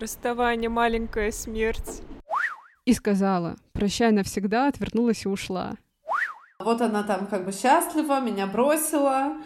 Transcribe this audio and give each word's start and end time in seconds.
Расставание, 0.00 0.70
маленькая 0.70 1.30
смерть. 1.30 2.00
И 2.86 2.94
сказала, 2.94 3.56
прощай 3.72 4.12
навсегда, 4.12 4.68
отвернулась 4.68 5.26
и 5.26 5.28
ушла. 5.28 5.74
Вот 6.58 6.80
она 6.80 7.02
там 7.02 7.26
как 7.26 7.44
бы 7.44 7.52
счастлива, 7.52 8.18
меня 8.20 8.46
бросила. 8.46 9.36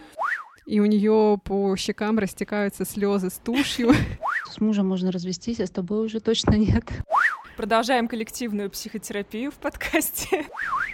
И 0.64 0.79
у 0.79 0.87
нее 0.87 1.40
по 1.45 1.75
щекам 1.77 2.21
растекаются 2.21 2.85
слезы 2.85 3.30
с 3.30 3.38
тушью. 3.38 3.90
С 4.48 4.61
мужем 4.61 4.87
можно 4.87 5.11
развестись, 5.11 5.59
а 5.59 5.67
с 5.67 5.71
тобой 5.71 6.06
уже 6.06 6.21
точно 6.21 6.53
нет. 6.53 6.84
Продолжаем 7.57 8.07
коллективную 8.07 8.71
психотерапию 8.71 9.50
в 9.50 9.57
подкасте. 9.57 10.46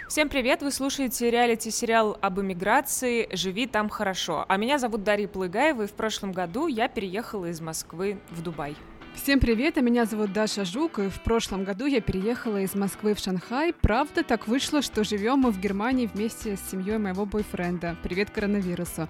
Всем 0.09 0.29
привет! 0.29 0.63
Вы 0.63 0.71
слушаете 0.71 1.29
реалити-сериал 1.29 2.17
об 2.19 2.39
эмиграции 2.39 3.29
«Живи 3.31 3.67
там 3.67 3.89
хорошо». 3.89 4.43
А 4.47 4.57
меня 4.57 4.79
зовут 4.79 5.03
Дарья 5.03 5.27
Плыгаева, 5.27 5.83
и 5.83 5.87
в 5.87 5.93
прошлом 5.93 6.31
году 6.31 6.65
я 6.65 6.87
переехала 6.87 7.45
из 7.45 7.61
Москвы 7.61 8.17
в 8.31 8.41
Дубай. 8.41 8.75
Всем 9.13 9.39
привет, 9.39 9.77
а 9.77 9.81
меня 9.81 10.05
зовут 10.05 10.33
Даша 10.33 10.65
Жук, 10.65 10.97
и 10.99 11.09
в 11.09 11.21
прошлом 11.21 11.63
году 11.63 11.85
я 11.85 12.01
переехала 12.01 12.61
из 12.61 12.73
Москвы 12.75 13.13
в 13.13 13.19
Шанхай. 13.19 13.73
Правда, 13.73 14.23
так 14.23 14.47
вышло, 14.47 14.81
что 14.81 15.03
живем 15.03 15.39
мы 15.39 15.51
в 15.51 15.59
Германии 15.59 16.09
вместе 16.11 16.55
с 16.55 16.71
семьей 16.71 16.97
моего 16.97 17.25
бойфренда. 17.25 17.97
Привет 18.01 18.31
коронавирусу. 18.31 19.09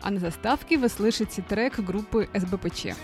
А 0.00 0.10
на 0.10 0.18
заставке 0.18 0.78
вы 0.78 0.88
слышите 0.88 1.42
трек 1.42 1.78
группы 1.78 2.28
СБПЧ. 2.34 2.96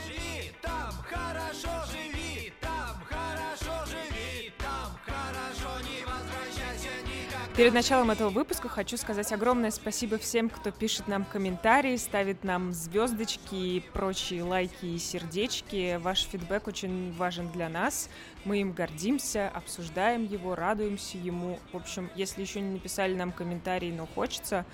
Перед 7.58 7.74
началом 7.74 8.12
этого 8.12 8.30
выпуска 8.30 8.68
хочу 8.68 8.96
сказать 8.96 9.32
огромное 9.32 9.72
спасибо 9.72 10.16
всем, 10.16 10.48
кто 10.48 10.70
пишет 10.70 11.08
нам 11.08 11.24
комментарии, 11.24 11.96
ставит 11.96 12.44
нам 12.44 12.72
звездочки 12.72 13.56
и 13.56 13.80
прочие 13.92 14.44
лайки 14.44 14.86
и 14.86 14.98
сердечки. 15.00 15.96
Ваш 15.96 16.22
фидбэк 16.22 16.68
очень 16.68 17.12
важен 17.14 17.50
для 17.50 17.68
нас. 17.68 18.10
Мы 18.44 18.60
им 18.60 18.70
гордимся, 18.70 19.48
обсуждаем 19.48 20.24
его, 20.24 20.54
радуемся 20.54 21.18
ему. 21.18 21.58
В 21.72 21.78
общем, 21.78 22.10
если 22.14 22.42
еще 22.42 22.60
не 22.60 22.74
написали 22.74 23.16
нам 23.16 23.32
комментарий, 23.32 23.90
но 23.90 24.06
хочется, 24.06 24.64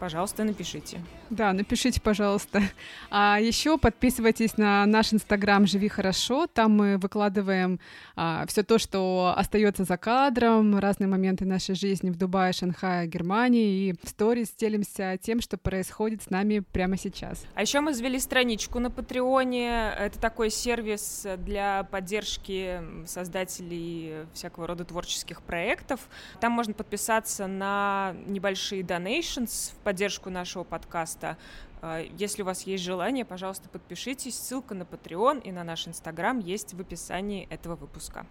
пожалуйста, 0.00 0.42
напишите. 0.44 1.00
Да, 1.28 1.52
напишите, 1.52 2.00
пожалуйста. 2.00 2.62
А 3.10 3.38
еще 3.40 3.78
подписывайтесь 3.78 4.56
на 4.56 4.86
наш 4.86 5.12
инстаграм 5.12 5.66
«Живи 5.66 5.88
хорошо». 5.88 6.46
Там 6.46 6.76
мы 6.76 6.96
выкладываем 6.96 7.78
а, 8.16 8.46
все 8.46 8.62
то, 8.62 8.78
что 8.78 9.34
остается 9.36 9.84
за 9.84 9.96
кадром, 9.98 10.78
разные 10.78 11.06
моменты 11.06 11.44
нашей 11.44 11.74
жизни 11.74 12.10
в 12.10 12.16
Дубае, 12.16 12.52
Шанхае, 12.52 13.06
Германии. 13.06 13.88
И 13.88 13.94
в 14.02 14.08
сторис 14.08 14.50
делимся 14.58 15.18
тем, 15.22 15.40
что 15.40 15.58
происходит 15.58 16.22
с 16.22 16.30
нами 16.30 16.60
прямо 16.60 16.96
сейчас. 16.96 17.44
А 17.54 17.60
еще 17.60 17.80
мы 17.80 17.92
завели 17.92 18.18
страничку 18.18 18.78
на 18.78 18.90
Патреоне. 18.90 19.92
Это 19.98 20.18
такой 20.18 20.50
сервис 20.50 21.26
для 21.38 21.84
поддержки 21.84 22.80
создателей 23.06 24.26
всякого 24.32 24.66
рода 24.66 24.84
творческих 24.84 25.42
проектов. 25.42 26.00
Там 26.40 26.52
можно 26.52 26.72
подписаться 26.72 27.46
на 27.46 28.14
небольшие 28.26 28.82
donations 28.82 29.72
в 29.72 29.76
поддержку 29.90 30.30
нашего 30.30 30.62
подкаста. 30.62 31.36
А, 31.82 32.00
если 32.16 32.42
у 32.42 32.44
вас 32.44 32.62
есть 32.62 32.84
желание, 32.84 33.24
пожалуйста, 33.24 33.68
подпишитесь. 33.68 34.38
Ссылка 34.38 34.72
на 34.76 34.84
Patreon 34.84 35.42
и 35.42 35.50
на 35.50 35.64
наш 35.64 35.88
Инстаграм 35.88 36.38
есть 36.38 36.74
в 36.74 36.80
описании 36.80 37.48
этого 37.50 37.74
выпуска. 37.74 38.24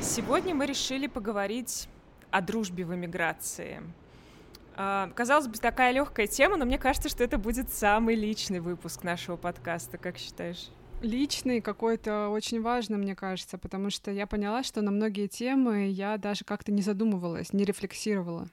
Сегодня 0.00 0.54
мы 0.54 0.66
решили 0.66 1.08
поговорить 1.08 1.88
о 2.30 2.42
дружбе 2.42 2.84
в 2.84 2.94
эмиграции. 2.94 3.82
А, 4.76 5.10
казалось 5.16 5.48
бы, 5.48 5.54
такая 5.54 5.90
легкая 5.90 6.28
тема, 6.28 6.56
но 6.56 6.64
мне 6.64 6.78
кажется, 6.78 7.08
что 7.08 7.24
это 7.24 7.38
будет 7.38 7.70
самый 7.70 8.14
личный 8.14 8.60
выпуск 8.60 9.02
нашего 9.02 9.36
подкаста. 9.36 9.98
Как 9.98 10.16
считаешь? 10.16 10.68
Личный 11.02 11.60
какой-то 11.60 12.28
очень 12.28 12.60
важно, 12.60 12.96
мне 12.96 13.14
кажется, 13.14 13.58
потому 13.58 13.90
что 13.90 14.10
я 14.10 14.26
поняла, 14.26 14.62
что 14.62 14.82
на 14.82 14.90
многие 14.90 15.26
темы 15.26 15.88
я 15.88 16.18
даже 16.18 16.44
как-то 16.44 16.72
не 16.72 16.82
задумывалась, 16.82 17.52
не 17.52 17.64
рефлексировала. 17.64 18.48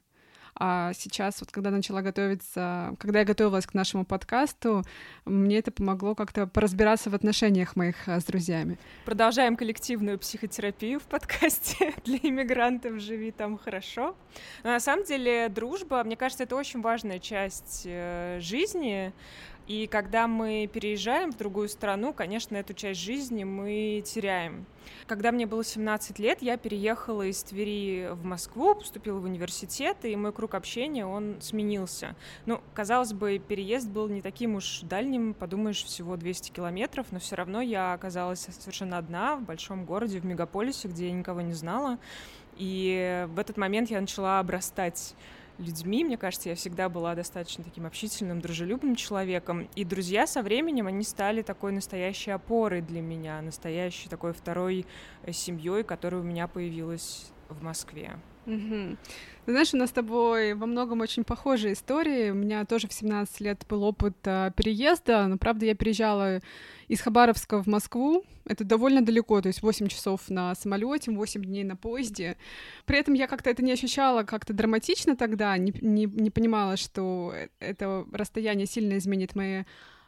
А 0.57 0.93
сейчас, 0.93 1.41
вот 1.41 1.51
когда 1.51 1.69
начала 1.69 2.01
готовиться, 2.01 2.95
когда 2.97 3.19
я 3.19 3.25
готовилась 3.25 3.65
к 3.65 3.73
нашему 3.73 4.05
подкасту, 4.05 4.83
мне 5.25 5.57
это 5.57 5.69
помогло 5.71 6.15
как-то 6.15 6.47
поразбираться 6.47 7.09
в 7.09 7.15
отношениях 7.15 7.75
моих 7.75 8.07
а, 8.07 8.21
с 8.21 8.23
друзьями. 8.23 8.77
Продолжаем 9.03 9.57
коллективную 9.57 10.17
психотерапию 10.17 11.01
в 11.01 11.03
подкасте 11.03 11.93
для 12.05 12.19
иммигрантов 12.21 13.01
«Живи 13.01 13.31
там 13.31 13.57
хорошо». 13.57 14.15
Но 14.63 14.69
на 14.69 14.79
самом 14.79 15.03
деле 15.03 15.49
дружба, 15.49 16.01
мне 16.05 16.15
кажется, 16.15 16.45
это 16.45 16.55
очень 16.55 16.81
важная 16.81 17.19
часть 17.19 17.83
э, 17.85 18.39
жизни, 18.39 19.11
и 19.67 19.87
когда 19.87 20.27
мы 20.27 20.69
переезжаем 20.71 21.31
в 21.31 21.37
другую 21.37 21.69
страну, 21.69 22.13
конечно, 22.13 22.55
эту 22.55 22.73
часть 22.73 22.99
жизни 22.99 23.43
мы 23.43 24.03
теряем. 24.05 24.65
Когда 25.07 25.31
мне 25.31 25.47
было 25.47 25.63
17 25.63 26.19
лет, 26.19 26.43
я 26.43 26.57
переехала 26.57 27.23
из 27.23 27.41
Твери 27.41 28.09
в 28.11 28.23
Москву, 28.23 28.75
поступила 28.75 29.19
в 29.19 29.23
университет, 29.23 29.97
и 30.03 30.15
мой 30.15 30.31
круг 30.31 30.53
общения, 30.53 31.05
он 31.05 31.37
сменился. 31.41 32.15
Ну, 32.45 32.61
казалось 32.75 33.13
бы, 33.13 33.39
переезд 33.39 33.89
был 33.89 34.07
не 34.07 34.21
таким 34.21 34.55
уж 34.55 34.81
дальним, 34.81 35.33
подумаешь, 35.33 35.83
всего 35.83 36.15
200 36.15 36.51
километров, 36.51 37.07
но 37.09 37.19
все 37.19 37.35
равно 37.35 37.61
я 37.61 37.93
оказалась 37.93 38.47
совершенно 38.59 38.99
одна 38.99 39.35
в 39.35 39.41
большом 39.41 39.85
городе, 39.85 40.19
в 40.19 40.25
мегаполисе, 40.25 40.87
где 40.87 41.07
я 41.07 41.13
никого 41.13 41.41
не 41.41 41.53
знала. 41.53 41.97
И 42.57 43.25
в 43.29 43.39
этот 43.39 43.57
момент 43.57 43.89
я 43.89 43.99
начала 43.99 44.39
обрастать 44.39 45.15
людьми. 45.57 46.03
Мне 46.03 46.17
кажется, 46.17 46.49
я 46.49 46.55
всегда 46.55 46.89
была 46.89 47.15
достаточно 47.15 47.63
таким 47.63 47.85
общительным, 47.85 48.41
дружелюбным 48.41 48.95
человеком. 48.95 49.69
И 49.75 49.83
друзья 49.83 50.27
со 50.27 50.41
временем, 50.41 50.87
они 50.87 51.03
стали 51.03 51.41
такой 51.41 51.71
настоящей 51.71 52.31
опорой 52.31 52.81
для 52.81 53.01
меня, 53.01 53.41
настоящей 53.41 54.09
такой 54.09 54.33
второй 54.33 54.85
э, 55.23 55.31
семьей, 55.31 55.83
которая 55.83 56.21
у 56.21 56.23
меня 56.23 56.47
появилась 56.47 57.31
в 57.49 57.63
Москве. 57.63 58.17
Угу. 58.45 58.97
Знаешь, 59.47 59.73
у 59.73 59.77
нас 59.77 59.89
с 59.89 59.93
тобой 59.93 60.53
во 60.55 60.65
многом 60.65 61.01
очень 61.01 61.23
похожие 61.23 61.73
истории. 61.73 62.31
У 62.31 62.35
меня 62.35 62.65
тоже 62.65 62.87
в 62.87 62.93
17 62.93 63.41
лет 63.41 63.63
был 63.69 63.83
опыт 63.83 64.15
а, 64.25 64.51
переезда, 64.51 65.27
но, 65.27 65.37
правда, 65.37 65.65
я 65.65 65.75
переезжала 65.75 66.41
из 66.87 67.01
Хабаровска 67.01 67.61
в 67.61 67.67
Москву. 67.67 68.23
Это 68.47 68.63
довольно 68.63 69.03
далеко, 69.03 69.41
то 69.41 69.47
есть 69.47 69.61
8 69.61 69.87
часов 69.87 70.29
на 70.29 70.53
самолете, 70.55 71.11
8 71.11 71.43
дней 71.43 71.63
на 71.63 71.75
поезде. 71.75 72.37
При 72.85 72.99
этом 72.99 73.13
я 73.13 73.27
как-то 73.27 73.49
это 73.49 73.63
не 73.63 73.71
ощущала 73.71 74.23
как-то 74.23 74.53
драматично 74.53 75.15
тогда, 75.15 75.57
не, 75.57 75.73
не, 75.81 76.05
не 76.05 76.29
понимала, 76.29 76.77
что 76.77 77.33
это 77.59 78.05
расстояние 78.11 78.67
сильно 78.67 78.97
изменит 78.97 79.35
мои 79.35 79.63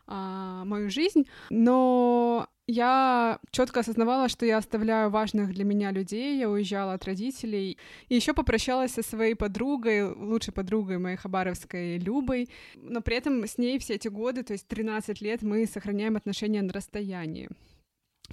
а, 0.06 0.64
мою 0.66 0.90
жизнь, 0.90 1.28
но 1.50 2.48
я 2.68 3.40
четко 3.52 3.80
осознавала, 3.80 4.28
что 4.28 4.46
я 4.46 4.58
оставляю 4.58 5.10
важных 5.10 5.54
для 5.54 5.64
меня 5.64 5.92
людей, 5.92 6.38
я 6.38 6.50
уезжала 6.50 6.94
от 6.94 7.06
родителей, 7.06 7.78
и 8.10 8.16
еще 8.16 8.34
попрощалась 8.34 8.92
со 8.92 9.02
своей 9.02 9.36
подругой, 9.36 10.04
лучшей 10.04 10.54
подругой 10.54 10.98
моей 10.98 11.16
хабаровской 11.16 11.98
Любой, 11.98 12.50
но 12.76 13.02
при 13.02 13.16
этом 13.16 13.48
с 13.48 13.58
ней 13.58 13.80
все 13.80 13.96
эти 13.96 14.10
годы, 14.10 14.44
то 14.44 14.54
есть 14.54 14.68
13 14.68 15.22
лет, 15.22 15.42
мы 15.42 15.66
сохраняем 15.66 16.18
отношения 16.18 16.62
на 16.62 16.74
расстоянии. 16.74 17.50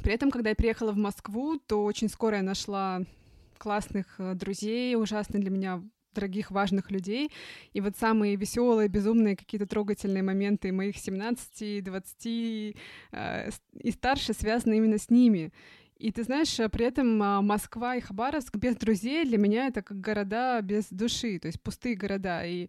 При 0.02 0.12
этом, 0.12 0.32
когда 0.32 0.50
я 0.50 0.56
приехала 0.56 0.90
в 0.90 0.96
Москву, 0.96 1.58
то 1.58 1.84
очень 1.84 2.08
скоро 2.08 2.38
я 2.38 2.42
нашла 2.42 3.02
классных 3.58 4.06
э, 4.18 4.34
друзей, 4.34 4.96
ужасно 4.96 5.38
для 5.38 5.50
меня 5.50 5.82
дорогих, 6.14 6.50
важных 6.50 6.90
людей. 6.90 7.30
И 7.72 7.80
вот 7.80 7.96
самые 7.96 8.36
веселые, 8.36 8.88
безумные, 8.88 9.36
какие-то 9.36 9.66
трогательные 9.66 10.22
моменты 10.22 10.72
моих 10.72 10.96
17, 10.96 11.84
20 11.84 12.76
э, 13.12 13.50
и 13.80 13.90
старше 13.90 14.32
связаны 14.32 14.76
именно 14.76 14.98
с 14.98 15.10
ними. 15.10 15.52
И 15.98 16.10
ты 16.10 16.24
знаешь, 16.24 16.58
э, 16.58 16.68
при 16.68 16.86
этом 16.86 17.22
а, 17.22 17.40
Москва 17.40 17.96
и 17.96 18.00
Хабаровск 18.00 18.56
без 18.56 18.76
друзей 18.76 19.24
для 19.24 19.38
меня 19.38 19.68
это 19.68 19.82
как 19.82 20.00
города 20.00 20.60
без 20.60 20.88
души, 20.90 21.38
то 21.38 21.46
есть 21.46 21.62
пустые 21.62 21.94
города. 21.94 22.44
И 22.44 22.68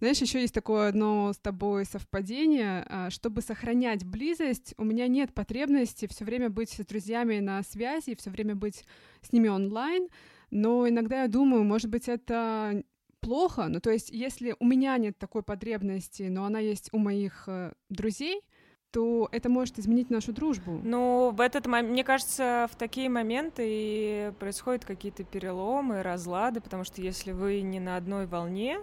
знаешь, 0.00 0.18
еще 0.18 0.40
есть 0.40 0.54
такое 0.54 0.88
одно 0.88 1.32
с 1.32 1.38
тобой 1.38 1.84
совпадение. 1.84 2.84
А, 2.88 3.10
чтобы 3.10 3.42
сохранять 3.42 4.04
близость, 4.04 4.74
у 4.76 4.84
меня 4.84 5.06
нет 5.08 5.32
потребности 5.32 6.06
все 6.06 6.24
время 6.24 6.50
быть 6.50 6.70
с 6.70 6.84
друзьями 6.84 7.38
на 7.38 7.62
связи, 7.62 8.16
все 8.16 8.30
время 8.30 8.54
быть 8.54 8.84
с 9.22 9.32
ними 9.32 9.48
онлайн. 9.48 10.08
Но 10.50 10.88
иногда 10.88 11.22
я 11.22 11.28
думаю, 11.28 11.64
может 11.64 11.90
быть, 11.90 12.08
это 12.08 12.82
плохо. 13.20 13.66
Ну, 13.68 13.80
то 13.80 13.90
есть, 13.90 14.10
если 14.10 14.54
у 14.58 14.66
меня 14.66 14.96
нет 14.98 15.18
такой 15.18 15.42
потребности, 15.42 16.24
но 16.24 16.44
она 16.44 16.58
есть 16.58 16.90
у 16.92 16.98
моих 16.98 17.44
э, 17.46 17.72
друзей, 17.88 18.42
то 18.94 19.28
это 19.32 19.48
может 19.48 19.80
изменить 19.80 20.08
нашу 20.08 20.32
дружбу. 20.32 20.80
Ну, 20.84 21.30
в 21.30 21.40
этот 21.40 21.66
момент, 21.66 21.90
мне 21.90 22.04
кажется, 22.04 22.68
в 22.70 22.76
такие 22.76 23.08
моменты 23.08 23.64
и 23.66 24.32
происходят 24.38 24.84
какие-то 24.84 25.24
переломы, 25.24 26.02
разлады, 26.04 26.60
потому 26.60 26.84
что 26.84 27.02
если 27.02 27.32
вы 27.32 27.62
не 27.62 27.80
на 27.80 27.96
одной 27.96 28.26
волне, 28.26 28.78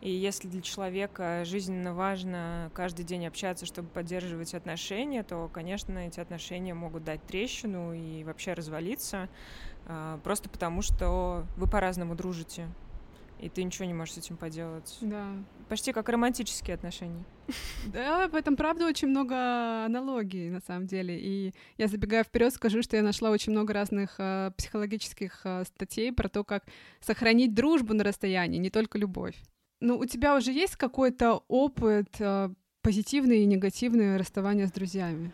и 0.00 0.10
если 0.12 0.46
для 0.46 0.62
человека 0.62 1.42
жизненно 1.44 1.94
важно 1.94 2.70
каждый 2.74 3.04
день 3.04 3.26
общаться, 3.26 3.66
чтобы 3.66 3.88
поддерживать 3.88 4.54
отношения, 4.54 5.24
то, 5.24 5.50
конечно, 5.52 5.98
эти 5.98 6.20
отношения 6.20 6.74
могут 6.74 7.02
дать 7.02 7.26
трещину 7.26 7.92
и 7.92 8.22
вообще 8.22 8.52
развалиться. 8.52 9.28
А, 9.86 10.18
просто 10.24 10.48
потому 10.48 10.82
что 10.82 11.46
вы 11.56 11.66
по-разному 11.66 12.14
дружите. 12.14 12.68
и 13.38 13.48
ты 13.50 13.62
ничего 13.62 13.84
не 13.84 13.92
можешь 13.92 14.14
с 14.14 14.18
этим 14.18 14.36
поделать. 14.36 14.96
Да. 15.02 15.26
Почти 15.68 15.92
как 15.92 16.08
романтические 16.08 16.74
отношения. 16.74 17.24
Да, 17.92 18.28
в 18.28 18.34
этом, 18.34 18.56
правда, 18.56 18.86
очень 18.86 19.08
много 19.08 19.84
аналогий, 19.84 20.50
на 20.50 20.60
самом 20.60 20.86
деле. 20.86 21.18
И 21.20 21.54
я, 21.78 21.86
забегая 21.86 22.24
вперед, 22.24 22.52
скажу, 22.52 22.82
что 22.82 22.96
я 22.96 23.02
нашла 23.02 23.30
очень 23.30 23.52
много 23.52 23.72
разных 23.72 24.16
э, 24.18 24.50
психологических 24.56 25.40
э, 25.44 25.64
статей 25.64 26.12
про 26.12 26.28
то, 26.28 26.42
как 26.44 26.64
сохранить 27.00 27.54
дружбу 27.54 27.94
на 27.94 28.02
расстоянии, 28.02 28.58
не 28.58 28.70
только 28.70 28.98
любовь. 28.98 29.36
Ну, 29.80 29.98
у 29.98 30.06
тебя 30.06 30.34
уже 30.36 30.50
есть 30.50 30.76
какой-то 30.76 31.44
опыт 31.46 32.08
э, 32.18 32.48
позитивный 32.82 33.42
и 33.42 33.46
негативный 33.46 34.16
расставания 34.16 34.66
с 34.66 34.72
друзьями? 34.72 35.30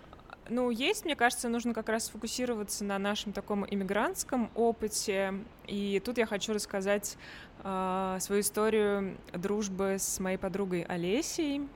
Ну, 0.48 0.70
есть, 0.70 1.04
мне 1.04 1.14
кажется, 1.14 1.48
нужно 1.48 1.72
как 1.72 1.88
раз 1.88 2.06
сфокусироваться 2.06 2.84
на 2.84 2.98
нашем 2.98 3.32
таком 3.32 3.64
иммигрантском 3.64 4.50
опыте. 4.54 5.34
И 5.68 6.02
тут 6.04 6.18
я 6.18 6.26
хочу 6.26 6.52
рассказать 6.52 7.16
э, 7.62 8.18
свою 8.20 8.40
историю 8.40 9.16
дружбы 9.32 9.96
с 9.98 10.18
моей 10.18 10.38
подругой 10.38 10.82
Олесей. 10.82 11.68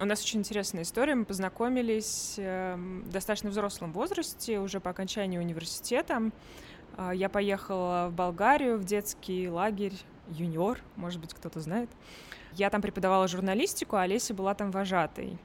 У 0.00 0.04
нас 0.04 0.22
очень 0.22 0.40
интересная 0.40 0.82
история. 0.82 1.14
Мы 1.14 1.24
познакомились 1.24 2.34
э, 2.38 2.74
в 2.76 3.10
достаточно 3.10 3.50
взрослом 3.50 3.92
возрасте, 3.92 4.58
уже 4.58 4.80
по 4.80 4.90
окончании 4.90 5.38
университета. 5.38 6.32
Э, 6.96 7.12
я 7.14 7.28
поехала 7.28 8.08
в 8.10 8.14
Болгарию 8.14 8.78
в 8.78 8.84
детский 8.84 9.48
лагерь 9.48 9.94
юниор, 10.28 10.80
может 10.96 11.20
быть, 11.20 11.34
кто-то 11.34 11.60
знает. 11.60 11.88
Я 12.54 12.68
там 12.70 12.82
преподавала 12.82 13.28
журналистику, 13.28 13.96
а 13.96 14.02
Олеся 14.02 14.34
была 14.34 14.54
там 14.54 14.72
вожатой. 14.72 15.38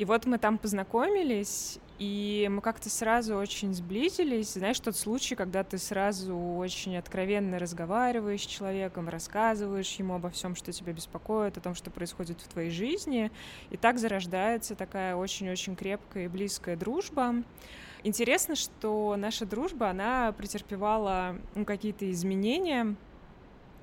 И 0.00 0.06
вот 0.06 0.24
мы 0.24 0.38
там 0.38 0.56
познакомились, 0.56 1.78
и 1.98 2.48
мы 2.50 2.62
как-то 2.62 2.88
сразу 2.88 3.36
очень 3.36 3.74
сблизились. 3.74 4.54
Знаешь, 4.54 4.80
тот 4.80 4.96
случай, 4.96 5.34
когда 5.34 5.62
ты 5.62 5.76
сразу 5.76 6.34
очень 6.34 6.96
откровенно 6.96 7.58
разговариваешь 7.58 8.40
с 8.40 8.46
человеком, 8.46 9.10
рассказываешь 9.10 9.94
ему 9.96 10.14
обо 10.14 10.30
всем, 10.30 10.56
что 10.56 10.72
тебя 10.72 10.94
беспокоит, 10.94 11.58
о 11.58 11.60
том, 11.60 11.74
что 11.74 11.90
происходит 11.90 12.40
в 12.40 12.48
твоей 12.48 12.70
жизни. 12.70 13.30
И 13.68 13.76
так 13.76 13.98
зарождается 13.98 14.74
такая 14.74 15.16
очень-очень 15.16 15.76
крепкая 15.76 16.24
и 16.24 16.28
близкая 16.28 16.76
дружба. 16.76 17.34
Интересно, 18.02 18.56
что 18.56 19.16
наша 19.18 19.44
дружба, 19.44 19.90
она 19.90 20.32
претерпевала 20.32 21.36
ну, 21.54 21.66
какие-то 21.66 22.10
изменения 22.10 22.96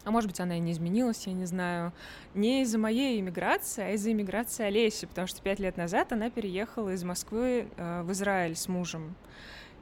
а 0.08 0.12
может 0.12 0.30
быть, 0.30 0.40
она 0.40 0.56
и 0.56 0.62
не 0.62 0.72
изменилась, 0.72 1.28
я 1.28 1.34
не 1.34 1.46
знаю, 1.46 1.92
не 2.34 2.62
из-за 2.62 2.78
моей 2.78 3.20
иммиграции, 3.20 3.84
а 3.84 3.90
из-за 3.92 4.14
иммиграции 4.14 4.64
Олеси, 4.64 5.06
потому 5.06 5.28
что 5.28 5.42
пять 5.42 5.60
лет 5.60 5.76
назад 5.76 6.14
она 6.14 6.30
переехала 6.30 6.94
из 6.94 7.04
Москвы 7.04 7.68
э, 7.76 8.04
в 8.04 8.12
Израиль 8.14 8.56
с 8.56 8.70
мужем. 8.70 9.18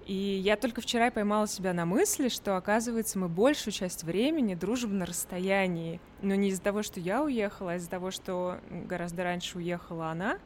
И 0.08 0.14
я 0.14 0.56
только 0.56 0.82
вчера 0.82 1.12
поймала 1.12 1.48
себя 1.48 1.74
на 1.74 1.86
мысли, 1.86 2.30
что, 2.30 2.58
оказывается, 2.58 3.20
мы 3.20 3.28
большую 3.28 3.72
часть 3.72 4.04
времени 4.04 4.56
дружим 4.56 4.98
на 4.98 5.06
расстоянии. 5.06 6.00
Но 6.24 6.34
не 6.34 6.50
из-за 6.50 6.64
того, 6.64 6.82
что 6.82 7.00
я 7.00 7.24
уехала, 7.24 7.74
а 7.74 7.76
из-за 7.76 7.90
того, 7.92 8.10
что 8.10 8.60
гораздо 8.72 9.24
раньше 9.24 9.60
уехала 9.60 10.08
она. 10.08 10.40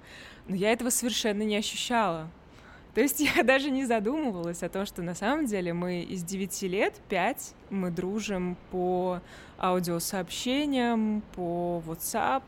Но 0.49 0.55
я 0.55 0.73
этого 0.73 0.89
совершенно 0.89 1.43
не 1.43 1.55
ощущала. 1.55 2.29
То 2.99 3.03
есть 3.03 3.21
я 3.37 3.43
даже 3.43 3.71
не 3.71 3.85
задумывалась 3.85 4.61
о 4.61 4.67
том, 4.67 4.85
что 4.85 5.01
на 5.01 5.15
самом 5.15 5.45
деле 5.45 5.71
мы 5.71 6.01
из 6.01 6.21
9 6.21 6.63
лет 6.63 6.95
5 7.07 7.55
мы 7.69 7.91
дружим 7.91 8.57
по 8.71 9.21
аудиосообщениям, 9.57 11.23
по 11.33 11.81
WhatsApp, 11.87 12.43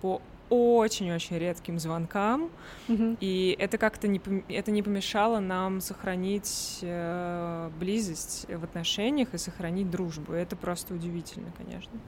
по 0.00 0.22
очень-очень 0.50 1.36
редким 1.36 1.80
звонкам, 1.80 2.50
mm-hmm. 2.86 3.16
и 3.20 3.56
это 3.58 3.76
как-то 3.76 4.06
не 4.06 4.20
это 4.48 4.70
не 4.70 4.84
помешало 4.84 5.40
нам 5.40 5.80
сохранить 5.80 6.78
э, 6.82 7.70
близость 7.80 8.46
в 8.48 8.62
отношениях 8.62 9.34
и 9.34 9.38
сохранить 9.38 9.90
дружбу. 9.90 10.32
Это 10.32 10.54
просто 10.54 10.94
удивительно, 10.94 11.50
конечно. 11.58 11.98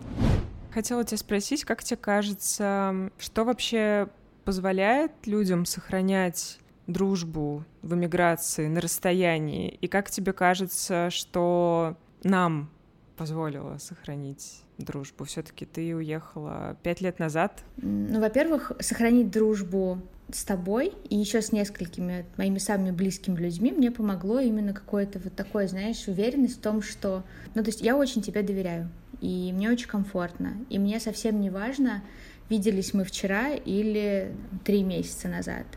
Хотела 0.73 1.03
тебя 1.03 1.19
спросить, 1.19 1.65
как 1.65 1.83
тебе 1.83 1.97
кажется, 1.97 3.11
что 3.19 3.45
вообще 3.45 4.09
позволяет 4.45 5.11
людям 5.27 5.65
сохранять 5.65 6.61
дружбу 6.87 7.65
в 7.83 7.95
эмиграции 7.95 8.69
на 8.69 8.81
расстоянии? 8.81 9.69
И 9.81 9.89
как 9.89 10.11
тебе 10.11 10.33
кажется, 10.33 11.11
что 11.11 11.97
нам 12.23 12.71
позволило 13.17 13.79
сохранить 13.79 14.63
дружбу? 14.79 15.25
Все-таки 15.25 15.67
ты 15.67 15.95
уехала 15.95 16.77
пять 16.83 17.01
лет 17.01 17.19
назад. 17.19 17.63
Ну, 17.77 18.21
во-первых, 18.21 18.73
сохранить 18.81 19.31
дружбу 19.31 20.01
с 20.33 20.45
тобой 20.45 20.93
и 21.11 21.17
еще 21.17 21.43
с 21.43 21.53
несколькими 21.53 22.25
моими 22.37 22.59
самыми 22.59 22.91
близкими 22.91 23.37
людьми 23.37 23.73
мне 23.73 23.91
помогло 23.91 24.41
именно 24.41 24.73
какое-то 24.73 25.19
вот 25.19 25.35
такое, 25.35 25.69
знаешь, 25.69 26.09
уверенность 26.09 26.59
в 26.59 26.61
том, 26.61 26.83
что... 26.83 27.25
Ну, 27.55 27.63
то 27.63 27.69
есть 27.69 27.83
я 27.83 27.97
очень 27.97 28.23
тебе 28.23 28.43
доверяю, 28.43 28.89
и 29.21 29.53
мне 29.53 29.71
очень 29.71 29.87
комфортно, 29.87 30.57
и 30.71 30.79
мне 30.79 30.99
совсем 30.99 31.41
не 31.41 31.51
важно, 31.51 32.03
виделись 32.49 32.95
мы 32.95 33.05
вчера 33.05 33.51
или 33.51 34.35
три 34.65 34.83
месяца 34.83 35.29
назад— 35.29 35.67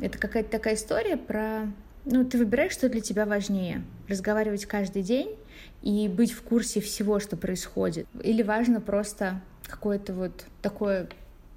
это 0.00 0.18
какая-то 0.18 0.50
такая 0.50 0.74
история 0.74 1.16
про... 1.16 1.66
Ну, 2.04 2.24
ты 2.24 2.38
выбираешь, 2.38 2.72
что 2.72 2.88
для 2.88 3.00
тебя 3.00 3.26
важнее. 3.26 3.82
Разговаривать 4.08 4.66
каждый 4.66 5.02
день 5.02 5.36
и 5.82 6.08
быть 6.08 6.32
в 6.32 6.42
курсе 6.42 6.80
всего, 6.80 7.20
что 7.20 7.36
происходит. 7.36 8.06
Или 8.22 8.42
важно 8.42 8.80
просто 8.80 9.40
какое-то 9.66 10.14
вот 10.14 10.46
такое 10.62 11.08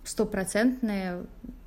стопроцентная 0.03 1.23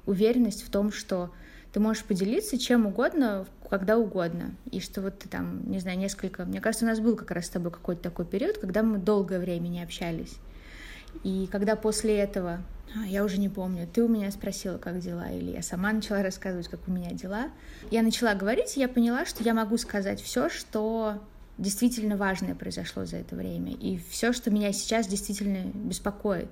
уверенность 0.06 0.66
в 0.66 0.70
том, 0.70 0.92
что 0.92 1.30
ты 1.72 1.80
можешь 1.80 2.04
поделиться 2.04 2.58
чем 2.58 2.86
угодно, 2.86 3.46
когда 3.70 3.98
угодно. 3.98 4.54
И 4.70 4.80
что 4.80 5.00
вот 5.00 5.18
ты 5.18 5.28
там, 5.28 5.68
не 5.70 5.80
знаю, 5.80 5.98
несколько... 5.98 6.44
Мне 6.44 6.60
кажется, 6.60 6.84
у 6.84 6.88
нас 6.88 7.00
был 7.00 7.16
как 7.16 7.30
раз 7.30 7.46
с 7.46 7.50
тобой 7.50 7.72
какой-то 7.72 8.02
такой 8.02 8.24
период, 8.26 8.58
когда 8.58 8.82
мы 8.82 8.98
долгое 8.98 9.38
время 9.38 9.68
не 9.68 9.82
общались. 9.82 10.36
И 11.22 11.48
когда 11.50 11.76
после 11.76 12.18
этого 12.18 12.62
а, 12.94 13.06
я 13.06 13.24
уже 13.24 13.38
не 13.38 13.48
помню, 13.48 13.88
ты 13.92 14.02
у 14.02 14.08
меня 14.08 14.30
спросила, 14.30 14.78
как 14.78 15.00
дела, 15.00 15.30
или 15.30 15.50
я 15.50 15.62
сама 15.62 15.92
начала 15.92 16.22
рассказывать, 16.22 16.68
как 16.68 16.80
у 16.86 16.90
меня 16.90 17.10
дела. 17.10 17.50
Я 17.90 18.02
начала 18.02 18.34
говорить, 18.34 18.76
и 18.76 18.80
я 18.80 18.88
поняла, 18.88 19.24
что 19.24 19.42
я 19.42 19.54
могу 19.54 19.76
сказать 19.78 20.20
все, 20.20 20.48
что 20.48 21.20
действительно 21.58 22.16
важное 22.16 22.54
произошло 22.54 23.04
за 23.04 23.18
это 23.18 23.36
время, 23.36 23.72
и 23.72 23.98
все, 24.10 24.32
что 24.32 24.50
меня 24.50 24.72
сейчас 24.72 25.06
действительно 25.06 25.70
беспокоит. 25.72 26.48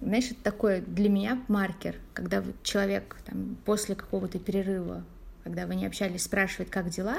Знаешь, 0.00 0.30
это 0.30 0.42
такой 0.42 0.80
для 0.82 1.08
меня 1.08 1.42
маркер, 1.48 1.96
когда 2.14 2.44
человек 2.62 3.16
там, 3.24 3.56
после 3.64 3.96
какого-то 3.96 4.38
перерыва, 4.38 5.04
когда 5.42 5.66
вы 5.66 5.74
не 5.74 5.86
общались, 5.86 6.24
спрашивает, 6.24 6.70
как 6.70 6.90
дела, 6.90 7.18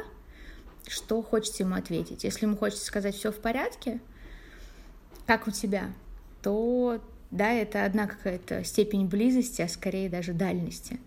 что 0.87 1.21
хочется 1.21 1.63
ему 1.63 1.75
ответить. 1.75 2.23
Если 2.23 2.45
ему 2.45 2.55
хочется 2.55 2.85
сказать 2.85 3.15
все 3.15 3.31
в 3.31 3.39
порядке, 3.39 3.99
как 5.25 5.47
у 5.47 5.51
тебя, 5.51 5.91
то 6.41 7.01
да, 7.31 7.51
это 7.51 7.85
одна 7.85 8.07
какая-то 8.07 8.63
степень 8.63 9.07
близости, 9.07 9.61
а 9.61 9.67
скорее 9.67 10.09
даже 10.09 10.33
дальности. 10.33 10.99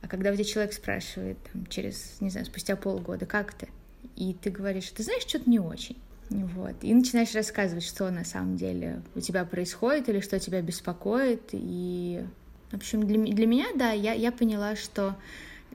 А 0.00 0.08
когда 0.08 0.30
у 0.30 0.34
тебя 0.34 0.44
человек 0.44 0.72
спрашивает 0.72 1.38
там, 1.52 1.66
через, 1.66 2.16
не 2.20 2.30
знаю, 2.30 2.46
спустя 2.46 2.76
полгода, 2.76 3.26
как 3.26 3.52
ты? 3.52 3.68
И 4.16 4.32
ты 4.32 4.50
говоришь, 4.50 4.90
ты 4.90 5.02
знаешь, 5.02 5.22
что-то 5.22 5.50
не 5.50 5.58
очень. 5.58 5.96
Вот. 6.30 6.74
И 6.82 6.92
начинаешь 6.94 7.34
рассказывать, 7.34 7.84
что 7.84 8.10
на 8.10 8.24
самом 8.24 8.56
деле 8.56 9.02
у 9.14 9.20
тебя 9.20 9.44
происходит 9.44 10.08
или 10.08 10.20
что 10.20 10.38
тебя 10.38 10.62
беспокоит. 10.62 11.50
И, 11.52 12.24
в 12.70 12.76
общем, 12.76 13.06
для, 13.06 13.18
для 13.18 13.46
меня, 13.46 13.66
да, 13.74 13.92
я, 13.92 14.12
я 14.12 14.32
поняла, 14.32 14.76
что 14.76 15.16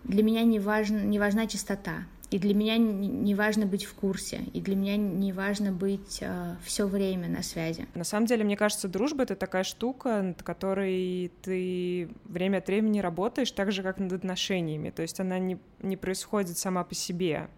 для 0.03 0.23
меня 0.23 0.43
не, 0.43 0.59
важно, 0.59 0.99
не 0.99 1.19
важна 1.19 1.47
чистота. 1.47 2.05
И 2.33 2.39
для 2.39 2.55
меня 2.55 2.79
не 2.79 3.35
важно 3.35 3.67
быть 3.67 3.85
в 3.85 3.93
курсе, 3.93 4.41
и 4.53 4.59
для 4.59 4.75
меня 4.75 4.97
не 4.97 5.31
важно 5.31 5.71
быть 5.71 6.17
э, 6.19 6.55
все 6.65 6.87
время 6.87 7.27
на 7.27 7.43
связи. 7.43 7.85
На 7.93 8.03
самом 8.03 8.25
деле, 8.25 8.43
мне 8.43 8.57
кажется, 8.57 8.87
дружба 8.87 9.21
это 9.21 9.35
такая 9.35 9.63
штука, 9.63 10.19
над 10.23 10.41
которой 10.41 11.31
ты 11.43 12.09
время 12.25 12.57
от 12.57 12.65
времени 12.65 13.01
работаешь, 13.01 13.51
так 13.51 13.71
же 13.71 13.83
как 13.83 13.99
над 13.99 14.13
отношениями. 14.13 14.89
То 14.89 15.03
есть 15.03 15.19
она 15.19 15.37
не, 15.37 15.59
не 15.83 15.95
происходит 15.95 16.57
сама 16.57 16.83
по 16.83 16.95
себе. 16.95 17.49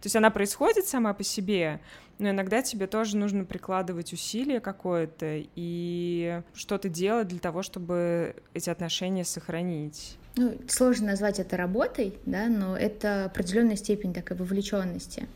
То 0.00 0.06
есть 0.06 0.16
она 0.16 0.30
происходит 0.30 0.88
сама 0.88 1.14
по 1.14 1.22
себе, 1.22 1.78
но 2.18 2.30
иногда 2.30 2.62
тебе 2.62 2.86
тоже 2.86 3.16
нужно 3.16 3.44
прикладывать 3.44 4.12
усилия 4.12 4.60
какое-то 4.60 5.42
и 5.54 6.42
что-то 6.54 6.88
делать 6.88 7.28
для 7.28 7.38
того, 7.38 7.62
чтобы 7.62 8.36
эти 8.54 8.70
отношения 8.70 9.24
сохранить 9.24 10.18
ну, 10.36 10.58
сложно 10.66 11.08
назвать 11.08 11.38
это 11.38 11.56
работой, 11.56 12.18
да, 12.26 12.48
но 12.48 12.76
это 12.76 13.26
определенная 13.26 13.76
степень 13.76 14.12
такой 14.12 14.36
вовлеченности. 14.36 15.28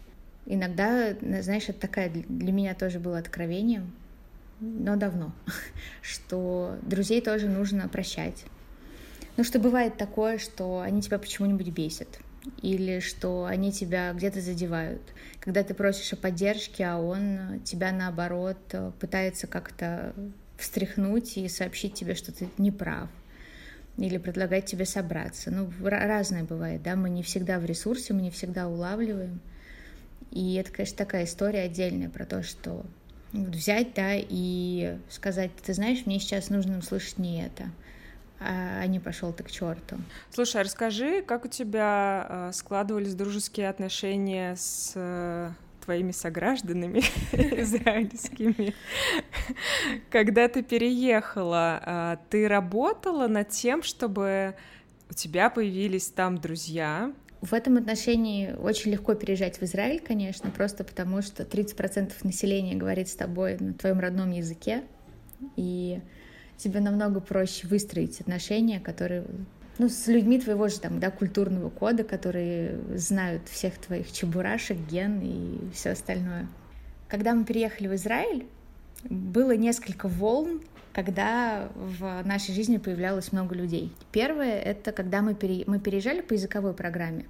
Иногда, 0.44 1.14
знаешь, 1.20 1.68
это 1.68 1.78
такая 1.78 2.10
для 2.10 2.52
меня 2.52 2.74
тоже 2.74 2.98
было 2.98 3.18
откровением, 3.18 3.92
но 4.60 4.96
давно, 4.96 5.32
что 6.02 6.76
друзей 6.82 7.20
тоже 7.20 7.48
нужно 7.48 7.88
прощать. 7.88 8.44
Ну, 9.36 9.44
что 9.44 9.60
бывает 9.60 9.96
такое, 9.96 10.38
что 10.38 10.80
они 10.80 11.00
тебя 11.00 11.20
почему-нибудь 11.20 11.68
бесят, 11.68 12.18
или 12.62 13.00
что 13.00 13.44
они 13.44 13.72
тебя 13.72 14.12
где-то 14.12 14.40
задевают. 14.40 15.02
Когда 15.40 15.62
ты 15.62 15.74
просишь 15.74 16.12
о 16.12 16.16
поддержке, 16.16 16.84
а 16.84 16.98
он 16.98 17.60
тебя, 17.64 17.92
наоборот, 17.92 18.58
пытается 19.00 19.46
как-то 19.46 20.14
встряхнуть 20.56 21.36
и 21.36 21.48
сообщить 21.48 21.94
тебе, 21.94 22.14
что 22.14 22.32
ты 22.32 22.48
не 22.58 22.70
прав, 22.70 23.08
или 23.96 24.18
предлагать 24.18 24.66
тебе 24.66 24.84
собраться. 24.84 25.50
Ну, 25.50 25.70
разное 25.80 26.44
бывает, 26.44 26.82
да, 26.82 26.96
мы 26.96 27.10
не 27.10 27.22
всегда 27.22 27.58
в 27.58 27.64
ресурсе, 27.64 28.12
мы 28.12 28.22
не 28.22 28.30
всегда 28.30 28.68
улавливаем. 28.68 29.40
И 30.30 30.54
это, 30.54 30.72
конечно, 30.72 30.96
такая 30.96 31.24
история 31.24 31.60
отдельная 31.62 32.08
про 32.08 32.26
то, 32.26 32.42
что 32.42 32.84
взять, 33.32 33.94
да, 33.94 34.12
и 34.14 34.96
сказать, 35.10 35.50
ты 35.64 35.74
знаешь, 35.74 36.06
мне 36.06 36.18
сейчас 36.18 36.50
нужно 36.50 36.78
услышать 36.78 37.18
не 37.18 37.42
это, 37.42 37.70
а 38.40 38.86
не 38.86 39.00
пошел 39.00 39.32
ты 39.32 39.42
к 39.42 39.50
черту. 39.50 39.96
Слушай, 40.30 40.60
а 40.60 40.64
расскажи, 40.64 41.22
как 41.22 41.44
у 41.44 41.48
тебя 41.48 42.26
э, 42.28 42.50
складывались 42.52 43.14
дружеские 43.14 43.68
отношения 43.68 44.54
с 44.56 44.92
э, 44.94 45.50
твоими 45.88 46.12
согражданами 46.12 46.98
израильскими. 47.62 48.74
Когда 50.10 50.48
ты 50.48 50.62
переехала, 50.62 51.80
а, 51.82 52.18
ты 52.28 52.46
работала 52.46 53.26
над 53.26 53.48
тем, 53.48 53.82
чтобы 53.82 54.54
у 55.10 55.14
тебя 55.14 55.48
появились 55.48 56.08
там 56.08 56.36
друзья, 56.36 57.10
в 57.40 57.54
этом 57.54 57.76
отношении 57.76 58.52
очень 58.52 58.90
легко 58.90 59.14
переезжать 59.14 59.60
в 59.60 59.62
Израиль, 59.62 60.00
конечно, 60.00 60.50
просто 60.50 60.84
потому 60.84 61.22
что 61.22 61.44
30% 61.44 62.12
населения 62.22 62.74
говорит 62.74 63.08
с 63.08 63.14
тобой 63.14 63.56
на 63.58 63.72
твоем 63.72 64.00
родном 64.00 64.32
языке, 64.32 64.82
и 65.56 66.00
тебе 66.58 66.80
намного 66.80 67.20
проще 67.20 67.66
выстроить 67.66 68.20
отношения, 68.20 68.80
которые 68.80 69.24
ну, 69.78 69.88
с 69.88 70.08
людьми 70.08 70.40
твоего 70.40 70.68
же 70.68 70.80
там, 70.80 70.98
да, 70.98 71.10
культурного 71.10 71.70
кода, 71.70 72.02
которые 72.02 72.78
знают 72.96 73.48
всех 73.48 73.78
твоих 73.78 74.12
чебурашек, 74.12 74.76
ген 74.90 75.20
и 75.22 75.72
все 75.72 75.90
остальное. 75.90 76.48
Когда 77.08 77.32
мы 77.32 77.44
переехали 77.44 77.86
в 77.86 77.94
Израиль, 77.94 78.46
было 79.04 79.56
несколько 79.56 80.08
волн, 80.08 80.60
когда 80.92 81.68
в 81.76 82.22
нашей 82.26 82.54
жизни 82.54 82.78
появлялось 82.78 83.30
много 83.30 83.54
людей. 83.54 83.92
Первое— 84.10 84.58
это 84.60 84.90
когда 84.90 85.22
мы, 85.22 85.34
пере... 85.34 85.62
мы 85.68 85.78
переезжали 85.78 86.22
по 86.22 86.32
языковой 86.32 86.74
программе. 86.74 87.26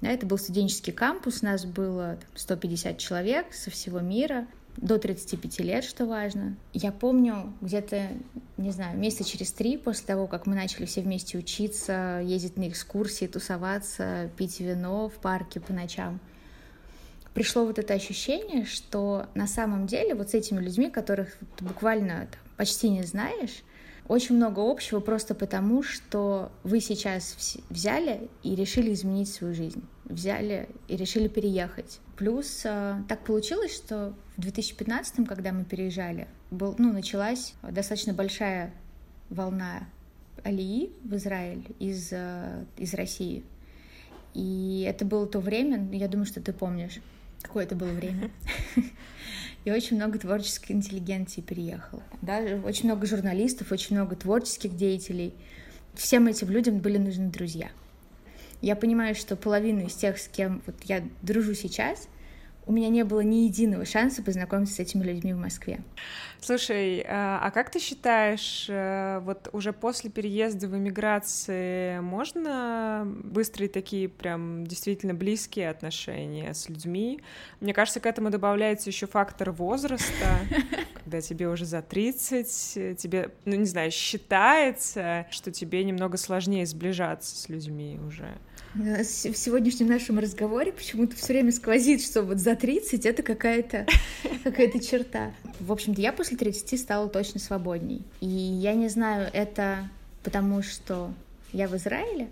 Да, 0.00 0.08
это 0.08 0.24
был 0.26 0.38
студенческий 0.38 0.92
кампус, 0.92 1.42
нас 1.42 1.66
было 1.66 2.18
150 2.34 2.96
человек 2.96 3.52
со 3.52 3.70
всего 3.70 4.00
мира 4.00 4.46
до 4.76 4.98
35 4.98 5.60
лет, 5.60 5.84
что 5.84 6.06
важно. 6.06 6.56
Я 6.72 6.92
помню 6.92 7.52
где-то, 7.60 8.08
не 8.56 8.70
знаю, 8.70 8.98
месяца 8.98 9.24
через 9.24 9.52
три 9.52 9.76
после 9.76 10.06
того, 10.06 10.26
как 10.26 10.46
мы 10.46 10.54
начали 10.54 10.84
все 10.84 11.00
вместе 11.00 11.38
учиться, 11.38 12.20
ездить 12.24 12.56
на 12.56 12.68
экскурсии, 12.68 13.26
тусоваться, 13.26 14.30
пить 14.36 14.60
вино 14.60 15.08
в 15.08 15.14
парке 15.14 15.60
по 15.60 15.72
ночам, 15.72 16.20
пришло 17.34 17.64
вот 17.64 17.78
это 17.78 17.94
ощущение, 17.94 18.64
что 18.64 19.26
на 19.34 19.46
самом 19.46 19.86
деле 19.86 20.14
вот 20.14 20.30
с 20.30 20.34
этими 20.34 20.60
людьми, 20.60 20.90
которых 20.90 21.36
ты 21.56 21.64
буквально 21.64 22.28
там, 22.30 22.40
почти 22.56 22.88
не 22.88 23.02
знаешь, 23.02 23.62
очень 24.06 24.36
много 24.36 24.60
общего 24.60 25.00
просто 25.00 25.34
потому, 25.34 25.82
что 25.82 26.52
вы 26.62 26.80
сейчас 26.80 27.58
взяли 27.70 28.28
и 28.42 28.54
решили 28.54 28.92
изменить 28.92 29.32
свою 29.32 29.54
жизнь, 29.54 29.82
взяли 30.04 30.68
и 30.88 30.96
решили 30.96 31.28
переехать. 31.28 32.00
Плюс 32.16 32.62
э, 32.64 32.96
так 33.08 33.24
получилось, 33.24 33.74
что 33.74 34.14
в 34.36 34.40
2015, 34.40 35.26
когда 35.26 35.52
мы 35.52 35.64
переезжали, 35.64 36.28
был, 36.50 36.74
ну, 36.78 36.92
началась 36.92 37.54
достаточно 37.62 38.12
большая 38.12 38.72
волна 39.30 39.86
алии 40.42 40.92
в 41.02 41.16
Израиль 41.16 41.64
из, 41.78 42.08
э, 42.12 42.64
из 42.76 42.94
России. 42.94 43.44
И 44.34 44.84
это 44.88 45.04
было 45.04 45.26
то 45.26 45.40
время, 45.40 45.88
я 45.92 46.08
думаю, 46.08 46.26
что 46.26 46.40
ты 46.40 46.52
помнишь, 46.52 47.00
какое 47.42 47.64
это 47.64 47.76
было 47.76 47.90
время. 47.90 48.30
и 49.64 49.70
очень 49.70 49.96
много 49.96 50.18
творческой 50.18 50.72
интеллигенции 50.72 51.40
переехало. 51.40 52.02
Да, 52.20 52.40
очень 52.64 52.86
много 52.86 53.06
журналистов, 53.06 53.72
очень 53.72 53.96
много 53.96 54.16
творческих 54.16 54.76
деятелей. 54.76 55.34
Всем 55.94 56.26
этим 56.26 56.50
людям 56.50 56.78
были 56.78 56.98
нужны 56.98 57.30
друзья. 57.30 57.70
Я 58.64 58.76
понимаю, 58.76 59.14
что 59.14 59.36
половина 59.36 59.80
из 59.80 59.92
тех, 59.92 60.16
с 60.16 60.26
кем 60.26 60.62
вот 60.64 60.76
я 60.84 61.02
дружу 61.20 61.52
сейчас, 61.52 62.08
у 62.66 62.72
меня 62.72 62.88
не 62.88 63.04
было 63.04 63.20
ни 63.20 63.44
единого 63.44 63.84
шанса 63.84 64.22
познакомиться 64.22 64.76
с 64.76 64.78
этими 64.78 65.04
людьми 65.04 65.34
в 65.34 65.36
Москве. 65.36 65.82
Слушай, 66.40 67.04
а, 67.06 67.40
а 67.42 67.50
как 67.50 67.70
ты 67.70 67.78
считаешь, 67.78 68.64
э, 68.70 69.20
вот 69.22 69.50
уже 69.52 69.74
после 69.74 70.08
переезда 70.08 70.66
в 70.68 70.74
эмиграции 70.74 71.98
можно 72.00 73.06
выстроить 73.22 73.72
такие 73.72 74.08
прям 74.08 74.66
действительно 74.66 75.12
близкие 75.12 75.68
отношения 75.68 76.54
с 76.54 76.70
людьми? 76.70 77.20
Мне 77.60 77.74
кажется, 77.74 78.00
к 78.00 78.06
этому 78.06 78.30
добавляется 78.30 78.88
еще 78.88 79.06
фактор 79.06 79.50
возраста, 79.50 80.40
когда 81.04 81.20
тебе 81.20 81.48
уже 81.48 81.66
за 81.66 81.82
30, 81.82 82.98
тебе, 82.98 83.30
ну 83.44 83.56
не 83.56 83.66
знаю, 83.66 83.90
считается, 83.90 85.26
что 85.30 85.50
тебе 85.50 85.84
немного 85.84 86.16
сложнее 86.16 86.64
сближаться 86.64 87.36
с 87.36 87.50
людьми 87.50 88.00
уже. 88.06 88.38
В 88.74 89.04
сегодняшнем 89.04 89.86
нашем 89.86 90.18
разговоре 90.18 90.72
почему-то 90.72 91.14
все 91.14 91.34
время 91.34 91.52
сквозит, 91.52 92.02
что 92.02 92.22
вот 92.22 92.38
за 92.38 92.56
30 92.56 93.06
это 93.06 93.22
какая-то 93.22 93.86
какая 94.44 94.68
черта. 94.80 95.32
В 95.60 95.70
общем-то, 95.70 96.00
я 96.00 96.12
после 96.12 96.36
30 96.36 96.80
стала 96.80 97.08
точно 97.08 97.38
свободней. 97.38 98.02
И 98.20 98.26
я 98.26 98.74
не 98.74 98.88
знаю, 98.88 99.30
это 99.32 99.88
потому 100.24 100.62
что 100.62 101.14
я 101.52 101.68
в 101.68 101.76
Израиле, 101.76 102.28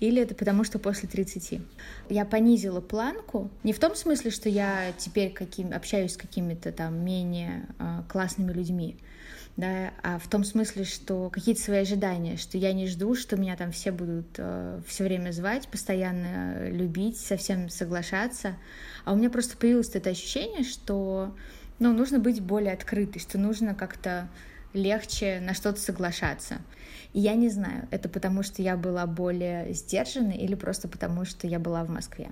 или 0.00 0.22
это 0.22 0.34
потому, 0.34 0.64
что 0.64 0.78
после 0.78 1.06
30. 1.06 1.60
Я 2.08 2.24
понизила 2.24 2.80
планку. 2.80 3.50
Не 3.62 3.74
в 3.74 3.78
том 3.78 3.94
смысле, 3.94 4.30
что 4.30 4.48
я 4.48 4.92
теперь 4.96 5.32
каким, 5.34 5.74
общаюсь 5.74 6.14
с 6.14 6.16
какими-то 6.16 6.72
там 6.72 7.04
менее 7.04 7.66
э, 7.78 8.02
классными 8.08 8.52
людьми, 8.52 8.96
да, 9.58 9.92
а 10.04 10.20
в 10.20 10.28
том 10.28 10.44
смысле, 10.44 10.84
что 10.84 11.30
какие-то 11.30 11.60
свои 11.60 11.80
ожидания, 11.80 12.36
что 12.36 12.56
я 12.56 12.72
не 12.72 12.86
жду, 12.86 13.16
что 13.16 13.36
меня 13.36 13.56
там 13.56 13.72
все 13.72 13.90
будут 13.90 14.28
э, 14.38 14.80
все 14.86 15.02
время 15.02 15.32
звать, 15.32 15.66
постоянно 15.66 16.70
любить, 16.70 17.18
совсем 17.18 17.68
соглашаться, 17.68 18.54
а 19.04 19.12
у 19.12 19.16
меня 19.16 19.30
просто 19.30 19.56
появилось 19.56 19.90
это 19.96 20.10
ощущение, 20.10 20.62
что, 20.62 21.34
ну, 21.80 21.92
нужно 21.92 22.20
быть 22.20 22.40
более 22.40 22.72
открытой, 22.72 23.20
что 23.20 23.36
нужно 23.36 23.74
как-то 23.74 24.28
легче 24.74 25.40
на 25.40 25.54
что-то 25.54 25.80
соглашаться. 25.80 26.58
И 27.12 27.18
я 27.18 27.34
не 27.34 27.48
знаю, 27.48 27.88
это 27.90 28.08
потому 28.08 28.44
что 28.44 28.62
я 28.62 28.76
была 28.76 29.06
более 29.06 29.72
сдержанной 29.72 30.36
или 30.36 30.54
просто 30.54 30.86
потому 30.86 31.24
что 31.24 31.48
я 31.48 31.58
была 31.58 31.82
в 31.82 31.90
Москве. 31.90 32.30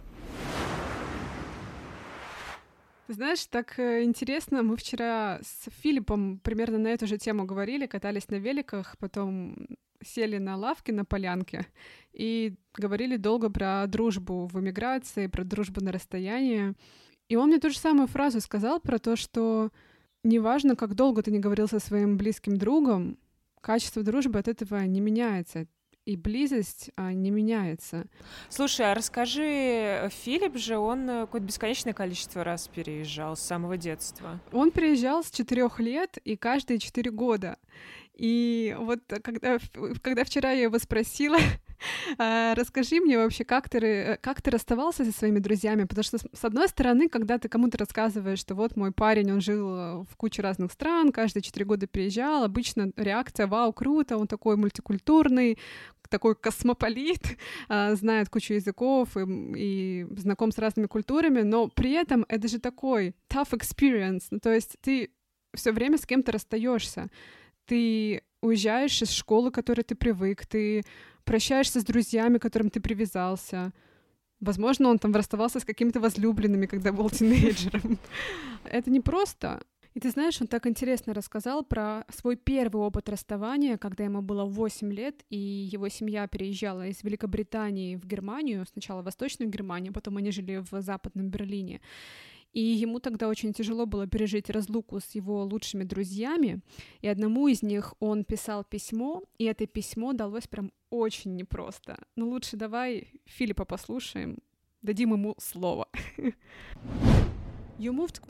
Знаешь, 3.09 3.47
так 3.47 3.79
э, 3.79 4.03
интересно, 4.03 4.65
мы 4.65 4.77
вчера 4.77 5.39
с 5.41 5.71
Филиппом 5.83 6.41
примерно 6.41 6.79
на 6.79 6.89
эту 6.89 7.07
же 7.07 7.19
тему 7.19 7.45
говорили, 7.45 7.87
катались 7.87 8.29
на 8.29 8.35
великах, 8.37 8.97
потом 8.99 9.69
сели 10.05 10.39
на 10.39 10.57
лавке 10.57 10.93
на 10.93 11.05
полянке 11.05 11.67
и 12.13 12.55
говорили 12.75 13.17
долго 13.17 13.49
про 13.49 13.87
дружбу 13.87 14.47
в 14.47 14.59
эмиграции, 14.59 15.29
про 15.29 15.45
дружбу 15.45 15.81
на 15.81 15.93
расстоянии. 15.93 16.75
И 17.29 17.37
он 17.37 17.49
мне 17.49 17.59
ту 17.59 17.71
же 17.71 17.79
самую 17.79 18.09
фразу 18.09 18.41
сказал 18.41 18.81
про 18.81 18.99
то, 18.99 19.15
что 19.15 19.71
неважно, 20.25 20.75
как 20.75 20.95
долго 20.95 21.23
ты 21.23 21.31
не 21.31 21.39
говорил 21.39 21.69
со 21.69 21.79
своим 21.79 22.17
близким 22.17 22.57
другом, 22.57 23.19
качество 23.61 24.03
дружбы 24.03 24.41
от 24.41 24.49
этого 24.49 24.85
не 24.85 25.01
меняется 25.01 25.67
и 26.07 26.17
близость 26.17 26.91
а, 26.97 27.13
не 27.13 27.31
меняется. 27.31 28.07
Слушай, 28.49 28.93
а 28.93 28.95
расскажи, 28.95 30.09
Филипп 30.25 30.57
же, 30.57 30.79
он 30.79 31.11
э, 31.11 31.21
какое-то 31.23 31.47
бесконечное 31.47 31.93
количество 31.93 32.45
раз 32.45 32.69
переезжал 32.69 33.37
с 33.37 33.41
самого 33.41 33.77
детства. 33.77 34.41
Он 34.53 34.71
приезжал 34.71 35.25
с 35.25 35.31
четырех 35.33 35.81
лет 35.81 36.17
и 36.25 36.37
каждые 36.37 36.79
четыре 36.79 37.11
года. 37.11 37.59
И 38.15 38.75
вот 38.79 39.01
когда, 39.23 39.59
когда 40.01 40.25
вчера 40.25 40.53
я 40.53 40.63
его 40.63 40.79
спросила, 40.79 41.39
расскажи 42.19 43.01
мне 43.01 43.19
вообще, 43.19 43.45
как 43.45 43.69
ты, 43.69 44.19
как 44.21 44.43
ты 44.43 44.51
расставался 44.51 45.05
со 45.05 45.13
своими 45.13 45.39
друзьями? 45.39 45.85
Потому 45.85 46.05
что, 46.05 46.19
с 46.19 46.45
одной 46.45 46.69
стороны, 46.69 47.09
когда 47.09 47.39
ты 47.39 47.49
кому-то 47.49 47.79
рассказываешь, 47.79 48.39
что 48.39 48.55
вот 48.55 48.77
мой 48.77 48.93
парень, 48.93 49.33
он 49.33 49.41
жил 49.41 50.05
в 50.05 50.17
куче 50.17 50.43
разных 50.43 50.73
стран, 50.73 51.13
каждые 51.13 51.43
четыре 51.43 51.65
года 51.65 51.87
приезжал, 51.87 52.45
обычно 52.45 52.93
реакция 52.97 53.47
«Вау, 53.47 53.73
круто, 53.73 54.17
он 54.17 54.27
такой 54.27 54.57
мультикультурный, 54.57 55.59
такой 56.09 56.35
космополит, 56.35 57.37
а, 57.69 57.95
знает 57.95 58.29
кучу 58.29 58.55
языков 58.55 59.17
и, 59.17 59.25
и 59.57 60.07
знаком 60.17 60.53
с 60.53 60.59
разными 60.59 60.87
культурами, 60.87 61.43
но 61.43 61.69
при 61.69 61.93
этом 61.93 62.25
это 62.29 62.49
же 62.49 62.59
такой 62.59 63.15
tough 63.29 63.51
experience, 63.51 64.25
ну, 64.31 64.41
то 64.41 64.53
есть 64.53 64.77
ты 64.81 65.11
все 65.55 65.73
время 65.73 65.99
с 65.99 66.07
кем-то 66.07 66.33
расстаешься, 66.33 67.09
ты 67.67 68.23
уезжаешь 68.41 69.03
из 69.03 69.11
школы, 69.11 69.51
к 69.51 69.55
которой 69.55 69.83
ты 69.83 69.95
привык, 69.95 70.47
ты 70.47 70.85
прощаешься 71.27 71.81
с 71.81 71.85
друзьями, 71.85 72.39
к 72.39 72.43
которым 72.43 72.71
ты 72.71 72.81
привязался. 72.81 73.73
Возможно, 74.41 74.89
он 74.89 74.99
там 74.99 75.15
расставался 75.15 75.61
с 75.61 75.65
какими-то 75.65 76.01
возлюбленными, 76.01 76.67
когда 76.67 76.93
был 76.93 77.11
тинейджером. 77.11 77.99
Это 78.65 78.91
не 78.91 79.01
просто. 79.01 79.61
И 79.97 80.01
ты 80.01 80.11
знаешь, 80.11 80.41
он 80.43 80.47
так 80.47 80.67
интересно 80.67 81.15
рассказал 81.15 81.65
про 81.65 82.05
свой 82.11 82.37
первый 82.37 82.83
опыт 82.83 83.09
расставания, 83.09 83.79
когда 83.79 84.05
ему 84.05 84.21
было 84.21 84.45
8 84.45 84.93
лет, 84.93 85.25
и 85.31 85.39
его 85.39 85.89
семья 85.89 86.27
переезжала 86.27 86.87
из 86.87 87.03
Великобритании 87.03 87.97
в 87.97 88.07
Германию, 88.07 88.67
сначала 88.71 89.01
в 89.01 89.07
Восточную 89.07 89.51
Германию, 89.51 89.95
потом 89.95 90.19
они 90.19 90.31
жили 90.33 90.63
в 90.71 90.83
Западном 90.83 91.31
Берлине. 91.31 91.81
И 92.53 92.61
ему 92.61 93.01
тогда 93.01 93.29
очень 93.29 93.53
тяжело 93.53 93.87
было 93.87 94.07
пережить 94.07 94.51
разлуку 94.51 95.01
с 95.01 95.15
его 95.15 95.45
лучшими 95.45 95.85
друзьями. 95.85 96.63
И 97.01 97.09
одному 97.09 97.49
из 97.49 97.63
них 97.63 97.95
он 98.01 98.25
писал 98.25 98.65
письмо, 98.65 99.23
и 99.39 99.45
это 99.45 99.67
письмо 99.67 100.13
далось 100.13 100.47
прям 100.47 100.73
очень 100.91 101.37
непросто. 101.37 101.99
Ну 102.17 102.29
лучше 102.29 102.57
давай 102.57 103.09
Филиппа 103.27 103.65
послушаем, 103.65 104.39
дадим 104.83 105.13
ему 105.13 105.35
слово. 105.39 105.89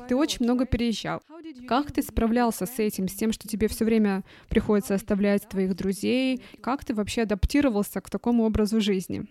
Ты 0.09 0.17
очень 0.17 0.45
много 0.45 0.67
переезжал. 0.67 1.23
Как 1.69 1.93
ты 1.93 2.03
справлялся 2.03 2.67
с 2.67 2.79
этим, 2.79 3.09
с 3.09 3.15
тем, 3.15 3.33
что 3.33 3.47
тебе 3.47 3.69
все 3.69 3.85
время 3.85 4.25
приходится 4.49 4.95
оставлять 4.95 5.49
твоих 5.49 5.77
друзей? 5.77 6.43
Как 6.61 6.85
ты 6.85 6.95
вообще 6.95 7.23
адаптировался 7.23 8.01
к 8.01 8.11
такому 8.11 8.45
образу 8.45 8.81
жизни? 8.81 9.27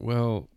Well, 0.00 0.48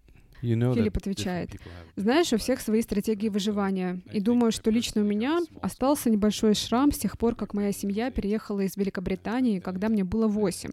Филипп 0.42 0.98
отвечает, 0.98 1.52
знаешь, 1.96 2.34
у 2.34 2.38
всех 2.38 2.62
свои 2.62 2.82
стратегии 2.82 3.30
выживания. 3.30 4.02
И 4.12 4.20
думаю, 4.20 4.52
что 4.52 4.72
лично 4.72 5.02
у 5.02 5.06
меня 5.06 5.40
остался 5.62 6.10
небольшой 6.10 6.56
шрам 6.56 6.92
с 6.92 6.98
тех 6.98 7.18
пор, 7.18 7.36
как 7.36 7.54
моя 7.54 7.72
семья 7.72 8.12
переехала 8.12 8.62
из 8.62 8.76
Великобритании, 8.78 9.60
когда 9.60 9.90
мне 9.90 10.04
было 10.04 10.28
восемь. 10.28 10.72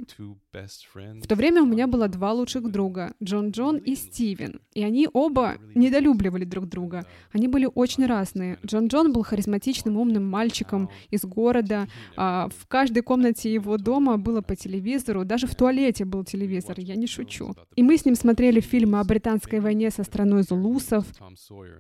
В 0.53 1.27
то 1.27 1.35
время 1.35 1.63
у 1.63 1.67
меня 1.67 1.87
было 1.87 2.09
два 2.09 2.33
лучших 2.33 2.71
друга, 2.71 3.15
Джон 3.23 3.51
Джон 3.51 3.77
и 3.77 3.95
Стивен. 3.95 4.61
И 4.75 4.83
они 4.83 5.09
оба 5.13 5.57
недолюбливали 5.75 6.45
друг 6.45 6.69
друга. 6.69 7.05
Они 7.33 7.49
были 7.49 7.69
очень 7.73 8.07
разные. 8.07 8.59
Джон 8.65 8.89
Джон 8.89 9.13
был 9.13 9.23
харизматичным, 9.23 9.97
умным 9.97 10.29
мальчиком 10.29 10.91
из 11.11 11.25
города. 11.25 11.87
А 12.17 12.49
в 12.49 12.67
каждой 12.67 13.03
комнате 13.03 13.53
его 13.53 13.77
дома 13.77 14.17
было 14.17 14.41
по 14.41 14.57
телевизору. 14.57 15.25
Даже 15.25 15.47
в 15.47 15.55
туалете 15.55 16.05
был 16.05 16.25
телевизор, 16.25 16.81
я 16.81 16.97
не 16.97 17.07
шучу. 17.07 17.55
И 17.77 17.83
мы 17.83 17.97
с 17.97 18.05
ним 18.05 18.15
смотрели 18.15 18.61
фильмы 18.61 19.01
о 19.01 19.05
британской 19.05 19.58
Гражданской 19.59 19.61
войне 19.61 19.91
со 19.91 20.05
страной 20.05 20.43
зулусов. 20.43 21.05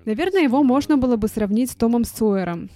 Наверное, 0.04 0.42
его 0.42 0.62
можно 0.62 0.96
было 0.96 1.16
бы 1.16 1.28
сравнить 1.28 1.70
с 1.70 1.74
Томом 1.74 2.04
Сойером. 2.04 2.70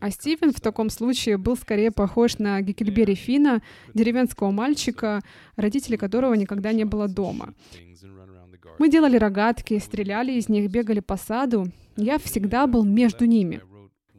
А 0.00 0.10
Стивен 0.10 0.52
в 0.52 0.60
таком 0.60 0.90
случае 0.90 1.36
был 1.36 1.56
скорее 1.56 1.90
похож 1.90 2.38
на 2.38 2.60
Геккельбери 2.60 3.14
Фина, 3.14 3.62
деревенского 3.94 4.50
мальчика, 4.50 5.20
родители 5.56 5.96
которого 5.96 6.34
никогда 6.34 6.72
не 6.72 6.84
было 6.84 7.08
дома. 7.08 7.54
Мы 8.78 8.88
делали 8.88 9.16
рогатки, 9.16 9.78
стреляли 9.78 10.32
из 10.32 10.48
них, 10.48 10.70
бегали 10.70 11.00
по 11.00 11.16
саду. 11.16 11.66
Я 11.96 12.18
всегда 12.18 12.66
был 12.66 12.84
между 12.84 13.26
ними. 13.26 13.60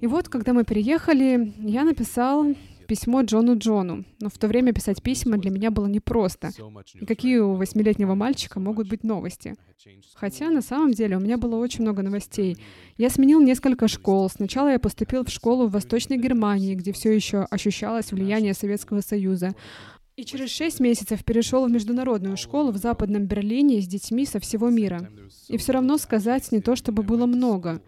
И 0.02 0.08
вот, 0.08 0.30
когда 0.30 0.54
мы 0.54 0.64
переехали, 0.64 1.54
я 1.58 1.84
написал 1.84 2.46
письмо 2.94 3.22
Джону 3.24 3.58
Джону, 3.58 4.06
но 4.22 4.30
в 4.30 4.38
то 4.38 4.48
время 4.48 4.72
писать 4.72 5.02
письма 5.02 5.38
для 5.40 5.50
меня 5.50 5.72
было 5.72 5.88
непросто. 5.88 6.52
И 6.94 7.06
какие 7.08 7.40
у 7.40 7.56
восьмилетнего 7.56 8.14
мальчика 8.14 8.60
могут 8.60 8.88
быть 8.88 9.04
новости? 9.04 9.56
Хотя 10.14 10.52
на 10.52 10.62
самом 10.62 10.92
деле 10.92 11.18
у 11.18 11.20
меня 11.20 11.40
было 11.40 11.56
очень 11.56 11.82
много 11.82 12.04
новостей. 12.04 12.56
Я 12.98 13.10
сменил 13.10 13.42
несколько 13.42 13.88
школ. 13.88 14.30
Сначала 14.30 14.68
я 14.68 14.78
поступил 14.78 15.26
в 15.26 15.30
школу 15.30 15.66
в 15.66 15.72
Восточной 15.72 16.18
Германии, 16.18 16.76
где 16.76 16.92
все 16.94 17.12
еще 17.12 17.48
ощущалось 17.50 18.12
влияние 18.12 18.54
Советского 18.54 19.02
Союза. 19.02 19.56
И 20.16 20.24
через 20.24 20.52
шесть 20.52 20.80
месяцев 20.80 21.26
перешел 21.26 21.66
в 21.66 21.72
международную 21.72 22.38
школу 22.38 22.72
в 22.72 22.78
Западном 22.78 23.26
Берлине 23.26 23.82
с 23.82 23.88
детьми 23.88 24.28
со 24.28 24.40
всего 24.40 24.70
мира. 24.70 25.10
И 25.48 25.58
все 25.58 25.72
равно 25.72 25.98
сказать 25.98 26.52
не 26.52 26.62
то, 26.62 26.76
чтобы 26.76 27.02
было 27.02 27.26
много. 27.26 27.82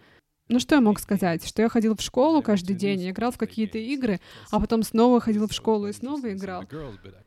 Ну 0.47 0.59
что 0.59 0.75
я 0.75 0.81
мог 0.81 0.99
сказать? 0.99 1.45
Что 1.45 1.63
я 1.63 1.69
ходил 1.69 1.95
в 1.95 2.01
школу 2.01 2.43
каждый 2.43 2.75
день, 2.75 3.09
играл 3.09 3.31
в 3.31 3.37
какие-то 3.37 3.79
игры, 3.79 4.19
а 4.51 4.59
потом 4.59 4.83
снова 4.83 5.19
ходил 5.19 5.47
в 5.47 5.53
школу 5.53 5.87
и 5.87 5.93
снова 5.93 6.31
играл. 6.33 6.63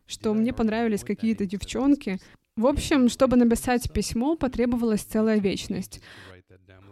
Что 0.07 0.35
мне 0.35 0.53
понравились 0.53 1.03
какие-то 1.03 1.45
девчонки. 1.45 2.21
В 2.57 2.67
общем, 2.67 3.09
чтобы 3.09 3.37
написать 3.37 3.93
письмо, 3.93 4.37
потребовалась 4.37 5.03
целая 5.03 5.39
вечность. 5.39 6.01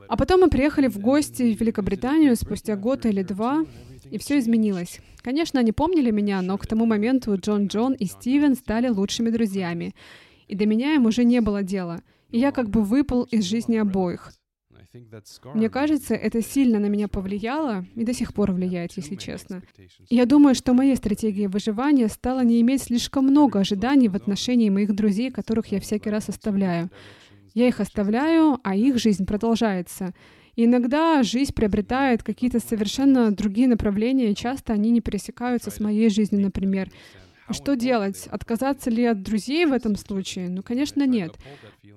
А 0.08 0.16
потом 0.16 0.40
мы 0.40 0.50
приехали 0.50 0.88
в 0.88 0.98
гости 0.98 1.54
в 1.54 1.60
Великобританию 1.60 2.36
спустя 2.36 2.76
год 2.76 3.06
или 3.06 3.22
два, 3.22 3.64
и 4.10 4.18
все 4.18 4.38
изменилось. 4.38 5.00
Конечно, 5.18 5.60
они 5.60 5.72
помнили 5.72 6.10
меня, 6.10 6.42
но 6.42 6.58
к 6.58 6.66
тому 6.66 6.86
моменту 6.86 7.36
Джон 7.36 7.66
Джон 7.66 7.92
и 7.94 8.06
Стивен 8.06 8.54
стали 8.54 8.88
лучшими 8.88 9.30
друзьями. 9.30 9.94
И 10.46 10.54
до 10.54 10.66
меня 10.66 10.94
им 10.94 11.06
уже 11.06 11.24
не 11.24 11.40
было 11.40 11.62
дела. 11.62 12.02
И 12.30 12.38
я 12.38 12.52
как 12.52 12.68
бы 12.70 12.82
выпал 12.82 13.24
из 13.24 13.44
жизни 13.44 13.76
обоих. 13.76 14.32
Мне 15.54 15.68
кажется, 15.68 16.14
это 16.14 16.42
сильно 16.42 16.78
на 16.78 16.86
меня 16.86 17.08
повлияло 17.08 17.84
и 17.94 18.04
до 18.04 18.12
сих 18.12 18.34
пор 18.34 18.52
влияет, 18.52 18.92
если 18.96 19.16
честно. 19.16 19.62
Я 20.08 20.26
думаю, 20.26 20.54
что 20.54 20.74
моей 20.74 20.96
стратегией 20.96 21.46
выживания 21.46 22.08
стало 22.08 22.44
не 22.44 22.60
иметь 22.60 22.82
слишком 22.82 23.26
много 23.26 23.60
ожиданий 23.60 24.08
в 24.08 24.16
отношении 24.16 24.70
моих 24.70 24.94
друзей, 24.94 25.30
которых 25.30 25.68
я 25.68 25.80
всякий 25.80 26.10
раз 26.10 26.28
оставляю. 26.28 26.90
Я 27.54 27.68
их 27.68 27.80
оставляю, 27.80 28.58
а 28.64 28.76
их 28.76 28.98
жизнь 28.98 29.24
продолжается. 29.24 30.12
И 30.56 30.64
иногда 30.64 31.22
жизнь 31.22 31.52
приобретает 31.52 32.22
какие-то 32.22 32.60
совершенно 32.60 33.30
другие 33.30 33.68
направления, 33.68 34.30
и 34.30 34.34
часто 34.34 34.72
они 34.72 34.90
не 34.90 35.00
пересекаются 35.00 35.70
с 35.70 35.80
моей 35.80 36.08
жизнью, 36.08 36.42
например. 36.42 36.90
Что 37.50 37.76
делать? 37.76 38.26
Отказаться 38.30 38.90
ли 38.90 39.04
от 39.04 39.22
друзей 39.22 39.66
в 39.66 39.72
этом 39.72 39.96
случае? 39.96 40.48
Ну, 40.48 40.62
конечно, 40.62 41.06
нет. 41.06 41.34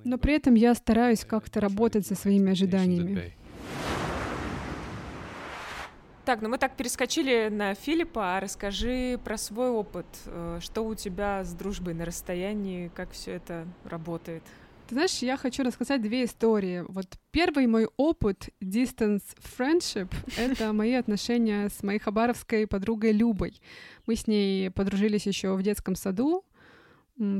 Но 0.03 0.17
при 0.17 0.35
этом 0.35 0.53
я 0.53 0.73
стараюсь 0.75 1.25
как-то 1.25 1.59
работать 1.59 2.05
со 2.05 2.15
своими 2.15 2.51
ожиданиями. 2.51 3.33
Так, 6.29 6.43
ну 6.43 6.49
мы 6.49 6.59
так 6.59 6.75
перескочили 6.75 7.49
на 7.49 7.73
Филиппа, 7.73 8.37
а 8.37 8.39
расскажи 8.39 9.19
про 9.23 9.35
свой 9.35 9.69
опыт. 9.69 10.05
Э, 10.27 10.59
что 10.61 10.83
у 10.83 10.93
тебя 10.93 11.43
с 11.43 11.53
дружбой 11.53 11.95
на 11.95 12.05
расстоянии, 12.05 12.91
как 12.93 13.09
все 13.09 13.31
это 13.31 13.65
работает? 13.83 14.43
Ты 14.89 14.95
знаешь, 14.95 15.19
я 15.19 15.37
хочу 15.37 15.61
рассказать 15.61 16.01
две 16.01 16.25
истории. 16.25 16.83
Вот 16.87 17.05
первый 17.29 17.67
мой 17.67 17.87
опыт 17.95 18.49
distance 18.59 19.21
friendship— 19.37 20.11
это 20.35 20.73
мои 20.73 20.93
отношения 20.93 21.69
с 21.69 21.83
моей 21.83 21.99
хабаровской 21.99 22.65
подругой 22.65 23.11
Любой. 23.11 23.61
Мы 24.07 24.15
с 24.15 24.25
ней 24.25 24.71
подружились 24.71 25.27
еще 25.27 25.53
в 25.53 25.61
детском 25.61 25.93
саду, 25.93 26.43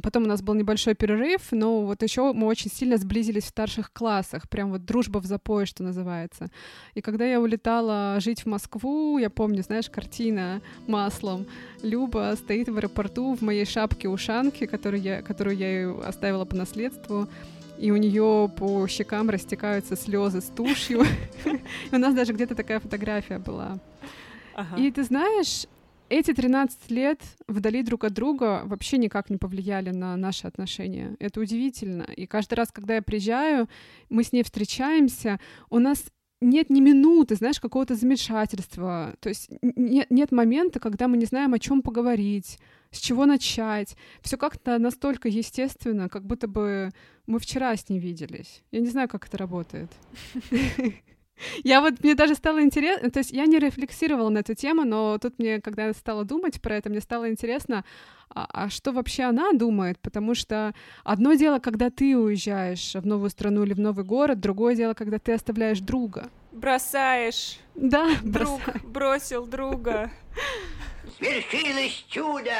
Потом 0.03 0.23
у 0.23 0.27
нас 0.27 0.41
был 0.41 0.55
небольшой 0.55 0.93
перерыв, 0.93 1.51
но 1.51 1.85
вот 1.85 2.03
еще 2.03 2.33
мы 2.33 2.47
очень 2.47 2.69
сильно 2.69 2.97
сблизились 2.97 3.45
в 3.45 3.47
старших 3.47 3.93
классах, 3.93 4.49
прям 4.49 4.71
вот 4.71 4.83
дружба 4.83 5.19
в 5.19 5.25
запое, 5.25 5.65
что 5.65 5.83
называется. 5.83 6.47
И 6.95 7.01
когда 7.01 7.25
я 7.25 7.39
улетала 7.39 8.17
жить 8.19 8.41
в 8.41 8.45
Москву, 8.45 9.17
я 9.19 9.29
помню, 9.29 9.63
знаешь, 9.63 9.89
картина 9.89 10.61
маслом. 10.85 11.45
Люба 11.81 12.33
стоит 12.35 12.67
в 12.67 12.75
аэропорту 12.77 13.35
в 13.35 13.41
моей 13.41 13.65
шапке-ушанке, 13.65 14.67
которую 14.67 15.01
я, 15.01 15.21
которую 15.21 15.55
я 15.55 15.69
ей 15.69 16.01
оставила 16.01 16.43
по 16.43 16.57
наследству 16.57 17.29
и 17.77 17.91
у 17.91 17.95
нее 17.95 18.51
по 18.57 18.85
щекам 18.87 19.29
растекаются 19.29 19.95
слезы 19.95 20.41
с 20.41 20.47
тушью. 20.47 21.05
У 21.93 21.97
нас 21.97 22.13
даже 22.13 22.33
где-то 22.33 22.53
такая 22.53 22.81
фотография 22.81 23.39
была. 23.39 23.79
И 24.77 24.91
ты 24.91 25.03
знаешь, 25.03 25.65
эти 26.09 26.33
13 26.33 26.91
лет 26.91 27.21
вдали 27.47 27.83
друг 27.83 28.03
от 28.03 28.13
друга 28.13 28.61
вообще 28.65 28.97
никак 28.97 29.29
не 29.29 29.37
повлияли 29.37 29.91
на 29.91 30.15
наши 30.17 30.47
отношения. 30.47 31.15
Это 31.19 31.39
удивительно. 31.39 32.03
И 32.03 32.25
каждый 32.25 32.55
раз, 32.55 32.71
когда 32.71 32.95
я 32.95 33.01
приезжаю, 33.01 33.67
мы 34.09 34.23
с 34.23 34.31
ней 34.31 34.43
встречаемся, 34.43 35.39
у 35.69 35.79
нас 35.79 36.05
нет 36.41 36.69
ни 36.69 36.79
минуты, 36.79 37.35
знаешь, 37.35 37.59
какого-то 37.59 37.95
замешательства. 37.95 39.15
То 39.19 39.29
есть 39.29 39.49
нет, 39.61 40.07
нет 40.09 40.31
момента, 40.31 40.79
когда 40.79 41.07
мы 41.07 41.17
не 41.17 41.25
знаем, 41.25 41.53
о 41.53 41.59
чем 41.59 41.81
поговорить, 41.81 42.59
с 42.91 42.99
чего 42.99 43.25
начать. 43.25 43.95
Все 44.21 44.37
как-то 44.37 44.77
настолько 44.79 45.27
естественно, 45.27 46.09
как 46.09 46.25
будто 46.25 46.47
бы 46.47 46.91
мы 47.27 47.39
вчера 47.39 47.75
с 47.75 47.89
ней 47.89 47.99
виделись. 47.99 48.63
Я 48.71 48.79
не 48.79 48.87
знаю, 48.87 49.09
как 49.09 49.27
это 49.27 49.37
работает. 49.37 49.91
Я 51.63 51.81
вот, 51.81 52.03
мне 52.03 52.15
даже 52.15 52.35
стало 52.35 52.61
интересно, 52.61 53.09
то 53.09 53.19
есть 53.19 53.31
я 53.31 53.45
не 53.45 53.59
рефлексировала 53.59 54.29
на 54.29 54.39
эту 54.39 54.55
тему, 54.55 54.83
но 54.83 55.17
тут 55.17 55.39
мне, 55.39 55.61
когда 55.61 55.87
я 55.87 55.93
стала 55.93 56.23
думать 56.23 56.61
про 56.61 56.75
это, 56.75 56.89
мне 56.89 57.01
стало 57.01 57.29
интересно, 57.29 57.83
а, 58.29 58.47
а 58.51 58.69
что 58.69 58.91
вообще 58.91 59.23
она 59.23 59.53
думает, 59.53 59.99
потому 59.99 60.35
что 60.35 60.73
одно 61.03 61.33
дело, 61.33 61.59
когда 61.59 61.89
ты 61.89 62.17
уезжаешь 62.17 62.93
в 62.93 63.05
новую 63.05 63.29
страну 63.29 63.63
или 63.63 63.73
в 63.73 63.79
новый 63.79 64.05
город, 64.05 64.39
другое 64.39 64.75
дело, 64.75 64.93
когда 64.93 65.19
ты 65.19 65.33
оставляешь 65.33 65.79
друга. 65.79 66.29
Бросаешь. 66.51 67.59
Да, 67.75 68.09
друг 68.23 68.61
бросай. 68.61 68.81
бросил 68.83 69.45
друга. 69.45 70.11
Свершилось 71.17 72.05
чудо! 72.09 72.51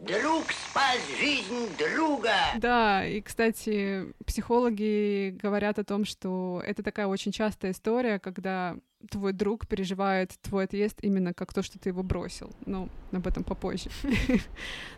Друг 0.00 0.44
спас 0.50 0.98
жизнь 1.20 1.68
друга. 1.78 2.32
Да, 2.56 3.04
и, 3.06 3.20
кстати, 3.20 4.06
психологи 4.24 5.36
говорят 5.42 5.78
о 5.78 5.84
том, 5.84 6.06
что 6.06 6.62
это 6.66 6.82
такая 6.82 7.06
очень 7.06 7.32
частая 7.32 7.72
история, 7.72 8.18
когда 8.18 8.76
твой 9.10 9.34
друг 9.34 9.66
переживает 9.66 10.32
твой 10.40 10.64
отъезд 10.64 10.98
именно 11.02 11.34
как 11.34 11.52
то, 11.52 11.62
что 11.62 11.78
ты 11.78 11.90
его 11.90 12.02
бросил. 12.02 12.50
Но 12.64 12.88
об 13.12 13.26
этом 13.26 13.44
попозже. 13.44 13.90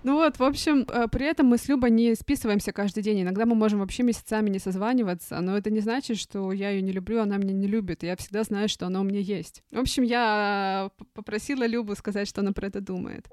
Ну 0.04 0.14
вот, 0.16 0.38
в 0.38 0.42
общем, 0.42 0.84
э, 0.88 1.06
при 1.08 1.26
этом 1.26 1.46
мы 1.46 1.58
с 1.58 1.68
Любой 1.68 1.90
не 1.90 2.14
списываемся 2.14 2.72
каждый 2.72 3.02
день. 3.02 3.22
Иногда 3.22 3.46
мы 3.46 3.54
можем 3.54 3.80
вообще 3.80 4.02
месяцами 4.02 4.50
не 4.50 4.58
созваниваться, 4.58 5.40
но 5.40 5.56
это 5.56 5.70
не 5.70 5.80
значит, 5.80 6.18
что 6.18 6.52
я 6.52 6.70
ее 6.70 6.82
не 6.82 6.92
люблю, 6.92 7.20
она 7.20 7.36
меня 7.36 7.52
не 7.52 7.68
любит. 7.68 8.02
Я 8.02 8.16
всегда 8.16 8.42
знаю, 8.42 8.68
что 8.68 8.86
она 8.86 9.00
у 9.00 9.04
меня 9.04 9.20
есть. 9.20 9.62
В 9.70 9.78
общем, 9.78 10.02
я 10.02 10.90
попросила 11.14 11.66
Любу 11.66 11.94
сказать, 11.94 12.28
что 12.28 12.40
она 12.40 12.52
про 12.52 12.66
это 12.66 12.80
думает. 12.80 13.28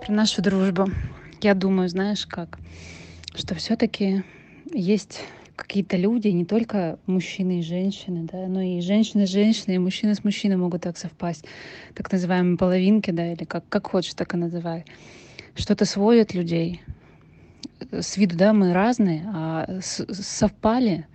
Про 0.00 0.12
нашу 0.12 0.42
дружбу. 0.42 0.86
Я 1.40 1.54
думаю, 1.54 1.88
знаешь 1.88 2.26
как, 2.26 2.58
что 3.34 3.54
все-таки 3.54 4.22
есть 4.72 5.22
какие-то 5.56 5.96
люди, 5.96 6.28
не 6.28 6.44
только 6.44 6.98
мужчины 7.06 7.60
и 7.60 7.62
женщины, 7.62 8.28
да, 8.30 8.46
но 8.48 8.60
и 8.60 8.80
женщины 8.80 9.26
с 9.26 9.30
женщиной, 9.30 9.76
и 9.76 9.78
мужчины 9.78 10.14
с 10.14 10.22
мужчиной 10.22 10.56
могут 10.56 10.82
так 10.82 10.98
совпасть, 10.98 11.46
так 11.94 12.12
называемые 12.12 12.58
половинки, 12.58 13.12
да, 13.12 13.32
или 13.32 13.44
как, 13.44 13.68
как 13.68 13.86
хочешь, 13.86 14.14
так 14.14 14.34
и 14.34 14.36
называй. 14.36 14.84
Что-то 15.54 15.86
сводит 15.86 16.34
людей. 16.34 16.82
С 17.90 18.16
виду, 18.16 18.36
да, 18.36 18.52
мы 18.52 18.72
разные, 18.72 19.24
а 19.26 19.78
совпали, 19.80 21.06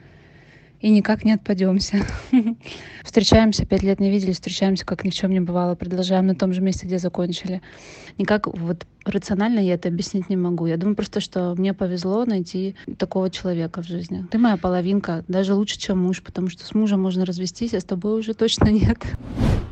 и 0.81 0.89
никак 0.89 1.25
не 1.25 1.33
отпадемся. 1.33 2.05
Встречаемся, 3.03 3.65
пять 3.65 3.83
лет 3.83 3.99
не 3.99 4.09
виделись, 4.09 4.35
встречаемся, 4.35 4.85
как 4.85 5.03
ни 5.03 5.09
в 5.09 5.13
чем 5.13 5.31
не 5.31 5.39
бывало, 5.39 5.75
продолжаем 5.75 6.27
на 6.27 6.35
том 6.35 6.53
же 6.53 6.61
месте, 6.61 6.85
где 6.85 6.99
закончили. 6.99 7.61
Никак 8.17 8.47
вот 8.47 8.85
рационально 9.05 9.59
я 9.59 9.73
это 9.73 9.89
объяснить 9.89 10.29
не 10.29 10.37
могу. 10.37 10.65
Я 10.67 10.77
думаю 10.77 10.95
просто, 10.95 11.19
что 11.19 11.55
мне 11.57 11.73
повезло 11.73 12.25
найти 12.25 12.75
такого 12.97 13.29
человека 13.29 13.81
в 13.81 13.87
жизни. 13.87 14.25
Ты 14.29 14.37
моя 14.37 14.57
половинка, 14.57 15.23
даже 15.27 15.53
лучше, 15.53 15.79
чем 15.79 15.99
муж, 15.99 16.21
потому 16.21 16.49
что 16.49 16.65
с 16.65 16.73
мужем 16.73 17.01
можно 17.01 17.25
развестись, 17.25 17.73
а 17.73 17.79
с 17.79 17.85
тобой 17.85 18.19
уже 18.19 18.33
точно 18.33 18.65
нет. 18.69 18.99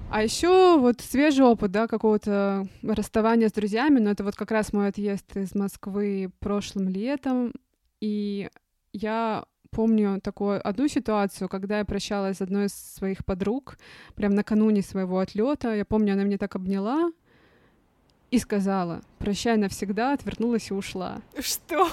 А 0.10 0.24
еще 0.24 0.78
вот 0.80 1.02
свежий 1.02 1.46
опыт, 1.46 1.72
да, 1.72 1.88
какого-то 1.88 2.68
расставания 2.82 3.50
с 3.50 3.54
друзьями, 3.54 4.00
но 4.00 4.12
это 4.12 4.24
вот 4.24 4.36
как 4.36 4.52
раз 4.52 4.72
мой 4.72 4.88
отъезд 4.88 5.36
из 5.36 5.54
Москвы 5.54 6.30
прошлым 6.40 6.88
летом, 6.88 7.52
и 8.00 8.50
я 8.94 9.44
помню 9.68 10.20
такую 10.22 10.66
одну 10.68 10.88
ситуацию, 10.88 11.50
когда 11.50 11.80
я 11.80 11.86
прощалась 11.86 12.38
с 12.38 12.42
одной 12.42 12.66
из 12.66 12.74
своих 12.74 13.26
подруг, 13.26 13.78
прям 14.16 14.34
накануне 14.34 14.82
своего 14.82 15.20
отлета. 15.20 15.76
Я 15.76 15.86
помню, 15.86 16.14
она 16.14 16.24
меня 16.24 16.38
так 16.38 16.56
обняла 16.56 17.12
и 18.32 18.40
сказала 18.40 19.02
«прощай 19.20 19.58
навсегда», 19.58 20.14
отвернулась 20.14 20.70
и 20.72 20.74
ушла. 20.74 21.22
Что? 21.40 21.88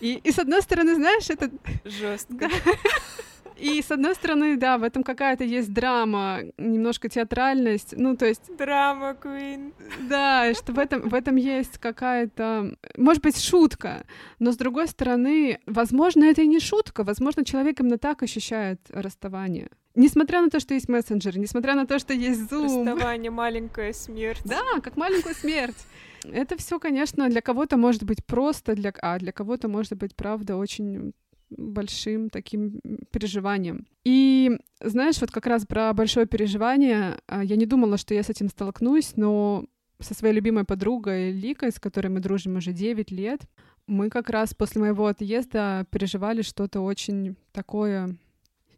И, 0.00 0.14
и 0.14 0.32
с 0.32 0.38
одной 0.38 0.62
стороны, 0.62 0.94
знаешь, 0.94 1.28
это... 1.28 1.50
Жестко. 1.84 2.34
Да. 2.34 2.48
И 3.58 3.80
с 3.80 3.90
одной 3.90 4.14
стороны, 4.14 4.56
да, 4.56 4.76
в 4.78 4.82
этом 4.82 5.02
какая-то 5.02 5.44
есть 5.44 5.72
драма, 5.72 6.40
немножко 6.58 7.08
театральность, 7.08 7.94
ну 7.96 8.16
то 8.16 8.26
есть... 8.26 8.54
Драма 8.56 9.16
Queen. 9.20 9.72
Да, 10.08 10.52
что 10.54 10.72
в 10.72 10.78
этом, 10.78 11.08
в 11.08 11.14
этом 11.14 11.36
есть 11.36 11.78
какая-то, 11.78 12.76
может 12.96 13.22
быть, 13.22 13.40
шутка, 13.40 14.04
но 14.38 14.52
с 14.52 14.56
другой 14.56 14.88
стороны, 14.88 15.58
возможно, 15.66 16.24
это 16.24 16.42
и 16.42 16.46
не 16.46 16.60
шутка, 16.60 17.02
возможно, 17.02 17.44
человек 17.44 17.80
именно 17.80 17.98
так 17.98 18.22
ощущает 18.22 18.80
расставание. 18.90 19.68
Несмотря 19.94 20.42
на 20.42 20.50
то, 20.50 20.60
что 20.60 20.74
есть 20.74 20.90
мессенджеры, 20.90 21.40
несмотря 21.40 21.74
на 21.74 21.86
то, 21.86 21.98
что 21.98 22.12
есть 22.12 22.52
Zoom. 22.52 22.84
Расставание, 22.84 23.30
маленькая 23.30 23.94
смерть. 23.94 24.42
Да, 24.44 24.60
как 24.82 24.96
маленькая 24.98 25.32
смерть. 25.32 25.76
Это 26.24 26.58
все, 26.58 26.78
конечно, 26.78 27.28
для 27.30 27.40
кого-то 27.40 27.78
может 27.78 28.04
быть 28.04 28.24
просто, 28.26 28.74
для, 28.74 28.92
а 29.00 29.18
для 29.18 29.32
кого-то 29.32 29.68
может 29.68 29.94
быть, 29.94 30.14
правда, 30.14 30.56
очень 30.56 31.14
большим 31.50 32.30
таким 32.30 32.80
переживанием. 33.10 33.86
И 34.04 34.50
знаешь, 34.80 35.20
вот 35.20 35.30
как 35.30 35.46
раз 35.46 35.66
про 35.66 35.92
большое 35.92 36.26
переживание, 36.26 37.18
а, 37.26 37.44
я 37.44 37.56
не 37.56 37.66
думала, 37.66 37.96
что 37.96 38.14
я 38.14 38.22
с 38.22 38.30
этим 38.30 38.48
столкнусь, 38.48 39.12
но 39.16 39.64
со 40.00 40.14
своей 40.14 40.34
любимой 40.34 40.64
подругой 40.64 41.32
Ликой, 41.32 41.72
с 41.72 41.80
которой 41.80 42.08
мы 42.08 42.20
дружим 42.20 42.56
уже 42.56 42.72
9 42.72 43.10
лет, 43.10 43.42
мы 43.86 44.10
как 44.10 44.30
раз 44.30 44.54
после 44.54 44.80
моего 44.80 45.06
отъезда 45.06 45.86
переживали 45.90 46.42
что-то 46.42 46.80
очень 46.80 47.36
такое 47.52 48.16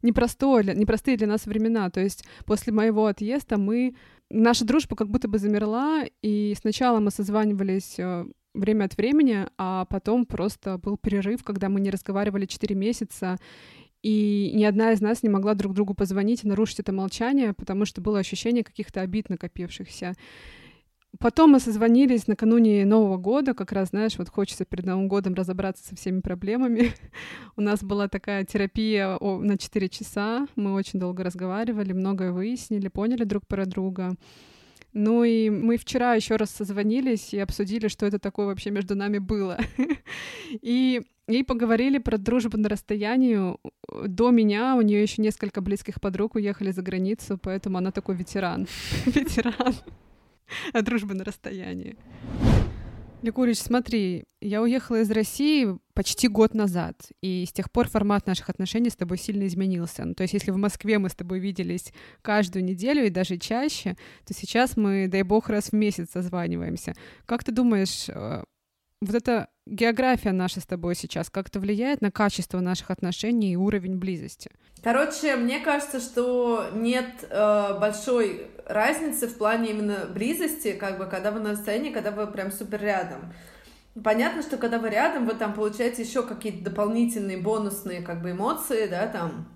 непростое, 0.02 0.74
непростые 0.74 1.16
для 1.16 1.26
нас 1.26 1.46
времена. 1.46 1.90
То 1.90 2.00
есть 2.00 2.24
после 2.44 2.72
моего 2.72 3.06
отъезда 3.06 3.58
мы 3.58 3.94
наша 4.30 4.64
дружба 4.64 4.96
как 4.96 5.08
будто 5.08 5.28
бы 5.28 5.38
замерла, 5.38 6.04
и 6.22 6.54
сначала 6.60 7.00
мы 7.00 7.10
созванивались 7.10 7.98
э, 7.98 8.26
время 8.58 8.84
от 8.84 8.96
времени, 8.96 9.46
а 9.56 9.84
потом 9.86 10.26
просто 10.26 10.78
был 10.78 10.96
перерыв, 10.96 11.44
когда 11.44 11.68
мы 11.68 11.80
не 11.80 11.90
разговаривали 11.90 12.46
4 12.46 12.74
месяца, 12.74 13.38
и 14.02 14.52
ни 14.54 14.64
одна 14.64 14.92
из 14.92 15.00
нас 15.00 15.22
не 15.22 15.28
могла 15.28 15.54
друг 15.54 15.74
другу 15.74 15.94
позвонить 15.94 16.44
и 16.44 16.48
нарушить 16.48 16.80
это 16.80 16.92
молчание, 16.92 17.52
потому 17.52 17.84
что 17.84 18.00
было 18.00 18.18
ощущение 18.18 18.62
каких-то 18.62 19.00
обид 19.00 19.28
накопившихся. 19.28 20.14
Потом 21.18 21.52
мы 21.52 21.60
созвонились 21.60 22.28
накануне 22.28 22.84
Нового 22.84 23.16
года, 23.16 23.54
как 23.54 23.72
раз, 23.72 23.88
знаешь, 23.88 24.18
вот 24.18 24.28
хочется 24.28 24.64
перед 24.64 24.84
Новым 24.84 25.08
годом 25.08 25.34
разобраться 25.34 25.84
со 25.84 25.96
всеми 25.96 26.20
проблемами. 26.20 26.92
У 27.56 27.60
нас 27.60 27.82
была 27.82 28.08
такая 28.08 28.44
терапия 28.44 29.18
на 29.18 29.56
4 29.56 29.88
часа, 29.88 30.46
мы 30.54 30.74
очень 30.74 31.00
долго 31.00 31.24
разговаривали, 31.24 31.92
многое 31.92 32.30
выяснили, 32.30 32.88
поняли 32.88 33.24
друг 33.24 33.46
про 33.46 33.64
друга. 33.64 34.16
Ну 34.98 35.22
и 35.22 35.48
мы 35.48 35.76
вчера 35.76 36.14
еще 36.14 36.34
раз 36.34 36.50
созвонились 36.50 37.32
и 37.32 37.38
обсудили, 37.38 37.86
что 37.86 38.04
это 38.04 38.18
такое 38.18 38.46
вообще 38.46 38.72
между 38.72 38.96
нами 38.96 39.18
было. 39.18 39.56
и, 40.50 41.02
и 41.28 41.42
поговорили 41.44 41.98
про 41.98 42.18
дружбу 42.18 42.58
на 42.58 42.68
расстоянии. 42.68 43.56
До 44.08 44.30
меня 44.30 44.74
у 44.74 44.80
нее 44.80 45.00
еще 45.00 45.22
несколько 45.22 45.60
близких 45.60 46.00
подруг 46.00 46.34
уехали 46.34 46.72
за 46.72 46.82
границу, 46.82 47.38
поэтому 47.40 47.78
она 47.78 47.92
такой 47.92 48.16
ветеран. 48.16 48.66
ветеран. 49.06 49.76
А 50.72 50.82
дружба 50.82 51.14
на 51.14 51.22
расстоянии. 51.22 51.96
Ликурич, 53.20 53.58
смотри, 53.58 54.24
я 54.40 54.62
уехала 54.62 55.00
из 55.00 55.10
России 55.10 55.76
почти 55.92 56.28
год 56.28 56.54
назад, 56.54 57.10
и 57.20 57.44
с 57.44 57.52
тех 57.52 57.70
пор 57.72 57.88
формат 57.88 58.26
наших 58.28 58.48
отношений 58.48 58.90
с 58.90 58.96
тобой 58.96 59.18
сильно 59.18 59.46
изменился. 59.48 60.04
Ну, 60.04 60.14
то 60.14 60.22
есть 60.22 60.34
если 60.34 60.52
в 60.52 60.56
Москве 60.56 60.98
мы 60.98 61.08
с 61.08 61.16
тобой 61.16 61.40
виделись 61.40 61.92
каждую 62.22 62.64
неделю 62.64 63.04
и 63.04 63.10
даже 63.10 63.36
чаще, 63.36 63.96
то 64.24 64.34
сейчас 64.34 64.76
мы, 64.76 65.08
дай 65.08 65.22
бог, 65.22 65.48
раз 65.48 65.70
в 65.70 65.72
месяц 65.72 66.10
созваниваемся. 66.12 66.94
Как 67.26 67.42
ты 67.42 67.50
думаешь, 67.50 68.08
э, 68.08 68.44
вот 69.00 69.14
эта 69.14 69.48
география 69.68 70.32
наша 70.32 70.60
с 70.60 70.66
тобой 70.66 70.94
сейчас 70.94 71.30
как-то 71.30 71.60
влияет 71.60 72.00
на 72.00 72.10
качество 72.10 72.60
наших 72.60 72.90
отношений 72.90 73.52
и 73.52 73.56
уровень 73.56 73.96
близости? 73.96 74.50
Короче, 74.82 75.36
мне 75.36 75.60
кажется, 75.60 76.00
что 76.00 76.70
нет 76.72 77.06
э, 77.28 77.78
большой 77.80 78.46
разницы 78.66 79.26
в 79.28 79.36
плане 79.36 79.70
именно 79.70 80.06
близости, 80.06 80.72
как 80.72 80.98
бы, 80.98 81.06
когда 81.06 81.30
вы 81.30 81.40
на 81.40 81.52
расстоянии, 81.52 81.92
когда 81.92 82.10
вы 82.10 82.26
прям 82.26 82.52
супер 82.52 82.80
рядом. 82.80 83.32
Понятно, 84.02 84.42
что 84.42 84.56
когда 84.56 84.78
вы 84.78 84.90
рядом, 84.90 85.26
вы 85.26 85.34
там 85.34 85.54
получаете 85.54 86.02
еще 86.02 86.22
какие-то 86.22 86.70
дополнительные 86.70 87.38
бонусные 87.38 88.02
как 88.02 88.22
бы 88.22 88.30
эмоции, 88.30 88.86
да, 88.86 89.08
там, 89.08 89.48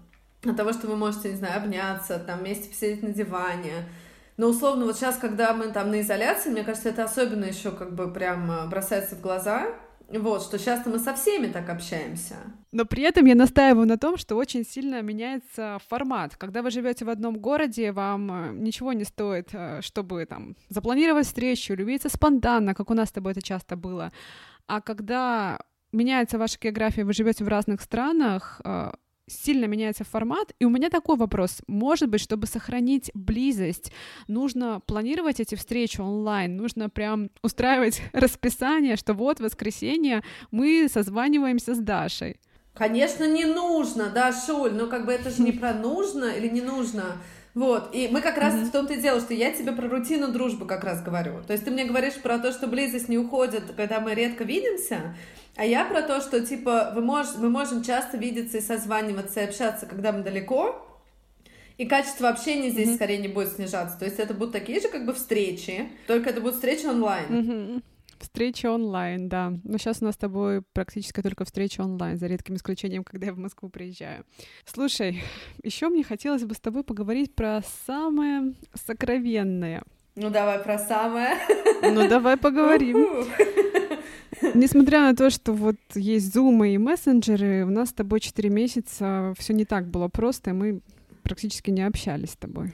от 0.44 0.56
того, 0.56 0.72
что 0.72 0.88
вы 0.88 0.96
можете, 0.96 1.30
не 1.30 1.36
знаю, 1.36 1.62
обняться, 1.62 2.18
там, 2.18 2.40
вместе 2.40 2.68
посидеть 2.68 3.02
на 3.02 3.10
диване. 3.10 3.88
Но 4.36 4.48
условно, 4.48 4.86
вот 4.86 4.96
сейчас, 4.96 5.16
когда 5.18 5.52
мы 5.52 5.68
там 5.68 5.90
на 5.90 6.00
изоляции, 6.00 6.50
мне 6.50 6.64
кажется, 6.64 6.88
это 6.88 7.04
особенно 7.04 7.44
еще 7.44 7.70
как 7.70 7.94
бы 7.94 8.12
прям 8.12 8.50
э, 8.50 8.66
бросается 8.66 9.14
в 9.14 9.20
глаза, 9.20 9.68
вот, 10.18 10.42
что 10.42 10.58
сейчас 10.58 10.84
мы 10.86 10.98
со 10.98 11.14
всеми 11.14 11.46
так 11.46 11.70
общаемся. 11.70 12.36
Но 12.72 12.84
при 12.84 13.02
этом 13.02 13.26
я 13.26 13.34
настаиваю 13.34 13.86
на 13.86 13.96
том, 13.96 14.16
что 14.16 14.36
очень 14.36 14.64
сильно 14.64 15.02
меняется 15.02 15.78
формат. 15.88 16.36
Когда 16.36 16.62
вы 16.62 16.70
живете 16.70 17.04
в 17.04 17.10
одном 17.10 17.38
городе, 17.38 17.92
вам 17.92 18.30
э, 18.30 18.52
ничего 18.52 18.92
не 18.92 19.04
стоит, 19.04 19.48
э, 19.52 19.80
чтобы 19.82 20.26
там 20.26 20.56
запланировать 20.68 21.26
встречу, 21.26 21.74
любиться 21.74 22.08
спонтанно, 22.08 22.74
как 22.74 22.90
у 22.90 22.94
нас 22.94 23.08
с 23.08 23.12
тобой 23.12 23.32
это 23.32 23.42
часто 23.42 23.76
было. 23.76 24.12
А 24.66 24.80
когда 24.80 25.58
меняется 25.92 26.38
ваша 26.38 26.58
география, 26.60 27.04
вы 27.04 27.12
живете 27.12 27.44
в 27.44 27.48
разных 27.48 27.80
странах, 27.80 28.60
э, 28.64 28.92
сильно 29.32 29.64
меняется 29.66 30.04
формат. 30.04 30.52
И 30.58 30.64
у 30.64 30.70
меня 30.70 30.90
такой 30.90 31.16
вопрос. 31.16 31.60
Может 31.66 32.08
быть, 32.08 32.20
чтобы 32.20 32.46
сохранить 32.46 33.10
близость, 33.14 33.92
нужно 34.28 34.80
планировать 34.86 35.40
эти 35.40 35.54
встречи 35.54 36.00
онлайн, 36.00 36.56
нужно 36.56 36.88
прям 36.88 37.30
устраивать 37.42 38.02
расписание, 38.12 38.96
что 38.96 39.14
вот 39.14 39.40
воскресенье 39.40 40.22
мы 40.50 40.88
созваниваемся 40.92 41.74
с 41.74 41.78
Дашей. 41.78 42.36
Конечно, 42.74 43.30
не 43.30 43.44
нужно, 43.44 44.08
да, 44.08 44.32
Шуль, 44.32 44.72
но 44.72 44.86
как 44.86 45.04
бы 45.04 45.12
это 45.12 45.30
же 45.30 45.42
не 45.42 45.52
про 45.52 45.74
нужно 45.74 46.24
или 46.24 46.48
не 46.48 46.62
нужно. 46.62 47.18
Вот, 47.54 47.94
и 47.94 48.08
мы 48.08 48.22
как 48.22 48.38
раз 48.38 48.54
mm-hmm. 48.54 48.64
в 48.64 48.72
том-то 48.72 48.94
и 48.94 49.00
дело, 49.00 49.20
что 49.20 49.34
я 49.34 49.52
тебе 49.52 49.72
про 49.72 49.86
рутину 49.86 50.28
дружбы 50.28 50.66
как 50.66 50.84
раз 50.84 51.02
говорю. 51.02 51.42
То 51.46 51.52
есть 51.52 51.64
ты 51.64 51.70
мне 51.70 51.84
говоришь 51.84 52.14
про 52.14 52.38
то, 52.38 52.50
что 52.50 52.66
близость 52.66 53.10
не 53.10 53.18
уходит, 53.18 53.64
когда 53.76 54.00
мы 54.00 54.14
редко 54.14 54.44
видимся, 54.44 55.14
а 55.56 55.66
я 55.66 55.84
про 55.84 56.00
то, 56.00 56.22
что, 56.22 56.40
типа, 56.40 56.92
вы 56.94 57.02
мож, 57.02 57.26
мы 57.36 57.50
можем 57.50 57.84
часто 57.84 58.16
видеться 58.16 58.56
и 58.56 58.62
созваниваться, 58.62 59.40
и 59.40 59.44
общаться, 59.44 59.84
когда 59.84 60.12
мы 60.12 60.22
далеко, 60.22 60.88
и 61.76 61.84
качество 61.84 62.30
общения 62.30 62.70
здесь 62.70 62.88
mm-hmm. 62.88 62.94
скорее 62.94 63.18
не 63.18 63.28
будет 63.28 63.52
снижаться. 63.52 63.98
То 63.98 64.06
есть 64.06 64.18
это 64.18 64.32
будут 64.32 64.52
такие 64.52 64.80
же 64.80 64.88
как 64.88 65.04
бы 65.04 65.12
встречи, 65.12 65.90
только 66.06 66.30
это 66.30 66.40
будут 66.40 66.54
встречи 66.54 66.86
онлайн. 66.86 67.26
Mm-hmm. 67.28 67.82
Встречи 68.22 68.66
онлайн, 68.66 69.28
да. 69.28 69.52
Но 69.64 69.78
сейчас 69.78 70.00
у 70.00 70.04
нас 70.04 70.14
с 70.14 70.18
тобой 70.18 70.62
практически 70.62 71.20
только 71.20 71.44
встречи 71.44 71.80
онлайн, 71.80 72.16
за 72.16 72.28
редким 72.28 72.54
исключением, 72.54 73.02
когда 73.02 73.26
я 73.26 73.32
в 73.32 73.38
Москву 73.38 73.68
приезжаю. 73.68 74.24
Слушай, 74.64 75.22
еще 75.64 75.88
мне 75.88 76.04
хотелось 76.04 76.44
бы 76.44 76.54
с 76.54 76.60
тобой 76.60 76.84
поговорить 76.84 77.34
про 77.34 77.62
самое 77.84 78.54
сокровенное. 78.74 79.82
Ну 80.14 80.30
давай 80.30 80.60
про 80.60 80.78
самое. 80.78 81.34
Ну 81.82 82.08
давай 82.08 82.36
поговорим. 82.36 83.26
Несмотря 84.54 85.00
на 85.00 85.16
то, 85.16 85.30
что 85.30 85.52
вот 85.52 85.76
есть 85.94 86.34
Zoom 86.34 86.68
и 86.68 86.78
мессенджеры, 86.78 87.64
у 87.64 87.70
нас 87.70 87.88
с 87.88 87.92
тобой 87.92 88.20
4 88.20 88.48
месяца 88.50 89.34
все 89.36 89.52
не 89.52 89.64
так 89.64 89.88
было 89.88 90.08
просто, 90.08 90.50
и 90.50 90.52
мы 90.52 90.80
практически 91.24 91.70
не 91.70 91.82
общались 91.82 92.30
с 92.30 92.36
тобой. 92.36 92.72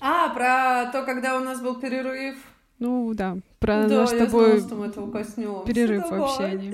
А, 0.00 0.28
про 0.30 0.90
то, 0.92 1.04
когда 1.04 1.38
у 1.38 1.40
нас 1.40 1.60
был 1.60 1.80
перерыв. 1.80 2.36
Ну 2.80 3.12
да, 3.14 3.36
про 3.58 3.86
да, 3.86 4.00
наш 4.00 4.08
с 4.08 4.12
тобой 4.12 4.58
знала, 4.58 5.64
перерыв 5.66 6.02
давай. 6.02 6.18
в 6.18 6.24
общении. 6.24 6.72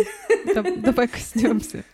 Давай 0.81 1.09
коснемся. 1.09 1.85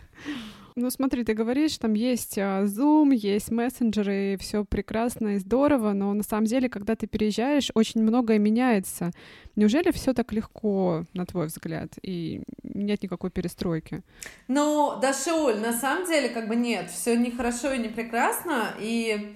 Ну 0.75 0.89
смотри, 0.89 1.23
ты 1.23 1.33
говоришь, 1.33 1.77
там 1.77 1.93
есть 1.93 2.37
а, 2.37 2.63
Zoom, 2.63 3.13
есть 3.13 3.51
мессенджеры, 3.51 4.33
и 4.33 4.37
все 4.37 4.65
прекрасно 4.65 5.35
и 5.35 5.37
здорово, 5.37 5.93
но 5.93 6.13
на 6.13 6.23
самом 6.23 6.45
деле, 6.45 6.67
когда 6.67 6.95
ты 6.95 7.05
переезжаешь, 7.05 7.69
очень 7.75 8.01
многое 8.01 8.39
меняется. 8.39 9.11
Неужели 9.55 9.91
все 9.91 10.13
так 10.13 10.31
легко, 10.31 11.05
на 11.13 11.27
твой 11.27 11.47
взгляд, 11.47 11.93
и 12.01 12.41
нет 12.63 13.03
никакой 13.03 13.29
перестройки? 13.29 14.01
Ну, 14.47 14.97
Дашуль, 14.99 15.57
на 15.59 15.73
самом 15.73 16.07
деле, 16.07 16.29
как 16.29 16.47
бы 16.47 16.55
нет, 16.55 16.89
все 16.89 17.15
не 17.17 17.29
хорошо 17.29 17.73
и 17.73 17.79
не 17.79 17.89
прекрасно, 17.89 18.75
и 18.79 19.35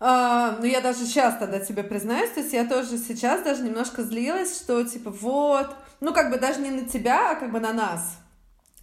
Uh, 0.00 0.56
ну, 0.60 0.64
я 0.64 0.80
даже 0.80 1.00
сейчас 1.00 1.38
тогда 1.38 1.58
тебе 1.58 1.82
признаюсь, 1.82 2.30
то 2.30 2.38
есть 2.38 2.52
я 2.52 2.64
тоже 2.64 2.98
сейчас 2.98 3.42
даже 3.42 3.64
немножко 3.64 4.04
злилась, 4.04 4.56
что, 4.56 4.84
типа, 4.84 5.10
вот, 5.10 5.74
ну, 5.98 6.12
как 6.12 6.30
бы 6.30 6.38
даже 6.38 6.60
не 6.60 6.70
на 6.70 6.88
тебя, 6.88 7.32
а 7.32 7.34
как 7.34 7.50
бы 7.50 7.58
на 7.58 7.72
нас, 7.72 8.16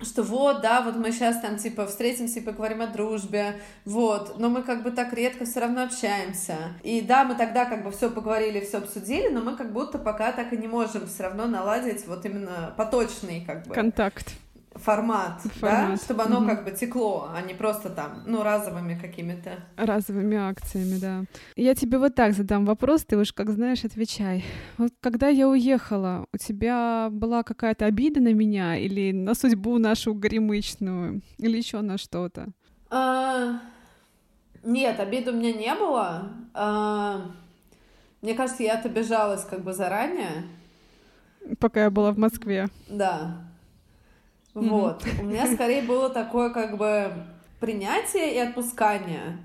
что 0.02 0.24
вот, 0.24 0.60
да, 0.60 0.82
вот 0.82 0.98
мы 0.98 1.14
сейчас 1.14 1.40
там, 1.40 1.56
типа, 1.56 1.88
встретимся 1.88 2.40
и 2.40 2.44
поговорим 2.44 2.82
о 2.82 2.88
дружбе, 2.88 3.62
вот, 3.86 4.38
но 4.40 4.50
мы 4.50 4.62
как 4.62 4.84
бы 4.84 4.92
так 4.92 5.14
редко 5.14 5.46
все 5.46 5.62
равно 5.62 5.84
общаемся. 5.84 6.58
И 6.84 7.00
да, 7.00 7.24
мы 7.24 7.36
тогда 7.36 7.64
как 7.64 7.86
бы 7.86 7.92
все 7.92 8.10
поговорили, 8.10 8.60
все 8.60 8.80
обсудили, 8.80 9.30
но 9.30 9.40
мы 9.40 9.56
как 9.56 9.72
будто 9.72 9.98
пока 9.98 10.34
так 10.34 10.52
и 10.52 10.58
не 10.58 10.68
можем 10.68 11.08
все 11.08 11.24
равно 11.24 11.46
наладить 11.46 12.06
вот 12.08 12.26
именно 12.26 12.74
поточный 12.76 13.46
как 13.46 13.66
бы... 13.66 13.74
Контакт 13.74 14.34
формат, 14.76 15.42
формат. 15.42 15.90
да, 15.90 15.98
чтобы 15.98 16.24
оно 16.24 16.40
угу. 16.40 16.48
как 16.48 16.66
бы 16.66 16.72
текло, 16.72 17.30
а 17.34 17.42
не 17.42 17.54
просто 17.54 17.90
там, 17.90 18.24
ну, 18.26 18.44
разовыми 18.44 19.00
какими-то. 19.00 19.60
Разовыми 19.78 20.38
акциями, 20.38 21.00
да. 21.00 21.24
Я 21.56 21.76
тебе 21.76 21.98
вот 21.98 22.16
так 22.16 22.34
задам 22.34 22.66
вопрос, 22.66 23.06
ты 23.06 23.18
уж, 23.18 23.32
как 23.34 23.50
знаешь, 23.50 23.86
отвечай. 23.86 24.44
Вот 24.78 24.92
когда 25.00 25.28
я 25.30 25.48
уехала, 25.48 26.26
у 26.34 26.38
тебя 26.38 27.10
была 27.12 27.44
какая-то 27.44 27.86
обида 27.86 28.20
на 28.20 28.34
меня 28.34 28.78
или 28.78 29.12
на 29.12 29.34
судьбу 29.34 29.78
нашу 29.78 30.14
горемычную, 30.14 31.22
или 31.38 31.58
еще 31.58 31.82
на 31.82 31.98
что-то? 31.98 32.48
А, 32.90 33.60
нет, 34.64 35.00
обиды 35.00 35.32
у 35.32 35.36
меня 35.36 35.54
не 35.54 35.74
было. 35.76 36.32
А, 36.54 37.32
мне 38.22 38.34
кажется, 38.34 38.64
я 38.64 38.78
отобежалась 38.78 39.46
как 39.46 39.64
бы 39.64 39.74
заранее. 39.74 40.44
Пока 41.60 41.84
я 41.84 41.90
была 41.92 42.12
в 42.12 42.18
Москве. 42.18 42.68
Да. 42.90 43.46
Вот. 44.56 45.04
У 45.20 45.24
меня 45.26 45.46
скорее 45.54 45.84
было 45.84 46.10
такое 46.10 46.50
как 46.50 46.78
бы 46.78 47.12
принятие 47.60 48.34
и 48.34 48.40
отпускание. 48.40 49.38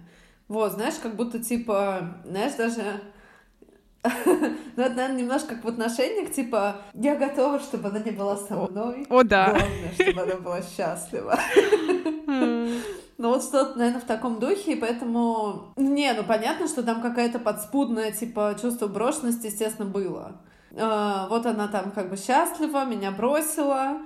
Вот, 0.49 0.73
знаешь, 0.73 0.95
как 1.03 1.17
будто 1.17 1.39
типа, 1.39 2.17
знаешь, 2.25 2.55
даже 2.55 3.01
ну, 4.25 4.83
это, 4.83 4.95
наверное, 4.95 5.19
немножко 5.19 5.55
как 5.55 5.65
в 5.65 5.69
отношениях, 5.69 6.33
типа, 6.33 6.77
я 6.95 7.17
готова, 7.17 7.61
чтобы 7.61 7.89
она 7.89 7.99
не 7.99 8.13
была 8.13 8.37
со 8.37 8.55
мной. 8.57 9.07
О, 9.11 9.23
да. 9.23 9.51
Главное, 9.51 9.93
чтобы 9.95 10.23
она 10.23 10.37
была 10.37 10.63
счастлива. 10.63 11.39
Ну, 12.27 13.29
вот 13.29 13.43
что-то, 13.43 13.79
наверное, 13.79 14.01
в 14.01 14.07
таком 14.07 14.39
духе, 14.39 14.73
и 14.73 14.77
поэтому... 14.77 15.75
Не, 15.77 16.15
ну, 16.15 16.25
понятно, 16.25 16.67
что 16.67 16.83
там 16.83 17.03
какая-то 17.03 17.39
подспудная, 17.39 18.13
типа, 18.13 18.57
чувство 18.59 18.87
брошенности, 18.87 19.49
естественно, 19.49 19.87
было. 19.87 20.41
А, 20.75 21.29
вот 21.29 21.45
она 21.45 21.69
там 21.69 21.91
как 21.91 22.09
бы 22.09 22.17
счастлива, 22.17 22.87
меня 22.87 23.11
бросила, 23.11 23.99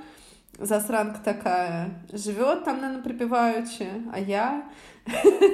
засранка 0.58 1.20
такая 1.24 2.02
живет 2.12 2.64
там, 2.64 2.80
наверное, 2.80 3.02
припеваючи, 3.02 3.88
а 4.12 4.20
я 4.20 4.64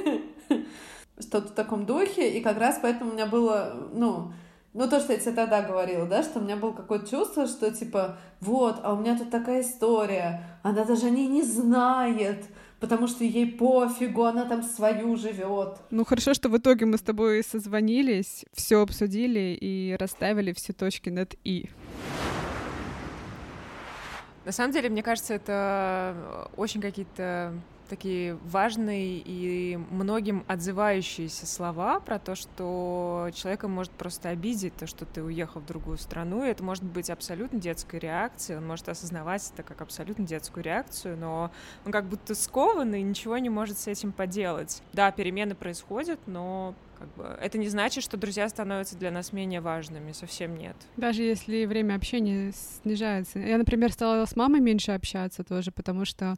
что-то 1.19 1.49
в 1.49 1.53
таком 1.53 1.87
духе, 1.87 2.31
и 2.31 2.41
как 2.41 2.59
раз 2.59 2.79
поэтому 2.81 3.11
у 3.11 3.15
меня 3.15 3.27
было, 3.27 3.89
ну, 3.93 4.33
ну, 4.73 4.89
то, 4.89 5.01
что 5.01 5.13
я 5.13 5.19
тебе 5.19 5.33
тогда 5.33 5.63
говорила, 5.63 6.07
да, 6.07 6.23
что 6.23 6.39
у 6.39 6.43
меня 6.43 6.57
было 6.57 6.73
какое-то 6.73 7.09
чувство, 7.09 7.47
что, 7.47 7.71
типа, 7.71 8.19
вот, 8.41 8.81
а 8.83 8.95
у 8.95 9.01
меня 9.01 9.19
тут 9.19 9.31
такая 9.31 9.63
история, 9.63 10.59
она 10.63 10.85
даже 10.85 11.07
о 11.07 11.11
ней 11.11 11.27
не 11.27 11.43
знает, 11.43 12.45
потому 12.79 13.09
что 13.09 13.25
ей 13.25 13.47
пофигу, 13.47 14.25
она 14.25 14.45
там 14.45 14.63
свою 14.63 15.17
живет. 15.17 15.79
Ну, 15.91 16.05
хорошо, 16.05 16.35
что 16.35 16.49
в 16.49 16.57
итоге 16.57 16.87
мы 16.87 16.99
с 16.99 17.03
тобой 17.03 17.43
созвонились, 17.43 18.45
все 18.53 18.81
обсудили 18.81 19.59
и 19.61 19.97
расставили 19.99 20.53
все 20.53 20.73
точки 20.73 21.11
над 21.11 21.35
«и». 21.45 21.69
На 24.45 24.53
самом 24.53 24.73
деле, 24.73 24.89
мне 24.89 25.03
кажется, 25.03 25.35
это 25.35 26.49
очень 26.57 26.81
какие-то 26.81 27.53
такие 27.91 28.37
важные 28.45 29.19
и 29.19 29.77
многим 29.91 30.45
отзывающиеся 30.47 31.47
слова 31.47 31.99
про 32.01 32.19
то, 32.19 32.37
что 32.37 33.29
человека 33.35 33.69
может 33.69 33.93
просто 33.93 34.31
обидеть 34.31 34.75
то, 34.77 34.87
что 34.87 35.05
ты 35.05 35.23
уехал 35.23 35.61
в 35.61 35.67
другую 35.67 35.99
страну, 35.99 36.45
и 36.45 36.49
это 36.49 36.63
может 36.63 36.85
быть 36.85 37.11
абсолютно 37.11 37.59
детской 37.59 37.99
реакцией, 37.99 38.59
он 38.59 38.67
может 38.67 38.89
осознавать 38.89 39.51
это 39.53 39.65
как 39.65 39.81
абсолютно 39.81 40.25
детскую 40.25 40.63
реакцию, 40.63 41.19
но 41.19 41.51
он 41.85 41.93
как 41.93 42.07
будто 42.07 42.35
скован 42.35 42.95
и 42.95 43.03
ничего 43.03 43.37
не 43.39 43.51
может 43.51 43.77
с 43.79 43.89
этим 43.89 44.13
поделать. 44.13 44.83
Да, 44.93 45.11
перемены 45.11 45.57
происходят, 45.57 46.21
но 46.27 46.75
как 46.97 47.15
бы 47.17 47.25
это 47.41 47.59
не 47.59 47.69
значит, 47.69 48.05
что 48.05 48.17
друзья 48.17 48.49
становятся 48.49 48.97
для 48.97 49.11
нас 49.11 49.33
менее 49.33 49.61
важными, 49.61 50.13
совсем 50.13 50.57
нет. 50.57 50.77
Даже 50.97 51.23
если 51.23 51.65
время 51.65 51.97
общения 51.97 52.53
снижается. 52.53 53.39
Я, 53.39 53.59
например, 53.59 53.91
стала 53.91 54.25
с 54.27 54.37
мамой 54.37 54.61
меньше 54.61 54.93
общаться 54.93 55.43
тоже, 55.43 55.73
потому 55.73 56.05
что 56.05 56.37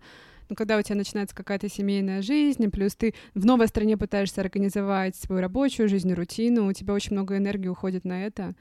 когда 0.54 0.78
у 0.78 0.82
тебя 0.82 0.96
начинается 0.96 1.34
какая-то 1.34 1.68
семейная 1.68 2.22
жизнь, 2.22 2.70
плюс 2.70 2.94
ты 2.94 3.14
в 3.34 3.44
новой 3.44 3.68
стране 3.68 3.96
пытаешься 3.96 4.40
организовать 4.40 5.16
свою 5.16 5.40
рабочую 5.40 5.88
жизнь, 5.88 6.12
рутину, 6.12 6.66
у 6.66 6.72
тебя 6.72 6.94
очень 6.94 7.12
много 7.12 7.36
энергии 7.36 7.68
уходит 7.68 8.04
на 8.04 8.24
это. 8.24 8.54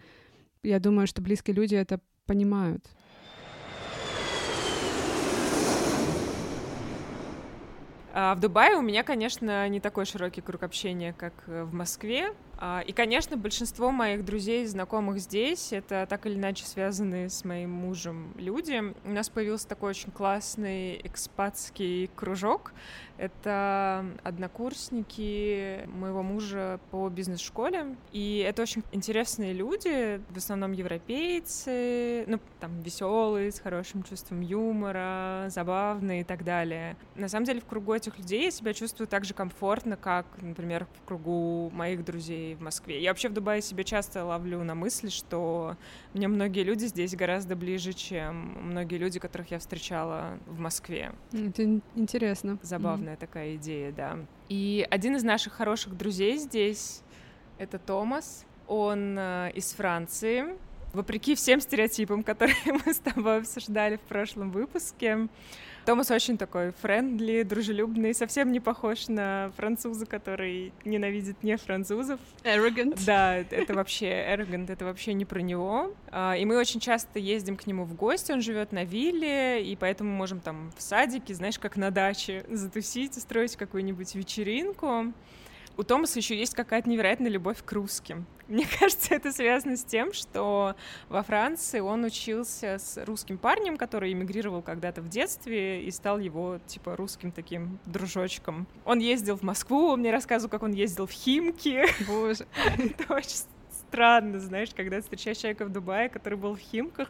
Я 0.64 0.80
думаю, 0.80 1.08
что 1.08 1.22
близкие 1.22 1.56
люди 1.56 1.76
это 1.76 2.00
понимают. 2.26 2.86
А 8.14 8.36
в 8.36 8.40
Дубае 8.40 8.76
у 8.76 8.82
меня, 8.82 9.04
конечно, 9.04 9.68
не 9.70 9.80
такой 9.80 10.06
широкий 10.06 10.42
круг 10.42 10.64
общения, 10.64 11.14
как 11.14 11.34
в 11.48 11.74
Москве. 11.74 12.34
А, 12.64 12.82
и, 12.86 12.94
конечно, 12.94 13.38
большинство 13.38 13.90
моих 13.90 14.24
друзей 14.24 14.66
и 14.66 14.68
знакомых 14.68 15.18
здесь— 15.18 15.70
это 15.74 16.06
так 16.08 16.28
или 16.28 16.36
иначе 16.36 16.64
связанные 16.64 17.28
с 17.28 17.44
моим 17.44 17.72
мужем 17.72 18.36
люди. 18.38 18.84
У 19.04 19.10
нас 19.10 19.30
появился 19.30 19.68
такой 19.68 19.90
очень 19.90 20.12
классный 20.12 21.02
экспатский 21.04 22.12
кружок. 22.16 22.74
Это 23.18 24.06
однокурсники 24.24 25.88
моего 25.88 26.22
мужа 26.22 26.80
по 26.92 27.10
бизнес-школе. 27.10 27.96
И 28.12 28.46
это 28.48 28.62
очень 28.62 28.84
интересные 28.92 29.54
люди, 29.54 30.22
в 30.30 30.38
основном 30.38 30.72
европейцы, 30.72 32.26
ну, 32.28 32.40
там, 32.60 32.80
веселые, 32.82 33.52
с 33.52 33.60
хорошим 33.60 34.04
чувством 34.04 34.42
юмора, 34.42 35.48
забавные 35.50 36.22
и 36.22 36.24
так 36.24 36.44
далее. 36.44 36.96
На 37.16 37.28
самом 37.28 37.46
деле, 37.46 37.60
в 37.60 37.66
кругу 37.66 37.94
этих 37.94 38.20
людей 38.20 38.46
я 38.46 38.52
себя 38.52 38.74
чувствую 38.76 39.08
так 39.08 39.26
же 39.26 39.34
комфортно, 39.34 39.98
как, 39.98 40.28
например, 40.42 40.86
в 41.02 41.08
кругу 41.08 41.72
моих 41.72 42.06
друзей 42.06 42.51
в 42.56 42.62
Москве. 42.62 43.02
Я 43.02 43.12
вообще 43.12 43.30
в 43.30 43.34
Дубае 43.34 43.62
себе 43.62 43.84
часто 43.84 44.24
ловлю 44.24 44.64
на 44.64 44.76
мысли, 44.76 45.10
что 45.10 45.76
мне 46.14 46.28
многие 46.28 46.64
люди 46.64 46.86
здесь 46.86 47.16
гораздо 47.16 47.56
ближе, 47.56 47.94
чем 47.94 48.58
многие 48.62 48.98
люди, 48.98 49.20
которых 49.20 49.52
я 49.52 49.60
встречала 49.60 50.38
в 50.48 50.60
Москве. 50.60 51.12
Это 51.32 51.82
интересно. 51.96 52.58
Забавная 52.62 53.16
mm-hmm. 53.16 53.20
такая 53.20 53.56
идея, 53.56 53.92
да. 53.92 54.20
И 54.50 54.86
один 54.90 55.16
из 55.16 55.24
наших 55.24 55.54
хороших 55.54 55.98
друзей 55.98 56.38
здесь— 56.38 57.02
это 57.58 57.80
Томас. 57.80 58.46
Он 58.68 59.18
э, 59.18 59.52
из 59.54 59.74
Франции. 59.74 60.58
Вопреки 60.94 61.36
всем 61.36 61.62
стереотипам, 61.62 62.24
которые 62.24 62.56
мы 62.86 62.94
с 62.94 63.00
тобой 63.00 63.38
обсуждали 63.40 63.98
в 63.98 64.02
прошлом 64.02 64.52
выпуске, 64.52 65.28
Томас 65.86 66.12
очень 66.12 66.38
такой 66.38 66.72
friendly, 66.82 67.44
дружелюбный, 67.44 68.14
совсем 68.14 68.52
не 68.52 68.60
похож 68.60 69.08
на 69.08 69.52
француза, 69.58 70.06
который 70.06 70.74
ненавидит 70.86 71.44
не 71.44 71.58
французов. 71.58 72.20
Arrogant. 72.44 73.02
Да, 73.06 73.38
это 73.38 73.74
вообще 73.74 74.08
arrogant, 74.08 74.72
это 74.72 74.86
вообще 74.86 75.14
не 75.14 75.26
про 75.26 75.42
него. 75.42 75.94
А, 76.12 76.36
и 76.38 76.46
мы 76.46 76.58
очень 76.58 76.80
часто 76.80 77.18
ездим 77.20 77.58
к 77.58 77.66
нему 77.66 77.86
в 77.86 77.96
гости, 77.96 78.32
он 78.32 78.42
живет 78.42 78.72
на 78.72 78.84
вилле, 78.84 79.64
и 79.64 79.76
поэтому 79.76 80.12
можем 80.12 80.40
там 80.40 80.72
в 80.78 80.82
садике, 80.82 81.34
знаешь, 81.34 81.58
как 81.58 81.78
на 81.78 81.90
даче, 81.90 82.46
затусить, 82.50 83.18
устроить 83.18 83.56
какую-нибудь 83.56 84.14
вечеринку 84.16 85.12
у 85.78 85.84
Томаса 85.84 86.20
еще 86.20 86.38
есть 86.38 86.54
какая-то 86.54 86.90
невероятная 86.90 87.30
любовь 87.30 87.64
к 87.64 87.72
русским. 87.72 88.26
Мне 88.48 88.68
кажется, 88.80 89.16
это 89.16 89.32
связано 89.32 89.78
с 89.78 89.84
тем, 89.84 90.14
что 90.14 90.76
во 91.10 91.24
Франции 91.24 91.80
он 91.80 92.04
учился 92.04 92.78
с 92.78 93.04
русским 93.06 93.38
парнем, 93.38 93.78
который 93.78 94.12
эмигрировал 94.12 94.62
когда-то 94.62 95.02
в 95.02 95.10
детстве 95.10 95.84
и 95.84 95.92
стал 95.92 96.20
его, 96.20 96.60
типа, 96.68 96.96
русским 96.96 97.32
таким 97.32 97.80
дружочком. 97.86 98.68
Он 98.86 99.00
ездил 99.00 99.38
в 99.38 99.44
Москву, 99.44 99.88
он 99.88 100.02
мне 100.02 100.12
рассказывал, 100.12 100.50
как 100.50 100.64
он 100.64 100.74
ездил 100.74 101.08
в 101.08 101.12
Химки. 101.12 101.86
Боже. 102.08 102.46
Это 102.78 103.14
очень 103.14 103.46
странно, 103.88 104.40
знаешь, 104.40 104.70
когда 104.76 105.02
встречаешь 105.02 105.38
человека 105.38 105.66
в 105.66 105.70
Дубае, 105.70 106.10
который 106.10 106.38
был 106.38 106.56
в 106.56 106.60
Химках. 106.60 107.10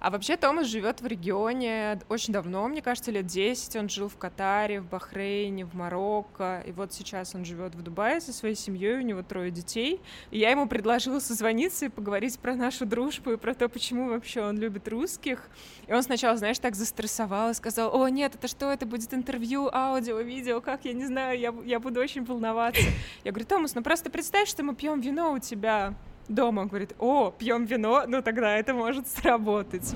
А 0.00 0.10
вообще 0.10 0.36
Томас 0.36 0.66
живет 0.66 1.00
в 1.00 1.06
регионе 1.06 1.98
очень 2.08 2.32
давно, 2.32 2.68
мне 2.68 2.82
кажется, 2.82 3.10
лет 3.10 3.26
10. 3.26 3.74
Он 3.76 3.88
жил 3.88 4.08
в 4.08 4.16
Катаре, 4.16 4.80
в 4.80 4.88
Бахрейне, 4.88 5.64
в 5.64 5.74
Марокко. 5.74 6.62
И 6.66 6.72
вот 6.72 6.92
сейчас 6.92 7.34
он 7.34 7.44
живет 7.44 7.74
в 7.74 7.82
Дубае 7.82 8.20
со 8.20 8.32
своей 8.32 8.54
семьей, 8.54 8.98
у 8.98 9.00
него 9.00 9.22
трое 9.22 9.50
детей. 9.50 10.00
И 10.30 10.38
я 10.38 10.50
ему 10.50 10.68
предложила 10.68 11.18
созвониться 11.18 11.86
и 11.86 11.88
поговорить 11.88 12.38
про 12.38 12.54
нашу 12.54 12.86
дружбу 12.86 13.32
и 13.32 13.36
про 13.36 13.54
то, 13.54 13.68
почему 13.68 14.08
вообще 14.08 14.42
он 14.42 14.58
любит 14.58 14.86
русских. 14.86 15.48
И 15.88 15.92
он 15.92 16.02
сначала, 16.02 16.36
знаешь, 16.36 16.58
так 16.58 16.76
застрессовал 16.76 17.50
и 17.50 17.54
сказал, 17.54 17.94
о, 17.94 18.08
нет, 18.08 18.36
это 18.36 18.46
что, 18.46 18.70
это 18.70 18.86
будет 18.86 19.12
интервью, 19.12 19.68
аудио, 19.72 20.20
видео, 20.20 20.60
как, 20.60 20.84
я 20.84 20.92
не 20.92 21.06
знаю, 21.06 21.38
я, 21.38 21.52
я 21.64 21.80
буду 21.80 22.00
очень 22.00 22.24
волноваться. 22.24 22.82
Я 23.24 23.32
говорю, 23.32 23.46
Томас, 23.46 23.74
ну 23.74 23.82
просто 23.82 24.10
представь, 24.10 24.48
что 24.48 24.62
мы 24.62 24.74
пьем 24.74 25.00
вино 25.00 25.32
у 25.32 25.38
тебя 25.38 25.94
дома. 26.28 26.62
Он 26.62 26.68
говорит, 26.68 26.94
о, 26.98 27.30
пьем 27.30 27.64
вино, 27.64 28.04
ну 28.06 28.22
тогда 28.22 28.56
это 28.56 28.74
может 28.74 29.08
сработать. 29.08 29.94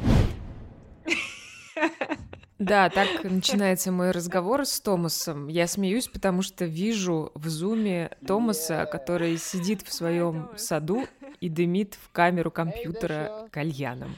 Да, 2.59 2.91
так 2.91 3.25
начинается 3.25 3.91
мой 3.91 4.13
разговор 4.13 4.65
с 4.65 4.81
Томасом. 4.81 5.49
Я 5.49 5.67
смеюсь, 5.67 6.07
потому 6.07 6.43
что 6.43 6.65
вижу 6.65 7.33
в 7.35 7.49
зуме 7.49 8.13
Томаса, 8.25 8.87
который 8.87 9.37
сидит 9.37 9.83
в 9.83 9.93
своем 9.93 10.51
саду 10.57 11.09
и 11.41 11.49
дымит 11.49 11.99
в 12.01 12.13
камеру 12.13 12.53
компьютера 12.53 13.49
кальяном. 13.51 14.17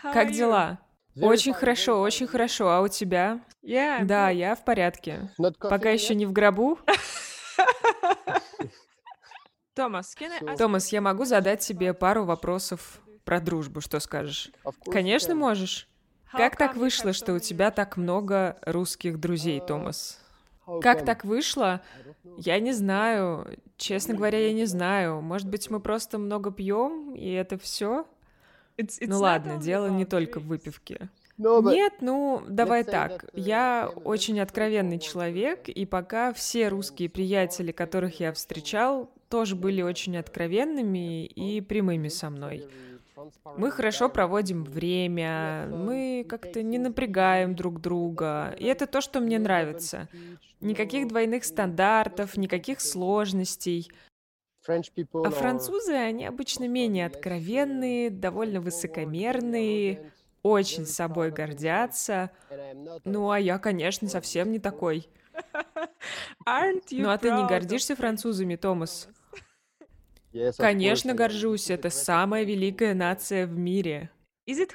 Как 0.00 0.32
дела? 0.32 0.78
Очень 1.20 1.52
хорошо, 1.52 2.00
очень 2.00 2.26
хорошо. 2.26 2.70
А 2.70 2.80
у 2.80 2.88
тебя? 2.88 3.40
Да, 3.62 4.30
я 4.30 4.54
в 4.54 4.64
порядке. 4.64 5.30
Пока 5.58 5.90
еще 5.90 6.14
не 6.14 6.24
в 6.24 6.32
гробу. 6.32 6.78
Томас, 9.74 10.14
Томас, 10.58 10.92
я 10.92 11.00
могу 11.00 11.24
задать 11.24 11.60
тебе 11.60 11.94
пару 11.94 12.24
вопросов 12.24 13.00
про 13.24 13.40
дружбу, 13.40 13.80
что 13.80 14.00
скажешь? 14.00 14.50
Конечно, 14.84 15.34
можешь. 15.34 15.88
Как 16.30 16.56
так 16.56 16.76
вышло, 16.76 17.12
что 17.12 17.34
у 17.34 17.38
тебя 17.38 17.70
так 17.70 17.96
много 17.96 18.58
русских 18.62 19.18
друзей, 19.18 19.60
Томас? 19.60 20.18
Как 20.80 21.04
так 21.04 21.24
вышло? 21.24 21.80
Я 22.36 22.60
не 22.60 22.72
знаю. 22.72 23.58
Честно 23.76 24.14
говоря, 24.14 24.38
я 24.38 24.52
не 24.52 24.64
знаю. 24.66 25.20
Может 25.20 25.48
быть, 25.48 25.70
мы 25.70 25.80
просто 25.80 26.18
много 26.18 26.50
пьем, 26.50 27.14
и 27.14 27.30
это 27.30 27.58
все? 27.58 28.06
Ну 29.00 29.20
ладно, 29.20 29.58
дело 29.58 29.88
не 29.88 30.04
только 30.04 30.38
в 30.40 30.46
выпивке. 30.46 31.08
Нет, 31.38 31.94
ну, 32.00 32.42
давай 32.46 32.84
так. 32.84 33.24
Я 33.32 33.90
очень 34.04 34.38
откровенный 34.40 34.98
человек, 34.98 35.68
и 35.68 35.86
пока 35.86 36.32
все 36.32 36.68
русские 36.68 37.08
приятели, 37.08 37.72
которых 37.72 38.20
я 38.20 38.32
встречал, 38.32 39.10
тоже 39.32 39.56
были 39.56 39.80
очень 39.80 40.18
откровенными 40.18 41.24
и 41.24 41.62
прямыми 41.62 42.08
со 42.08 42.28
мной. 42.28 42.68
Мы 43.56 43.70
хорошо 43.70 44.10
проводим 44.10 44.62
время, 44.62 45.68
мы 45.70 46.26
как-то 46.28 46.62
не 46.62 46.76
напрягаем 46.76 47.54
друг 47.54 47.80
друга, 47.80 48.54
и 48.58 48.66
это 48.66 48.86
то, 48.86 49.00
что 49.00 49.20
мне 49.20 49.38
нравится. 49.38 50.06
Никаких 50.60 51.08
двойных 51.08 51.44
стандартов, 51.44 52.36
никаких 52.36 52.82
сложностей. 52.82 53.90
А 54.68 55.30
французы, 55.30 55.94
они 55.94 56.26
обычно 56.26 56.68
менее 56.68 57.06
откровенные, 57.06 58.10
довольно 58.10 58.60
высокомерные, 58.60 60.12
очень 60.42 60.84
собой 60.84 61.30
гордятся. 61.30 62.30
Ну, 63.04 63.30
а 63.30 63.40
я, 63.40 63.58
конечно, 63.58 64.08
совсем 64.08 64.52
не 64.52 64.58
такой. 64.58 65.08
Ну, 66.44 67.08
а 67.08 67.16
ты 67.16 67.30
не 67.30 67.46
гордишься 67.46 67.96
французами, 67.96 68.56
Томас? 68.56 69.08
Конечно, 70.56 71.14
горжусь. 71.14 71.70
Это 71.70 71.90
самая 71.90 72.44
великая 72.44 72.94
нация 72.94 73.46
в 73.46 73.56
мире. 73.56 74.10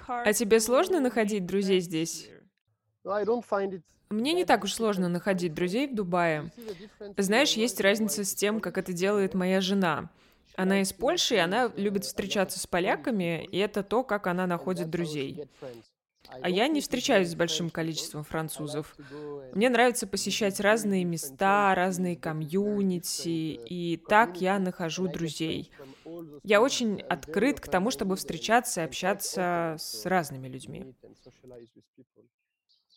А 0.07 0.33
тебе 0.33 0.59
сложно 0.59 0.99
находить 0.99 1.45
друзей 1.45 1.79
здесь? 1.81 2.29
Мне 4.09 4.33
не 4.33 4.45
так 4.45 4.63
уж 4.63 4.73
сложно 4.73 5.09
находить 5.09 5.53
друзей 5.53 5.87
в 5.87 5.95
Дубае. 5.95 6.49
Знаешь, 7.17 7.53
есть 7.53 7.81
разница 7.81 8.23
с 8.23 8.33
тем, 8.33 8.61
как 8.61 8.77
это 8.77 8.93
делает 8.93 9.33
моя 9.33 9.59
жена. 9.59 10.09
Она 10.55 10.81
из 10.81 10.93
Польши, 10.93 11.35
и 11.35 11.39
она 11.39 11.71
любит 11.75 12.05
встречаться 12.05 12.59
с 12.59 12.65
поляками, 12.65 13.45
и 13.51 13.57
это 13.57 13.83
то, 13.83 14.03
как 14.03 14.27
она 14.27 14.47
находит 14.47 14.89
друзей. 14.89 15.47
А 16.29 16.49
я 16.49 16.67
не 16.67 16.81
встречаюсь 16.81 17.29
с 17.29 17.35
большим 17.35 17.69
количеством 17.69 18.23
французов. 18.23 18.95
Мне 19.53 19.69
нравится 19.69 20.07
посещать 20.07 20.59
разные 20.59 21.03
места, 21.03 21.73
разные 21.75 22.15
комьюнити, 22.15 23.29
и 23.29 23.97
так 23.97 24.41
я 24.41 24.59
нахожу 24.59 25.07
друзей. 25.07 25.71
Я 26.43 26.61
очень 26.61 27.01
открыт 27.01 27.59
к 27.59 27.67
тому, 27.67 27.91
чтобы 27.91 28.15
встречаться 28.15 28.81
и 28.81 28.83
общаться 28.83 29.75
с 29.79 30.05
разными 30.05 30.47
людьми. 30.47 30.85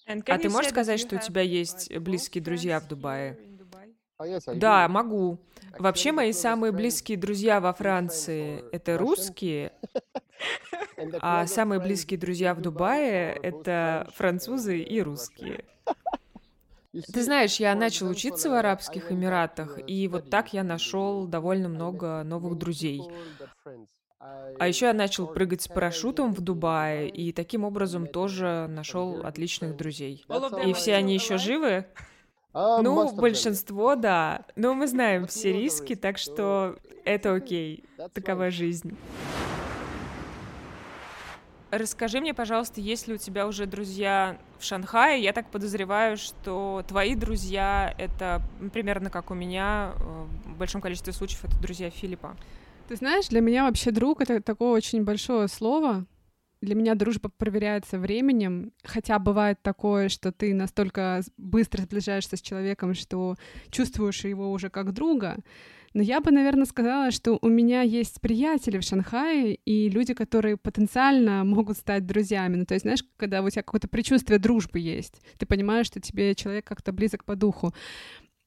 А 0.06 0.38
ты 0.38 0.48
можешь 0.48 0.70
сказать, 0.70 1.00
что 1.00 1.16
у 1.16 1.18
тебя 1.20 1.42
есть 1.42 1.96
близкие 1.96 2.42
друзья 2.42 2.80
в 2.80 2.88
Дубае? 2.88 3.38
Да, 4.54 4.88
могу. 4.88 5.38
Вообще 5.78 6.12
мои 6.12 6.32
самые 6.32 6.72
близкие 6.72 7.16
друзья 7.16 7.60
во 7.60 7.72
Франции— 7.72 8.64
это 8.72 8.98
русские, 8.98 9.72
а 11.20 11.46
самые 11.46 11.80
близкие 11.80 12.18
друзья 12.18 12.54
в 12.54 12.60
Дубае— 12.60 13.32
это 13.42 14.08
французы 14.14 14.78
и 14.80 15.00
русские. 15.00 15.64
Ты 17.12 17.22
знаешь, 17.22 17.60
я 17.60 17.74
начал 17.74 18.08
учиться 18.08 18.50
в 18.50 18.54
Арабских 18.54 19.12
Эмиратах, 19.12 19.78
и 19.86 20.08
вот 20.08 20.28
так 20.28 20.52
я 20.52 20.64
нашел 20.64 21.26
довольно 21.26 21.68
много 21.68 22.22
новых 22.24 22.58
друзей. 22.58 23.02
А 24.58 24.68
еще 24.68 24.86
я 24.86 24.92
начал 24.92 25.28
прыгать 25.28 25.62
с 25.62 25.68
парашютом 25.68 26.34
в 26.34 26.40
Дубае, 26.40 27.08
и 27.08 27.32
таким 27.32 27.64
образом 27.64 28.06
тоже 28.06 28.66
нашел 28.68 29.24
отличных 29.24 29.76
друзей. 29.76 30.26
И 30.66 30.72
все 30.74 30.94
они 30.94 31.14
еще 31.14 31.38
живы? 31.38 31.86
А, 32.52 32.82
ну, 32.82 33.12
большинство, 33.14 33.94
да. 33.94 34.44
Но 34.56 34.74
мы 34.74 34.86
знаем 34.86 35.26
все 35.26 35.52
риски, 35.52 35.94
так 35.94 36.18
что 36.18 36.76
это 37.04 37.34
окей. 37.34 37.84
Такова 38.12 38.50
жизнь. 38.50 38.96
Расскажи 41.70 42.20
мне, 42.20 42.34
пожалуйста, 42.34 42.80
есть 42.80 43.06
ли 43.06 43.14
у 43.14 43.16
тебя 43.16 43.46
уже 43.46 43.64
друзья 43.66 44.38
в 44.58 44.64
Шанхае? 44.64 45.22
Я 45.22 45.32
так 45.32 45.48
подозреваю, 45.50 46.16
что 46.16 46.84
твои 46.88 47.14
друзья— 47.14 47.94
это 47.98 48.42
примерно 48.72 49.08
как 49.08 49.30
у 49.30 49.34
меня, 49.34 49.92
э, 49.96 50.26
в 50.46 50.58
большом 50.58 50.80
количестве 50.80 51.12
случаев 51.12 51.44
это 51.44 51.56
друзья 51.60 51.88
Филиппа. 51.90 52.36
Ты 52.88 52.96
знаешь, 52.96 53.28
для 53.28 53.40
меня 53.40 53.66
вообще 53.66 53.92
друг— 53.92 54.20
это 54.22 54.42
такое 54.42 54.72
очень 54.72 55.04
большое 55.04 55.46
слово. 55.46 56.06
Для 56.60 56.74
меня 56.74 56.94
дружба 56.94 57.30
проверяется 57.30 57.98
временем, 57.98 58.72
хотя 58.84 59.18
бывает 59.18 59.62
такое, 59.62 60.10
что 60.10 60.30
ты 60.30 60.52
настолько 60.52 61.22
быстро 61.38 61.82
сближаешься 61.82 62.36
с 62.36 62.42
человеком, 62.42 62.94
что 62.94 63.36
чувствуешь 63.70 64.24
его 64.24 64.52
уже 64.52 64.68
как 64.68 64.92
друга, 64.92 65.38
но 65.92 66.02
я 66.02 66.20
бы, 66.20 66.30
наверное, 66.30 66.66
сказала, 66.66 67.10
что 67.10 67.38
у 67.42 67.48
меня 67.48 67.82
есть 67.82 68.20
приятели 68.20 68.78
в 68.78 68.82
Шанхае 68.82 69.56
и 69.56 69.88
люди, 69.88 70.14
которые 70.14 70.56
потенциально 70.56 71.42
могут 71.44 71.78
стать 71.78 72.06
друзьями. 72.06 72.56
Ну, 72.56 72.64
то 72.64 72.74
есть, 72.74 72.82
знаешь, 72.82 73.04
когда 73.16 73.42
у 73.42 73.50
тебя 73.50 73.62
какое-то 73.62 73.88
предчувствие 73.88 74.38
дружбы 74.38 74.78
есть, 74.78 75.20
ты 75.36 75.46
понимаешь, 75.46 75.86
что 75.86 76.00
тебе 76.00 76.34
человек 76.36 76.64
как-то 76.64 76.92
близок 76.92 77.24
по 77.24 77.34
духу. 77.34 77.74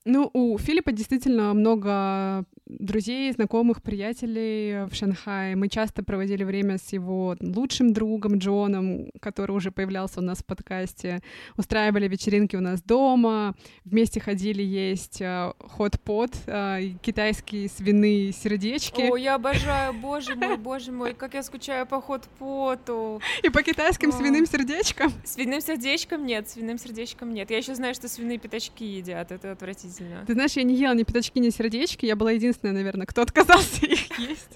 Ну, 0.06 0.30
у 0.34 0.58
Филиппа 0.58 0.92
действительно 0.92 1.54
много 1.54 2.46
друзей, 2.66 3.32
знакомых, 3.32 3.82
приятелей 3.82 4.86
в 4.86 4.96
Шанхае. 4.96 5.56
Мы 5.56 5.70
часто 5.70 6.04
проводили 6.04 6.44
время 6.44 6.78
с 6.78 6.92
его 6.92 7.36
лучшим 7.40 7.94
другом 7.94 8.38
Джоном, 8.38 9.12
который 9.22 9.56
уже 9.56 9.72
появлялся 9.72 10.20
у 10.20 10.24
нас 10.24 10.40
в 10.40 10.46
подкасте. 10.46 11.22
Устраивали 11.58 12.08
вечеринки 12.08 12.56
у 12.56 12.62
нас 12.62 12.82
дома, 12.82 13.56
вместе 13.86 14.20
ходили 14.20 14.62
есть 14.62 15.22
хот-пот, 15.60 16.32
э, 16.48 16.80
э, 16.82 16.90
китайские 17.02 17.70
свиные 17.70 18.32
сердечки. 18.34 19.02
О, 19.02 19.16
я 19.16 19.36
обожаю, 19.36 19.94
боже 19.94 20.36
мой, 20.36 20.58
боже 20.58 20.92
мой, 20.92 21.14
как 21.14 21.34
я 21.34 21.44
скучаю 21.44 21.86
по 21.86 22.02
хот-поту. 22.02 23.22
И 23.42 23.50
по 23.50 23.62
китайским 23.64 24.10
О. 24.10 24.12
свиным 24.12 24.46
сердечкам? 24.46 25.14
Свиным 25.24 25.62
сердечком 25.62 26.26
нет, 26.26 26.50
свиным 26.50 26.78
сердечком 26.78 27.34
нет. 27.34 27.52
Я 27.52 27.58
еще 27.58 27.76
знаю, 27.76 27.94
что 27.94 28.08
свиные 28.08 28.38
пятачки 28.38 28.86
едят, 28.86 29.32
это 29.32 29.52
отвратительно. 29.52 29.93
Ты 30.26 30.34
знаешь, 30.34 30.54
я 30.54 30.64
не 30.64 30.76
ела 30.76 30.94
ни 30.94 31.04
пятачки, 31.04 31.40
ни 31.40 31.50
сердечки, 31.50 32.06
я 32.06 32.16
была 32.16 32.32
единственная 32.32 32.74
наверное, 32.74 33.06
кто 33.06 33.22
отказался 33.22 33.86
их 33.86 34.20
есть. 34.20 34.50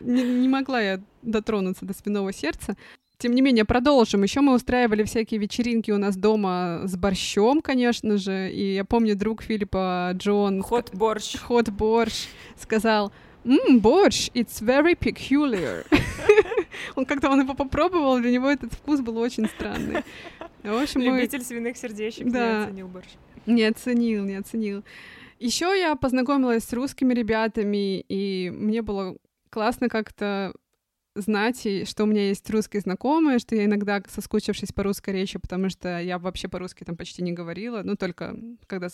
Не, 0.00 0.22
не 0.22 0.48
могла 0.48 0.80
я 0.80 1.00
дотронуться 1.22 1.84
до 1.84 1.94
свиного 1.94 2.32
сердца. 2.32 2.76
Тем 3.18 3.36
не 3.36 3.40
менее, 3.40 3.64
продолжим. 3.64 4.24
Еще 4.24 4.40
мы 4.40 4.52
устраивали 4.52 5.04
всякие 5.04 5.38
вечеринки 5.38 5.92
у 5.92 5.98
нас 5.98 6.16
дома 6.16 6.80
с 6.84 6.96
борщом, 6.96 7.62
конечно 7.62 8.16
же. 8.16 8.50
И 8.50 8.74
я 8.74 8.84
помню, 8.84 9.14
друг 9.14 9.42
Филиппа 9.42 10.10
Джон... 10.14 10.60
Хот 10.60 10.90
борщ. 10.92 11.36
Хот 11.38 11.68
борщ 11.68 12.26
сказал, 12.56 13.12
Ммм, 13.44 13.80
борщ, 13.80 14.30
it's 14.34 14.60
very 14.60 14.96
peculiar. 14.96 15.84
он 16.96 17.04
как-то 17.04 17.28
он 17.28 17.40
его 17.40 17.54
попробовал, 17.54 18.18
для 18.18 18.30
него 18.30 18.48
этот 18.48 18.72
вкус 18.72 19.00
был 19.00 19.18
очень 19.18 19.46
странный. 19.46 20.02
В 20.62 20.80
общем, 20.80 21.00
Любитель 21.00 21.38
мы... 21.38 21.44
свиных 21.44 21.76
сердечек 21.76 22.30
да. 22.30 22.58
не 22.58 22.64
оценил 22.64 22.88
борщ. 22.88 23.08
Не 23.46 23.64
оценил, 23.64 24.24
не 24.24 24.34
оценил. 24.34 24.84
Еще 25.38 25.66
я 25.78 25.96
познакомилась 25.96 26.64
с 26.64 26.72
русскими 26.72 27.14
ребятами, 27.14 28.00
и 28.00 28.50
мне 28.50 28.82
было 28.82 29.16
классно 29.50 29.88
как-то 29.88 30.52
знать, 31.14 31.66
что 31.88 32.04
у 32.04 32.06
меня 32.06 32.28
есть 32.28 32.48
русские 32.48 32.80
знакомые, 32.80 33.38
что 33.38 33.54
я 33.54 33.64
иногда, 33.64 34.02
соскучившись 34.08 34.72
по 34.72 34.82
русской 34.82 35.10
речи, 35.10 35.38
потому 35.38 35.68
что 35.68 36.00
я 36.00 36.18
вообще 36.18 36.48
по-русски 36.48 36.84
там 36.84 36.96
почти 36.96 37.22
не 37.22 37.32
говорила, 37.32 37.82
ну, 37.82 37.96
только 37.96 38.36
когда 38.66 38.88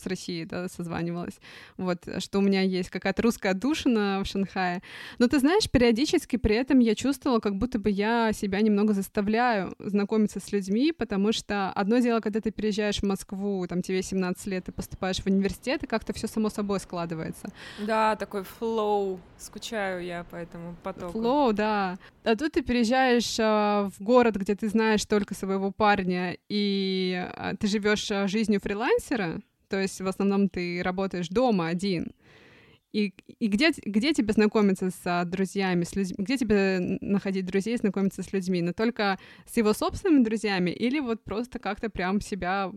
с 0.00 0.06
Россией, 0.06 0.44
да, 0.44 0.68
созванивалась, 0.68 1.38
вот, 1.76 2.06
что 2.18 2.38
у 2.38 2.42
меня 2.42 2.62
есть 2.62 2.90
какая-то 2.90 3.22
русская 3.22 3.50
отдушина 3.50 4.20
в 4.22 4.26
Шанхае. 4.26 4.82
Но 5.18 5.28
ты 5.28 5.38
знаешь, 5.38 5.70
периодически 5.70 6.36
при 6.36 6.56
этом 6.56 6.78
я 6.78 6.94
чувствовала, 6.94 7.40
как 7.40 7.56
будто 7.56 7.78
бы 7.78 7.90
я 7.90 8.32
себя 8.32 8.60
немного 8.60 8.92
заставляю 8.92 9.74
знакомиться 9.78 10.40
с 10.40 10.52
людьми, 10.52 10.92
потому 10.92 11.32
что 11.32 11.70
одно 11.70 11.98
дело, 11.98 12.20
когда 12.20 12.40
ты 12.40 12.50
переезжаешь 12.50 12.98
в 12.98 13.04
Москву, 13.04 13.66
там 13.66 13.82
тебе 13.82 14.02
17 14.02 14.46
лет, 14.46 14.64
ты 14.64 14.72
поступаешь 14.72 15.18
в 15.18 15.26
университет, 15.26 15.82
и 15.82 15.86
как-то 15.86 16.12
все 16.12 16.26
само 16.26 16.50
собой 16.50 16.80
складывается. 16.80 17.48
Да, 17.78 18.16
такой 18.16 18.42
флоу, 18.42 19.20
скучаю 19.38 20.04
я 20.04 20.24
по 20.24 20.36
этому 20.36 20.76
потоку. 20.82 21.12
Флоу, 21.12 21.52
да. 21.52 21.98
А 22.24 22.36
тут 22.36 22.52
ты 22.52 22.62
переезжаешь 22.62 23.36
а, 23.38 23.88
в 23.90 24.02
город, 24.02 24.36
где 24.36 24.54
ты 24.54 24.68
знаешь 24.68 25.04
только 25.04 25.34
своего 25.34 25.70
парня, 25.70 26.36
и 26.48 27.14
а, 27.34 27.54
ты 27.56 27.66
живешь 27.66 28.10
а, 28.10 28.26
жизнью 28.26 28.60
фрилансера, 28.60 29.40
то 29.68 29.80
есть 29.80 30.00
в 30.00 30.06
основном 30.06 30.48
ты 30.48 30.82
работаешь 30.82 31.28
дома 31.28 31.68
один. 31.68 32.12
И, 32.96 33.12
и 33.40 33.48
где, 33.48 33.72
где 33.84 34.14
тебе 34.14 34.32
знакомиться 34.32 34.88
с 34.88 35.00
а, 35.04 35.26
друзьями, 35.26 35.84
с 35.84 35.94
людьми? 35.94 36.16
Где 36.16 36.38
тебе 36.38 36.78
находить 37.02 37.44
друзей, 37.44 37.76
знакомиться 37.76 38.22
с 38.22 38.32
людьми? 38.32 38.62
Но 38.62 38.72
только 38.72 39.18
с 39.44 39.54
его 39.58 39.74
собственными 39.74 40.24
друзьями 40.24 40.70
или 40.70 41.00
вот 41.00 41.22
просто 41.22 41.58
как-то 41.58 41.90
прям 41.90 42.22
себя, 42.22 42.72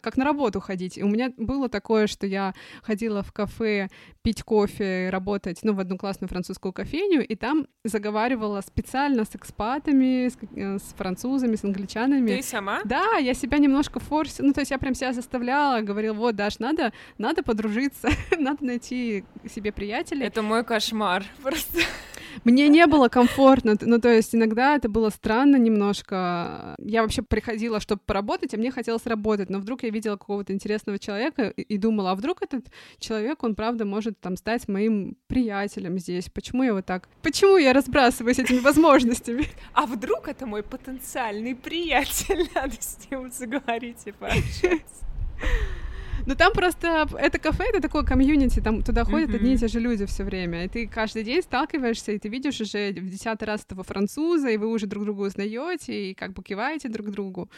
как 0.00 0.16
на 0.18 0.24
работу 0.24 0.60
ходить? 0.60 0.96
И 0.98 1.02
у 1.02 1.08
меня 1.08 1.32
было 1.36 1.68
такое, 1.68 2.06
что 2.06 2.28
я 2.28 2.54
ходила 2.80 3.24
в 3.24 3.32
кафе 3.32 3.88
пить 4.22 4.44
кофе, 4.44 5.08
работать, 5.10 5.58
ну, 5.64 5.72
в 5.72 5.80
одну 5.80 5.98
классную 5.98 6.28
французскую 6.28 6.72
кофейню, 6.72 7.26
и 7.26 7.34
там 7.34 7.66
заговаривала 7.84 8.60
специально 8.60 9.24
с 9.24 9.34
экспатами, 9.34 10.28
с, 10.28 10.36
э, 10.54 10.78
с 10.78 10.94
французами, 10.96 11.56
с 11.56 11.64
англичанами. 11.64 12.36
Ты 12.36 12.42
сама? 12.42 12.82
Да, 12.84 13.16
я 13.18 13.34
себя 13.34 13.58
немножко 13.58 13.98
форсила, 13.98 14.46
ну, 14.46 14.52
то 14.52 14.60
есть 14.60 14.70
я 14.70 14.78
прям 14.78 14.94
себя 14.94 15.12
заставляла, 15.12 15.80
говорила, 15.80 16.14
вот, 16.14 16.36
Даш, 16.36 16.60
надо, 16.60 16.92
надо 17.18 17.42
подружиться, 17.42 18.08
надо 18.38 18.64
найти 18.64 19.24
себе 19.56 19.72
приятелей. 19.72 20.26
Это 20.26 20.42
мой 20.42 20.64
кошмар 20.64 21.24
просто. 21.42 21.80
Мне 22.44 22.68
не 22.68 22.86
было 22.86 23.08
комфортно, 23.08 23.76
ну, 23.80 23.98
то 23.98 24.08
есть 24.08 24.34
иногда 24.34 24.76
это 24.76 24.88
было 24.90 25.08
странно 25.08 25.56
немножко. 25.56 26.76
Я 26.78 27.02
вообще 27.02 27.22
приходила, 27.22 27.80
чтобы 27.80 28.02
поработать, 28.04 28.52
а 28.52 28.58
мне 28.58 28.70
хотелось 28.70 29.06
работать, 29.06 29.48
но 29.48 29.58
вдруг 29.58 29.82
я 29.84 29.90
видела 29.90 30.16
какого-то 30.16 30.52
интересного 30.52 30.98
человека 30.98 31.48
и, 31.48 31.62
и 31.62 31.78
думала, 31.78 32.12
а 32.12 32.14
вдруг 32.14 32.42
этот 32.42 32.66
человек, 32.98 33.42
он 33.42 33.54
правда 33.54 33.86
может 33.86 34.20
там 34.20 34.36
стать 34.36 34.68
моим 34.68 35.16
приятелем 35.26 35.98
здесь? 35.98 36.28
Почему 36.28 36.62
я 36.62 36.74
вот 36.74 36.84
так? 36.84 37.08
Почему 37.22 37.56
я 37.56 37.72
разбрасываюсь 37.72 38.38
этими 38.38 38.58
возможностями? 38.58 39.46
А 39.72 39.86
вдруг 39.86 40.28
это 40.28 40.46
мой 40.46 40.62
потенциальный 40.62 41.54
приятель? 41.54 42.48
Надо 42.54 42.76
с 42.78 42.98
ним 43.10 43.30
заговорить 43.32 44.06
и 44.06 44.12
пообщаться. 44.12 45.06
Ну 46.24 46.34
там 46.34 46.52
просто 46.52 47.08
это 47.18 47.38
кафе, 47.38 47.64
это 47.68 47.80
такое 47.80 48.02
комьюнити, 48.02 48.60
там 48.60 48.82
туда 48.82 49.04
ходят 49.04 49.30
mm-hmm. 49.30 49.36
одни 49.36 49.54
и 49.54 49.56
те 49.58 49.68
же 49.68 49.80
люди 49.80 50.06
все 50.06 50.24
время. 50.24 50.64
И 50.64 50.68
ты 50.68 50.86
каждый 50.86 51.24
день 51.24 51.42
сталкиваешься, 51.42 52.12
и 52.12 52.18
ты 52.18 52.28
видишь 52.28 52.60
уже 52.60 52.92
в 52.92 53.08
десятый 53.10 53.46
раз 53.46 53.64
этого 53.64 53.82
француза, 53.82 54.48
и 54.48 54.56
вы 54.56 54.68
уже 54.68 54.86
друг 54.86 55.04
друга 55.04 55.22
узнаете, 55.22 56.10
и 56.10 56.14
как 56.14 56.32
бы 56.32 56.42
киваете 56.42 56.88
друг 56.88 57.10
другу. 57.10 57.50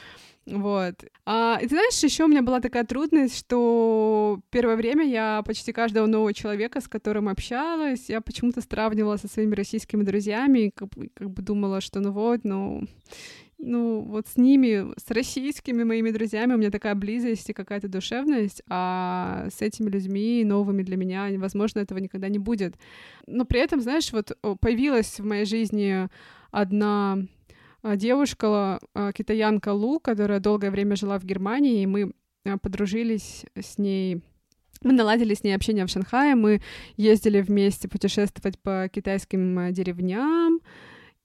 Вот. 0.46 1.04
А, 1.26 1.58
и 1.60 1.66
ты 1.66 1.74
знаешь, 1.74 2.02
еще 2.02 2.24
у 2.24 2.28
меня 2.28 2.42
была 2.42 2.60
такая 2.60 2.84
трудность, 2.84 3.38
что 3.38 4.40
первое 4.50 4.76
время 4.76 5.04
я 5.04 5.42
почти 5.44 5.72
каждого 5.72 6.06
нового 6.06 6.32
человека, 6.32 6.80
с 6.80 6.88
которым 6.88 7.28
общалась, 7.28 8.08
я 8.08 8.20
почему-то 8.20 8.62
сравнивала 8.62 9.16
со 9.16 9.28
своими 9.28 9.54
российскими 9.54 10.02
друзьями, 10.02 10.58
и 10.58 10.70
как, 10.70 10.88
как 11.14 11.30
бы 11.30 11.42
думала, 11.42 11.80
что 11.80 12.00
ну 12.00 12.12
вот, 12.12 12.40
ну 12.44 12.86
ну, 13.58 14.02
вот 14.02 14.28
с 14.28 14.36
ними, 14.36 14.94
с 14.96 15.10
российскими 15.10 15.82
моими 15.82 16.10
друзьями 16.10 16.54
у 16.54 16.58
меня 16.58 16.70
такая 16.70 16.94
близость 16.94 17.50
и 17.50 17.52
какая-то 17.52 17.88
душевность, 17.88 18.62
а 18.68 19.48
с 19.50 19.60
этими 19.62 19.90
людьми 19.90 20.44
новыми 20.44 20.82
для 20.82 20.96
меня, 20.96 21.28
возможно, 21.38 21.80
этого 21.80 21.98
никогда 21.98 22.28
не 22.28 22.38
будет. 22.38 22.76
Но 23.26 23.44
при 23.44 23.60
этом, 23.60 23.80
знаешь, 23.80 24.12
вот 24.12 24.36
появилась 24.60 25.18
в 25.18 25.24
моей 25.24 25.44
жизни 25.44 26.08
одна 26.52 27.18
а, 27.82 27.96
девушка, 27.96 28.78
а, 28.94 29.12
китаянка 29.12 29.72
Лу, 29.72 30.00
которая 30.00 30.40
долгое 30.40 30.70
время 30.70 30.96
жила 30.96 31.18
в 31.18 31.24
Германии, 31.24 31.82
и 31.82 31.86
мы 31.86 32.12
а, 32.44 32.58
подружились 32.58 33.44
с 33.54 33.78
ней 33.78 34.22
мы 34.84 34.92
наладили 34.92 35.34
с 35.34 35.42
ней 35.42 35.54
общение 35.54 35.86
в 35.86 35.90
Шанхае, 35.90 36.36
мы 36.36 36.62
ездили 36.96 37.40
вместе 37.40 37.88
путешествовать 37.88 38.60
по 38.60 38.88
китайским 38.88 39.72
деревням, 39.72 40.60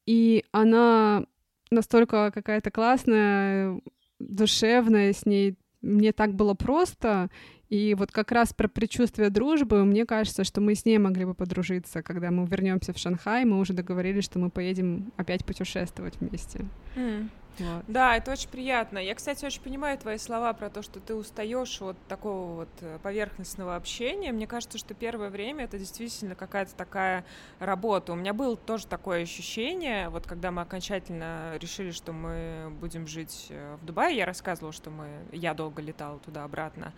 и 0.07 0.43
она 0.51 1.27
настолько 1.73 2.31
какая-то 2.33 2.71
классная, 2.71 3.79
душевная 4.19 5.13
с 5.13 5.25
ней. 5.25 5.57
Мне 5.81 6.13
так 6.13 6.33
было 6.33 6.53
просто, 6.53 7.29
и 7.73 7.95
вот 7.95 8.11
как 8.11 8.31
раз 8.31 8.53
про 8.53 8.67
предчувствие 8.67 9.29
дружбы, 9.29 9.83
мне 9.83 10.05
кажется, 10.05 10.43
что 10.43 10.61
мы 10.61 10.75
с 10.75 10.85
ней 10.85 10.97
могли 10.99 11.25
бы 11.25 11.33
подружиться, 11.33 12.03
когда 12.03 12.31
мы 12.31 12.45
вернемся 12.45 12.93
в 12.93 12.97
Шанхай, 12.97 13.45
мы 13.45 13.59
уже 13.59 13.73
договорились, 13.73 14.25
что 14.25 14.39
мы 14.39 14.49
поедем 14.49 15.11
опять 15.17 15.43
путешествовать 15.43 16.13
вместе. 16.19 16.65
Mm. 16.95 17.29
Вот. 17.59 17.83
Да, 17.87 18.15
это 18.15 18.31
очень 18.31 18.49
приятно. 18.49 18.97
Я, 18.97 19.15
кстати, 19.15 19.45
очень 19.45 19.61
понимаю 19.61 19.97
твои 19.97 20.17
слова 20.17 20.53
про 20.53 20.69
то, 20.69 20.81
что 20.81 20.99
ты 20.99 21.13
устаешь 21.13 21.81
от 21.81 21.97
такого 22.07 22.55
вот 22.55 22.69
э, 22.81 22.99
поверхностного 23.01 23.75
общения. 23.75 24.31
Мне 24.31 24.47
кажется, 24.47 24.77
что 24.77 24.93
первое 24.93 25.29
время 25.29 25.65
это 25.65 25.77
действительно 25.77 26.35
какая-то 26.35 26.75
такая 26.75 27.25
работа. 27.59 28.13
У 28.13 28.15
меня 28.15 28.33
было 28.33 28.57
тоже 28.57 28.87
такое 28.87 29.23
ощущение, 29.23 30.09
вот 30.09 30.25
когда 30.25 30.51
мы 30.51 30.61
окончательно 30.61 31.57
решили, 31.57 31.91
что 31.91 32.11
мы 32.11 32.73
будем 32.79 33.07
жить 33.07 33.47
э, 33.49 33.77
в 33.81 33.85
Дубае, 33.85 34.17
я 34.17 34.25
рассказывала, 34.25 34.73
что 34.73 34.89
мы, 34.89 35.07
я 35.31 35.53
долго 35.53 35.81
летала 35.81 36.19
туда-обратно. 36.19 36.93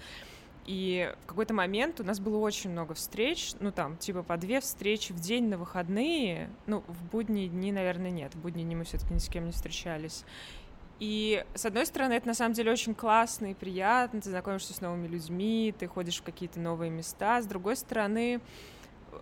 И 0.66 1.14
в 1.24 1.28
какой-то 1.28 1.54
момент 1.54 2.00
у 2.00 2.04
нас 2.04 2.20
было 2.20 2.38
очень 2.40 2.72
много 2.72 2.96
встреч, 2.96 3.54
ну 3.60 3.72
там, 3.72 3.98
типа 3.98 4.24
по 4.24 4.36
две 4.36 4.60
встречи 4.60 5.14
в 5.14 5.20
день 5.20 5.48
на 5.48 5.58
выходные. 5.58 6.50
Ну, 6.66 6.84
в 6.88 7.04
будние 7.12 7.48
дни, 7.48 7.72
наверное, 7.72 8.10
нет. 8.10 8.34
В 8.34 8.40
будние 8.40 8.66
дни 8.66 8.76
мы 8.76 8.84
все-таки 8.84 9.14
ни 9.14 9.20
с 9.20 9.30
кем 9.30 9.46
не 9.46 9.52
встречались. 9.52 10.26
И, 11.00 11.44
с 11.54 11.66
одной 11.66 11.86
стороны, 11.86 12.14
это 12.14 12.28
на 12.28 12.34
самом 12.34 12.54
деле 12.54 12.72
очень 12.72 12.96
классно 12.96 13.52
и 13.52 13.54
приятно, 13.54 14.22
ты 14.22 14.30
знакомишься 14.30 14.74
с 14.74 14.80
новыми 14.80 15.08
людьми, 15.08 15.74
ты 15.78 15.88
ходишь 15.88 16.20
в 16.20 16.24
какие-то 16.24 16.60
новые 16.60 16.90
места. 16.90 17.42
С 17.42 17.46
другой 17.46 17.76
стороны, 17.76 18.40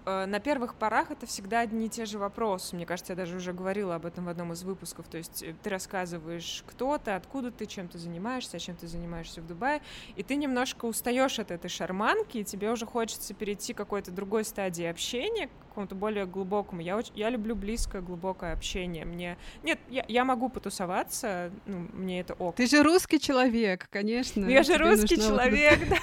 Э, 0.06 0.26
на 0.26 0.40
первых 0.40 0.76
порах 0.76 1.12
это 1.12 1.26
всегда 1.26 1.62
одни 1.62 1.88
и 1.88 1.90
те 1.90 2.06
же 2.06 2.20
вопросы. 2.20 2.76
Мне 2.76 2.86
кажется, 2.86 3.14
я 3.14 3.18
даже 3.18 3.38
уже 3.38 3.54
говорила 3.54 3.96
об 3.96 4.06
этом 4.06 4.26
в 4.26 4.30
одном 4.30 4.54
из 4.54 4.64
выпусков. 4.64 5.08
То 5.08 5.18
есть 5.18 5.44
э, 5.44 5.56
ты 5.62 5.70
рассказываешь, 5.70 6.64
кто 6.66 6.98
ты, 6.98 7.12
откуда 7.12 7.52
ты, 7.52 7.66
чем 7.66 7.88
ты 7.88 7.98
занимаешься, 7.98 8.60
чем 8.60 8.76
ты 8.76 8.88
занимаешься 8.88 9.42
в 9.42 9.48
Дубае, 9.48 9.82
и 10.16 10.24
ты 10.24 10.36
немножко 10.36 10.86
устаешь 10.86 11.40
от 11.40 11.52
этой 11.52 11.70
шарманки, 11.70 12.40
и 12.40 12.44
тебе 12.44 12.72
уже 12.72 12.86
хочется 12.86 13.34
перейти 13.34 13.74
к 13.74 13.78
какой-то 13.78 14.12
другой 14.12 14.44
стадии 14.46 14.86
общения, 14.86 15.50
какому-то 15.74 15.96
более 15.96 16.26
глубокому. 16.26 16.82
Я, 16.82 16.96
очень, 16.96 17.14
я 17.16 17.30
люблю 17.30 17.56
близкое, 17.56 18.02
глубокое 18.02 18.54
общение. 18.54 19.06
Мне... 19.06 19.38
Нет, 19.64 19.80
я, 19.90 20.06
я 20.08 20.24
могу 20.24 20.50
потусоваться, 20.50 21.52
ну, 21.66 21.88
мне 21.94 22.22
это 22.22 22.36
ок. 22.36 22.56
Ты 22.56 22.68
же 22.68 22.84
русский 22.84 23.20
человек, 23.20 23.88
конечно. 23.90 24.46
Я 24.46 24.64
же 24.64 24.78
русский 24.78 25.18
человек, 25.18 25.80
да. 25.90 25.98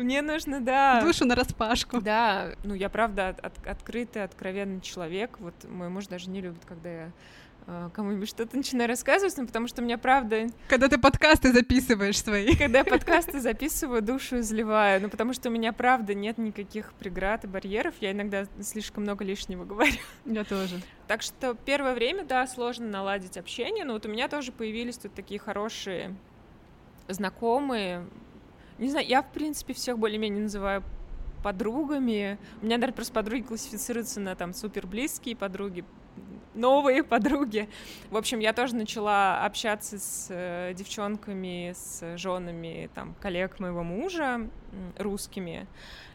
Мне 0.00 0.22
нужно, 0.22 0.60
да. 0.60 1.02
Душу 1.02 1.26
на 1.26 1.34
распашку. 1.34 2.00
Да, 2.00 2.54
ну 2.64 2.74
я 2.74 2.88
правда 2.88 3.28
от, 3.28 3.66
открытый, 3.66 4.24
откровенный 4.24 4.80
человек. 4.80 5.38
Вот 5.38 5.54
мой 5.68 5.88
муж 5.88 6.06
даже 6.06 6.30
не 6.30 6.40
любит, 6.40 6.64
когда 6.64 6.90
я 6.90 7.12
кому-нибудь 7.94 8.28
что-то 8.28 8.56
начинаю 8.56 8.88
рассказывать, 8.88 9.36
ну, 9.36 9.46
потому 9.46 9.68
что 9.68 9.82
у 9.82 9.84
меня 9.84 9.98
правда... 9.98 10.48
Когда 10.68 10.88
ты 10.88 10.98
подкасты 10.98 11.52
записываешь 11.52 12.18
свои. 12.18 12.56
Когда 12.56 12.78
я 12.78 12.84
подкасты 12.84 13.40
записываю, 13.40 14.02
душу 14.02 14.40
изливаю, 14.40 15.02
ну, 15.02 15.08
потому 15.08 15.32
что 15.32 15.48
у 15.48 15.52
меня 15.52 15.72
правда 15.72 16.14
нет 16.14 16.38
никаких 16.38 16.92
преград 16.94 17.44
и 17.44 17.46
барьеров, 17.46 17.94
я 18.00 18.12
иногда 18.12 18.46
слишком 18.60 19.04
много 19.04 19.24
лишнего 19.24 19.64
говорю. 19.64 19.92
Я 20.24 20.44
тоже. 20.44 20.80
Так 21.06 21.22
что 21.22 21.54
первое 21.54 21.94
время, 21.94 22.24
да, 22.24 22.46
сложно 22.46 22.86
наладить 22.86 23.36
общение, 23.36 23.84
но 23.84 23.94
вот 23.94 24.06
у 24.06 24.08
меня 24.08 24.28
тоже 24.28 24.52
появились 24.52 24.98
тут 24.98 25.14
такие 25.14 25.38
хорошие 25.38 26.16
знакомые. 27.08 28.06
Не 28.78 28.90
знаю, 28.90 29.06
я, 29.06 29.22
в 29.22 29.32
принципе, 29.32 29.74
всех 29.74 29.98
более-менее 29.98 30.42
называю 30.42 30.82
подругами. 31.42 32.38
У 32.60 32.66
меня, 32.66 32.76
наверное, 32.76 32.94
просто 32.94 33.12
подруги 33.12 33.42
классифицируются 33.42 34.20
на 34.20 34.34
там 34.34 34.54
супер 34.54 34.86
близкие 34.86 35.36
подруги, 35.36 35.84
новые 36.54 37.02
подруги. 37.04 37.68
В 38.10 38.16
общем, 38.16 38.38
я 38.38 38.52
тоже 38.52 38.74
начала 38.74 39.44
общаться 39.44 39.98
с 39.98 40.26
э, 40.30 40.72
девчонками, 40.74 41.72
с 41.74 42.16
женами 42.16 42.90
там 42.94 43.14
коллег 43.20 43.58
моего 43.60 43.82
мужа 43.82 44.48
русскими. 44.98 45.66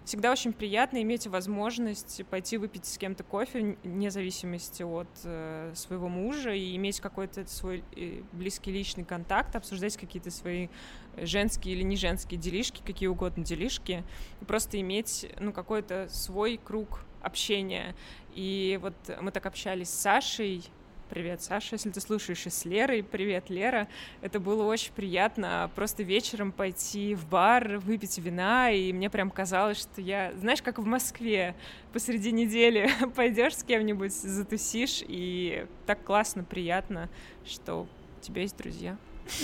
Всегда 0.08 0.32
очень 0.32 0.54
приятно 0.54 1.02
иметь 1.02 1.28
возможность 1.28 2.26
пойти 2.30 2.58
выпить 2.58 2.86
с 2.86 2.98
кем-то 2.98 3.26
кофе, 3.26 3.78
вне 3.84 4.10
зависимости 4.10 4.82
от 4.82 5.10
э, 5.26 5.74
своего 5.76 6.08
мужа, 6.08 6.52
и 6.52 6.78
иметь 6.78 7.02
какой-то 7.02 7.46
свой 7.46 7.84
э, 7.96 8.22
близкий 8.32 8.72
личный 8.72 9.04
контакт, 9.04 9.54
обсуждать 9.58 9.98
какие-то 9.98 10.32
свои 10.32 10.70
женские 11.18 11.76
или 11.76 11.84
не 11.84 11.98
женские 11.98 12.40
делишки, 12.40 12.82
какие 12.86 13.10
угодно 13.10 13.44
делишки, 13.44 14.06
просто 14.48 14.80
иметь, 14.80 15.30
ну, 15.42 15.52
какой-то 15.52 16.08
свой 16.10 16.58
круг 16.64 17.02
общения. 17.22 17.96
И 18.34 18.80
вот 18.82 18.94
мы 19.22 19.32
так 19.32 19.46
общались 19.46 19.90
с 19.90 20.00
Сашей, 20.00 20.64
Привет, 21.10 21.42
Саша, 21.42 21.76
если 21.76 21.90
ты 21.90 22.02
слушаешь, 22.02 22.46
и 22.46 22.50
с 22.50 22.66
Лерой. 22.66 23.02
Привет, 23.02 23.50
Лера. 23.50 23.88
Это 24.22 24.42
было 24.42 24.64
очень 24.64 24.92
приятно 24.92 25.72
просто 25.74 26.04
вечером 26.04 26.52
пойти 26.52 27.16
в 27.16 27.26
бар, 27.30 27.78
выпить 27.78 28.18
вина, 28.18 28.72
и 28.72 28.92
мне 28.92 29.10
прям 29.10 29.32
казалось, 29.32 29.78
что 29.78 30.02
я, 30.02 30.34
знаешь, 30.36 30.62
как 30.62 30.80
в 30.80 30.86
Москве, 30.86 31.56
посреди 31.94 32.34
недели 32.34 32.90
пойдешь 33.16 33.56
с 33.56 33.64
кем-нибудь, 33.64 34.12
затусишь, 34.12 35.02
и 35.08 35.66
так 35.86 36.04
классно, 36.04 36.44
приятно, 36.44 37.10
что 37.46 37.88
у 38.20 38.22
тебя 38.22 38.42
есть 38.42 38.58
друзья. 38.58 38.98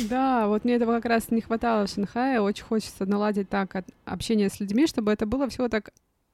Да, 0.10 0.48
вот 0.48 0.66
мне 0.66 0.76
этого 0.76 0.96
как 0.96 1.06
раз 1.06 1.32
не 1.32 1.40
хватало 1.40 1.88
в 1.88 1.90
Шанхае. 1.90 2.42
Очень 2.42 2.66
хочется 2.66 3.06
наладить 3.06 3.50
так 3.50 3.86
общение 4.04 4.50
с 4.50 4.60
людьми, 4.60 4.86
чтобы 4.86 5.14
это 5.14 5.26
было 5.26 5.48
все 5.48 5.70
так 5.70 5.94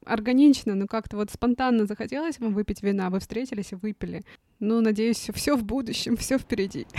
органично, 0.10 0.76
но 0.76 0.88
как-то 0.88 1.18
вот 1.18 1.30
спонтанно 1.32 1.86
захотелось 1.86 2.40
вам 2.40 2.54
выпить 2.54 2.84
вина, 2.84 3.10
вы 3.10 3.20
встретились 3.20 3.72
и 3.72 3.76
выпили. 3.76 4.24
Ну, 4.60 4.82
надеюсь, 4.82 5.30
все 5.34 5.56
в 5.56 5.64
будущем, 5.64 6.18
все 6.18 6.38
впереди. 6.38 6.86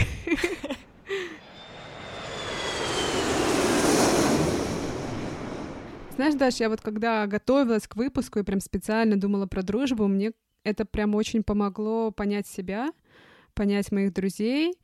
Знаешь, 6.17 6.35
Даша, 6.35 6.65
я 6.65 6.69
вот 6.69 6.83
когда 6.83 7.27
готовилась 7.27 7.89
к 7.89 7.97
выпуску 7.97 8.39
и 8.39 8.43
прям 8.43 8.61
специально 8.61 9.19
думала 9.19 9.47
про 9.47 9.63
дружбу, 9.63 10.07
мне 10.07 10.33
это 10.65 10.85
прям 10.85 11.15
очень 11.15 11.43
помогло 11.43 12.11
понять 12.11 12.47
себя, 12.47 12.93
понять 13.55 13.91
моих 13.91 14.13
друзей 14.13 14.75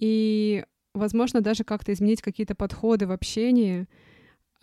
и, 0.00 0.64
возможно, 0.92 1.40
даже 1.40 1.62
как-то 1.62 1.92
изменить 1.92 2.22
какие-то 2.22 2.56
подходы 2.56 3.06
в 3.06 3.12
общении. 3.12 3.86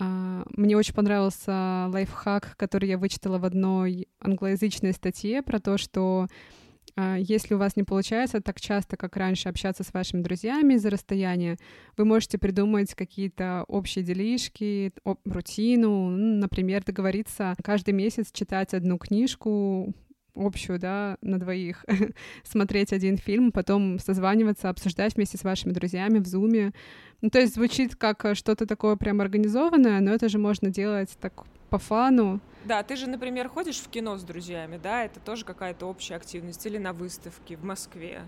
А, 0.02 0.44
мне 0.58 0.76
очень 0.76 0.96
понравился 0.96 1.88
лайфхак, 1.90 2.56
который 2.58 2.90
я 2.90 2.98
вычитала 2.98 3.38
в 3.38 3.46
одной 3.46 4.08
англоязычной 4.20 4.94
статье 4.94 5.44
про 5.44 5.60
то, 5.60 5.78
что 5.78 6.28
а, 6.96 7.18
если 7.20 7.54
у 7.54 7.60
вас 7.60 7.76
не 7.76 7.84
получается 7.84 8.42
так 8.42 8.60
часто, 8.60 8.98
как 8.98 9.16
раньше, 9.16 9.48
общаться 9.48 9.84
с 9.84 9.94
вашими 9.94 10.24
друзьями 10.24 10.74
из-за 10.74 10.90
расстояния, 10.90 11.58
вы 11.98 12.06
можете 12.06 12.40
придумать 12.40 12.96
какие-то 12.96 13.64
общие 13.68 14.04
делишки, 14.04 14.92
рутину, 15.24 16.10
например, 16.10 16.84
договориться 16.84 17.56
каждый 17.64 17.94
месяц 17.94 18.32
читать 18.32 18.74
одну 18.74 18.98
книжку, 18.98 19.94
общую, 20.36 20.80
да, 20.80 21.18
на 21.22 21.40
двоих, 21.40 21.86
смотреть 22.44 22.94
один 22.94 23.18
фильм, 23.18 23.52
потом 23.52 24.00
созваниваться, 24.00 24.70
обсуждать 24.70 25.16
вместе 25.16 25.38
с 25.38 25.44
вашими 25.44 25.72
друзьями 25.72 26.20
в 26.20 26.28
зуме. 26.28 26.74
Ну, 27.22 27.30
то 27.30 27.40
есть 27.40 27.56
звучит 27.56 27.96
как 27.96 28.26
э, 28.26 28.36
что-то 28.36 28.66
такое 28.66 28.96
прям 28.96 29.22
организованное, 29.22 30.00
но 30.00 30.12
это 30.12 30.30
же 30.30 30.38
можно 30.38 30.70
делать 30.70 31.10
так 31.20 31.44
по 31.70 31.78
фану. 31.78 32.40
Да, 32.66 32.84
ты 32.84 32.96
же, 32.96 33.08
например, 33.08 33.50
ходишь 33.50 33.80
в 33.80 33.90
кино 33.90 34.18
с 34.18 34.24
друзьями, 34.24 34.80
да, 34.82 35.06
это 35.06 35.20
тоже 35.20 35.46
какая-то 35.46 35.86
общая 35.86 36.16
активность, 36.16 36.66
или 36.66 36.78
на 36.78 36.94
выставке 36.94 37.56
в 37.56 37.64
Москве. 37.64 38.22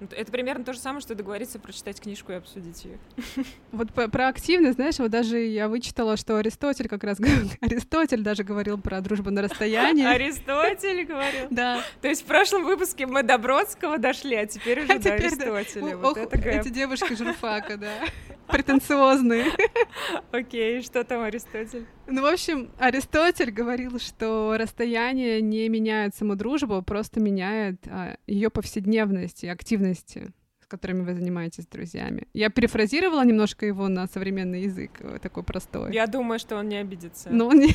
Это 0.00 0.30
примерно 0.30 0.64
то 0.64 0.72
же 0.72 0.78
самое, 0.78 1.00
что 1.00 1.14
договориться 1.14 1.58
прочитать 1.58 2.00
книжку 2.00 2.32
и 2.32 2.36
обсудить 2.36 2.84
ее. 2.84 2.98
Вот 3.72 3.92
про 3.92 4.28
активность, 4.28 4.76
знаешь, 4.76 4.98
вот 4.98 5.10
даже 5.10 5.38
я 5.38 5.68
вычитала, 5.68 6.16
что 6.16 6.36
Аристотель 6.36 6.88
как 6.88 7.04
раз 7.04 7.18
Аристотель 7.60 8.22
даже 8.22 8.44
говорил 8.44 8.78
про 8.78 9.00
дружбу 9.00 9.30
на 9.30 9.42
расстоянии. 9.42 10.04
Аристотель 10.14 11.04
говорил. 11.04 11.46
Да. 11.50 11.82
То 12.00 12.08
есть 12.08 12.22
в 12.22 12.24
прошлом 12.26 12.64
выпуске 12.64 13.06
мы 13.06 13.22
до 13.22 13.38
Бродского 13.38 13.98
дошли, 13.98 14.36
а 14.36 14.46
теперь 14.46 14.84
уже 14.84 14.92
а 14.92 14.98
до 14.98 15.14
Аристотеля. 15.14 15.96
Вот 15.96 16.16
это 16.16 16.38
Эти 16.38 16.68
девушки 16.68 17.14
журфака, 17.14 17.76
да. 17.76 17.92
Претенциозные. 18.46 19.46
Окей, 20.32 20.80
что 20.82 21.04
там 21.04 21.22
Аристотель? 21.22 21.86
Ну, 22.06 22.22
в 22.22 22.26
общем, 22.26 22.70
Аристотель 22.78 23.50
говорил, 23.50 23.98
что 23.98 24.56
расстояние 24.58 25.42
не 25.42 25.68
меняет 25.68 26.14
саму 26.14 26.36
дружбу, 26.36 26.80
просто 26.80 27.20
меняет 27.20 27.86
а, 27.86 28.16
ее 28.26 28.48
повседневность 28.48 29.44
и 29.44 29.48
активности 29.88 30.32
которыми 30.68 31.00
вы 31.00 31.14
занимаетесь 31.14 31.64
с 31.64 31.66
друзьями. 31.66 32.28
Я 32.34 32.50
перефразировала 32.50 33.24
немножко 33.24 33.64
его 33.64 33.88
на 33.88 34.06
современный 34.06 34.64
язык, 34.64 34.90
э, 35.00 35.18
такой 35.18 35.42
простой. 35.42 35.94
Я 35.94 36.06
думаю, 36.06 36.38
что 36.38 36.56
он 36.56 36.68
не 36.68 36.76
обидится. 36.76 37.30
Но 37.30 37.46
он 37.46 37.60
не... 37.60 37.74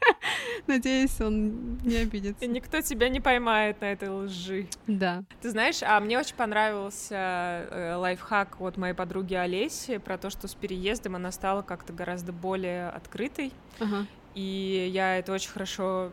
Надеюсь, 0.68 1.20
он 1.20 1.78
не 1.78 1.96
обидится. 1.96 2.44
И 2.44 2.46
никто 2.46 2.82
тебя 2.82 3.08
не 3.08 3.20
поймает 3.20 3.80
на 3.80 3.90
этой 3.90 4.10
лжи. 4.10 4.68
Да. 4.86 5.24
Ты 5.42 5.50
знаешь, 5.50 5.82
а 5.82 5.98
мне 5.98 6.20
очень 6.20 6.36
понравился 6.36 7.16
э, 7.16 7.94
лайфхак 7.96 8.60
от 8.60 8.76
моей 8.76 8.94
подруги 8.94 9.34
Олеси 9.34 9.98
про 9.98 10.16
то, 10.16 10.30
что 10.30 10.46
с 10.46 10.54
переездом 10.54 11.16
она 11.16 11.32
стала 11.32 11.62
как-то 11.62 11.92
гораздо 11.92 12.32
более 12.32 12.90
открытой. 12.90 13.52
Ага. 13.80 14.06
И 14.36 14.88
я 14.94 15.18
это 15.18 15.32
очень 15.32 15.50
хорошо 15.50 16.12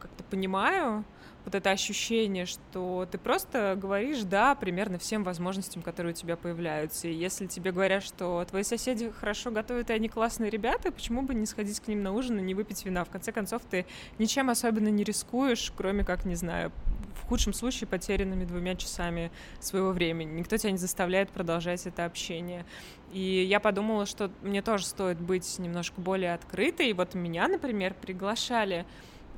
как-то 0.00 0.24
понимаю 0.24 1.04
вот 1.44 1.54
это 1.54 1.70
ощущение, 1.70 2.46
что 2.46 3.06
ты 3.10 3.18
просто 3.18 3.76
говоришь 3.78 4.22
«да» 4.22 4.54
примерно 4.54 4.98
всем 4.98 5.24
возможностям, 5.24 5.82
которые 5.82 6.12
у 6.12 6.16
тебя 6.16 6.36
появляются. 6.36 7.08
И 7.08 7.12
если 7.12 7.46
тебе 7.46 7.70
говорят, 7.70 8.02
что 8.02 8.44
твои 8.48 8.62
соседи 8.62 9.10
хорошо 9.10 9.50
готовят, 9.50 9.90
и 9.90 9.92
они 9.92 10.08
классные 10.08 10.50
ребята, 10.50 10.90
почему 10.90 11.22
бы 11.22 11.34
не 11.34 11.46
сходить 11.46 11.80
к 11.80 11.88
ним 11.88 12.02
на 12.02 12.12
ужин 12.12 12.38
и 12.38 12.42
не 12.42 12.54
выпить 12.54 12.84
вина? 12.84 13.04
В 13.04 13.10
конце 13.10 13.30
концов, 13.30 13.62
ты 13.68 13.84
ничем 14.18 14.48
особенно 14.48 14.88
не 14.88 15.04
рискуешь, 15.04 15.72
кроме 15.76 16.04
как, 16.04 16.24
не 16.24 16.34
знаю, 16.34 16.72
в 17.14 17.26
худшем 17.26 17.52
случае 17.52 17.88
потерянными 17.88 18.44
двумя 18.44 18.74
часами 18.74 19.30
своего 19.60 19.90
времени. 19.90 20.32
Никто 20.32 20.56
тебя 20.56 20.72
не 20.72 20.78
заставляет 20.78 21.30
продолжать 21.30 21.86
это 21.86 22.04
общение. 22.04 22.64
И 23.12 23.44
я 23.48 23.60
подумала, 23.60 24.06
что 24.06 24.30
мне 24.42 24.60
тоже 24.60 24.86
стоит 24.86 25.20
быть 25.20 25.58
немножко 25.58 26.00
более 26.00 26.34
открытой. 26.34 26.90
И 26.90 26.92
вот 26.92 27.14
меня, 27.14 27.48
например, 27.48 27.94
приглашали 27.94 28.84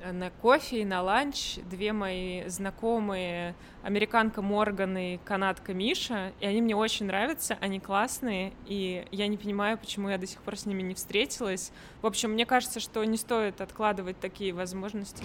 на 0.05 0.31
кофе 0.31 0.83
и 0.83 0.85
на 0.85 1.03
ланч 1.03 1.57
две 1.71 1.93
мои 1.93 2.49
знакомые, 2.49 3.55
американка 3.83 4.43
Морган 4.43 4.97
и 4.97 5.19
канадка 5.19 5.75
Миша, 5.75 6.33
и 6.41 6.47
они 6.47 6.61
мне 6.61 6.77
очень 6.77 7.07
нравятся, 7.07 7.57
они 7.61 7.81
классные, 7.81 8.53
и 8.67 9.07
я 9.11 9.27
не 9.27 9.37
понимаю, 9.37 9.79
почему 9.79 10.09
я 10.09 10.19
до 10.19 10.27
сих 10.27 10.41
пор 10.43 10.57
с 10.57 10.67
ними 10.67 10.83
не 10.83 10.95
встретилась. 10.95 11.73
В 12.03 12.07
общем, 12.07 12.33
мне 12.33 12.47
кажется, 12.47 12.81
что 12.81 13.05
не 13.05 13.17
стоит 13.17 13.61
откладывать 13.61 14.21
такие 14.21 14.53
возможности. 14.53 15.25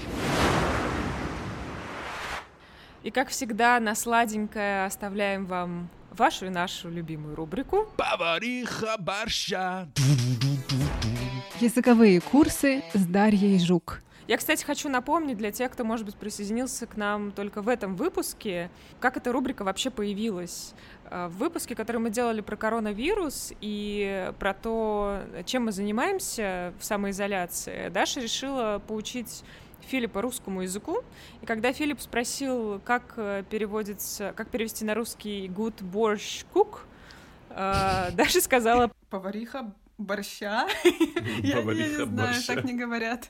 И 3.03 3.09
как 3.09 3.29
всегда, 3.29 3.79
на 3.79 3.95
сладенькое 3.95 4.85
оставляем 4.85 5.47
вам 5.47 5.89
вашу 6.11 6.45
и 6.45 6.49
нашу 6.49 6.89
любимую 6.89 7.35
рубрику 7.35 7.87
«Повариха 7.97 8.95
борща». 8.99 9.87
Языковые 11.59 12.21
курсы 12.21 12.83
с 12.93 13.05
Дарьей 13.05 13.59
Жук. 13.59 14.01
Я, 14.31 14.37
кстати, 14.37 14.63
хочу 14.63 14.87
напомнить 14.87 15.35
для 15.35 15.51
тех, 15.51 15.69
кто, 15.73 15.83
может 15.83 16.05
быть, 16.05 16.15
присоединился 16.15 16.87
к 16.87 16.95
нам 16.95 17.33
только 17.33 17.61
в 17.61 17.67
этом 17.67 17.97
выпуске, 17.97 18.71
как 19.01 19.17
эта 19.17 19.33
рубрика 19.33 19.65
вообще 19.65 19.89
появилась. 19.89 20.73
Э, 21.09 21.27
в 21.27 21.35
выпуске, 21.37 21.75
который 21.75 21.97
мы 21.97 22.11
делали 22.11 22.39
про 22.39 22.55
коронавирус 22.55 23.51
и 23.59 24.31
про 24.39 24.53
то, 24.53 25.19
чем 25.43 25.65
мы 25.65 25.73
занимаемся 25.73 26.73
в 26.79 26.85
самоизоляции, 26.85 27.89
Даша 27.89 28.21
решила 28.21 28.81
поучить 28.87 29.43
Филиппа 29.81 30.21
русскому 30.21 30.61
языку. 30.61 31.03
И 31.41 31.45
когда 31.45 31.73
Филипп 31.73 31.99
спросил, 31.99 32.79
как 32.85 33.15
э, 33.17 33.43
переводится, 33.49 34.31
как 34.37 34.49
перевести 34.49 34.85
на 34.85 34.93
русский 34.93 35.47
good 35.49 35.83
борщ 35.83 36.45
cook, 36.53 36.77
э, 37.49 38.11
Даша 38.15 38.39
сказала 38.39 38.93
повариха 39.09 39.73
борща. 40.01 40.67
Я 41.43 41.61
не 41.63 42.05
знаю, 42.05 42.41
так 42.47 42.63
не 42.63 42.73
говорят. 42.73 43.29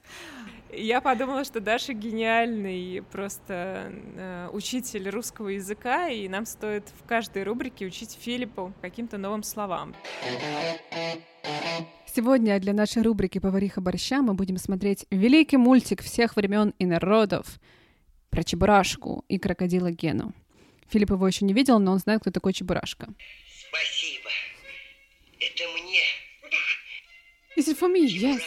Я 0.74 1.02
подумала, 1.02 1.44
что 1.44 1.60
Даша 1.60 1.94
гениальный 1.94 3.04
просто 3.12 3.92
э, 4.16 4.50
учитель 4.54 5.10
русского 5.10 5.50
языка, 5.50 6.08
и 6.08 6.30
нам 6.30 6.46
стоит 6.46 6.88
в 6.98 7.06
каждой 7.06 7.44
рубрике 7.44 7.86
учить 7.86 8.18
Филиппу 8.20 8.74
каким-то 8.82 9.18
новым 9.18 9.44
словам. 9.44 9.94
Сегодня 12.06 12.60
для 12.60 12.74
нашей 12.74 13.04
рубрики 13.04 13.40
«Повариха 13.40 13.82
борща» 13.82 14.22
мы 14.22 14.34
будем 14.34 14.58
смотреть 14.58 15.06
великий 15.12 15.58
мультик 15.58 16.02
всех 16.02 16.36
времен 16.38 16.74
и 16.80 16.86
народов 16.86 17.60
про 18.30 18.44
Чебурашку 18.44 19.26
и 19.28 19.38
крокодила 19.40 19.92
Гену. 19.92 20.34
Филипп 20.90 21.12
его 21.12 21.28
еще 21.28 21.44
не 21.46 21.54
видел, 21.54 21.80
но 21.80 21.92
он 21.92 22.00
знает, 22.00 22.22
кто 22.22 22.32
такой 22.32 22.54
Чебурашка. 22.54 23.08
Спасибо. 23.70 24.30
Это 25.40 25.64
мне. 25.74 26.00
Is 27.58 27.68
it 27.68 27.78
for 27.78 27.94
me? 27.94 28.06
Yes. 28.06 28.40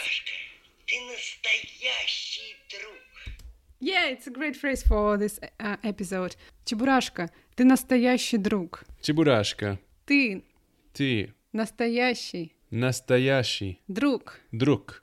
Ты 0.94 1.00
настоящий 1.00 2.56
друг. 2.70 3.36
Yeah, 3.80 4.12
it's 4.12 4.28
a 4.28 4.30
great 4.30 4.54
phrase 4.54 4.86
for 4.86 5.18
this 5.18 5.40
uh, 5.58 5.76
episode. 5.82 6.36
Чебурашка, 6.64 7.32
ты 7.56 7.64
настоящий 7.64 8.38
друг. 8.38 8.84
Чебурашка. 9.02 9.80
Ты. 10.06 10.44
Ты. 10.92 11.34
Настоящий. 11.52 12.54
Настоящий. 12.70 13.80
Друг. 13.88 14.38
Друг. 14.52 15.02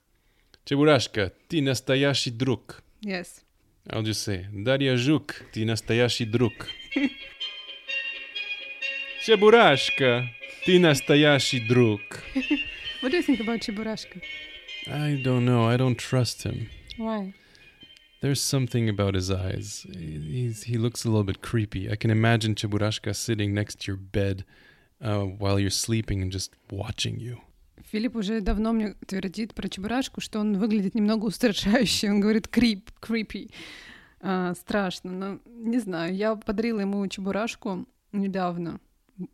Чебурашка, 0.64 1.34
ты 1.50 1.62
настоящий 1.62 2.32
друг. 2.32 2.82
Yes. 3.02 3.44
I'll 3.88 4.04
just 4.04 4.26
say, 4.26 4.46
Дарья 4.54 4.96
Жук, 4.96 5.44
ты 5.52 5.66
настоящий 5.66 6.24
друг. 6.24 6.54
Чебурашка, 9.26 10.30
ты 10.66 10.80
настоящий 10.80 11.60
друг. 11.60 12.00
What 13.02 13.12
do 13.12 13.18
you 13.18 13.24
think 13.24 13.42
about 13.42 13.60
Чебурашка? 13.60 14.22
I 14.87 15.21
don't 15.23 15.45
know. 15.45 15.65
I 15.65 15.77
don't 15.77 15.99
trust 15.99 16.43
him. 16.45 16.69
Why? 16.97 17.35
There's 18.21 18.41
something 18.41 18.89
about 18.89 19.15
his 19.15 19.31
eyes. 19.31 19.87
He's, 19.93 20.65
he 20.65 20.79
looks 20.79 21.05
a 21.05 21.09
little 21.09 21.25
bit 21.25 21.43
creepy. 21.43 21.91
I 21.91 21.97
can 21.97 22.11
imagine 22.11 22.55
Cheburashka 22.55 23.15
sitting 23.15 23.53
next 23.53 23.81
to 23.81 23.93
your 23.93 23.97
bed 23.97 24.45
uh, 25.03 25.21
while 25.21 25.61
you're 25.61 25.71
sleeping 25.71 26.23
and 26.23 26.33
just 26.33 26.53
watching 26.71 27.21
you. 27.21 27.39
Филипп 27.93 28.17
уже 28.17 28.41
давно 28.41 28.73
мне 28.73 28.95
твердит 29.07 29.55
про 29.55 29.69
Чебурашку, 29.69 30.21
что 30.21 30.41
он 30.41 30.59
выглядит 30.59 30.95
немного 30.95 31.27
устрашающе. 31.27 32.11
Он 32.11 32.21
говорит 32.21 32.49
крип, 32.49 32.91
creepy. 33.01 33.53
А, 34.21 34.55
страшно, 34.55 35.13
но 35.13 35.41
не 35.47 35.79
знаю. 35.79 36.15
Я 36.15 36.35
подарила 36.35 36.81
ему 36.81 37.07
Чебурашку 37.07 37.87
недавно. 38.13 38.81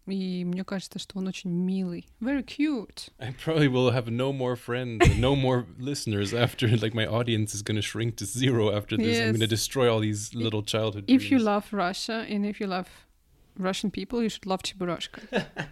И 0.07 0.45
мне 0.45 0.63
кажется, 0.65 1.01
что 1.01 1.19
он 1.19 1.27
очень 1.27 1.51
милый. 1.51 2.07
Very 2.21 2.45
cute. 2.45 3.11
I 3.19 3.33
probably 3.33 3.67
will 3.67 3.91
have 3.91 4.09
no 4.09 4.33
more 4.33 4.55
friends, 4.55 5.01
no 5.19 5.35
more 5.35 5.67
listeners 5.79 6.33
after. 6.33 6.69
Like 6.69 6.95
my 6.95 7.05
audience 7.05 7.53
is 7.53 7.63
going 7.63 7.75
to 7.75 7.83
shrink 7.83 8.15
to 8.19 8.25
zero 8.25 8.71
after 8.71 8.97
this. 8.97 9.19
I'm 9.19 9.31
going 9.33 9.41
to 9.41 9.47
Yes. 9.47 9.49
destroy 9.51 9.93
all 9.93 9.99
these 10.01 10.35
little 10.35 10.63
childhood. 10.63 11.05
If 11.09 11.25
you 11.25 11.39
dreams. 11.39 11.45
love 11.45 11.73
Russia 11.73 12.25
and 12.31 12.47
if 12.47 12.61
you 12.61 12.69
love 12.69 12.87
Russian 13.59 13.91
people, 13.91 14.23
you 14.23 14.29
should 14.29 14.47
love 14.47 14.63
Чебурашка. 14.63 15.19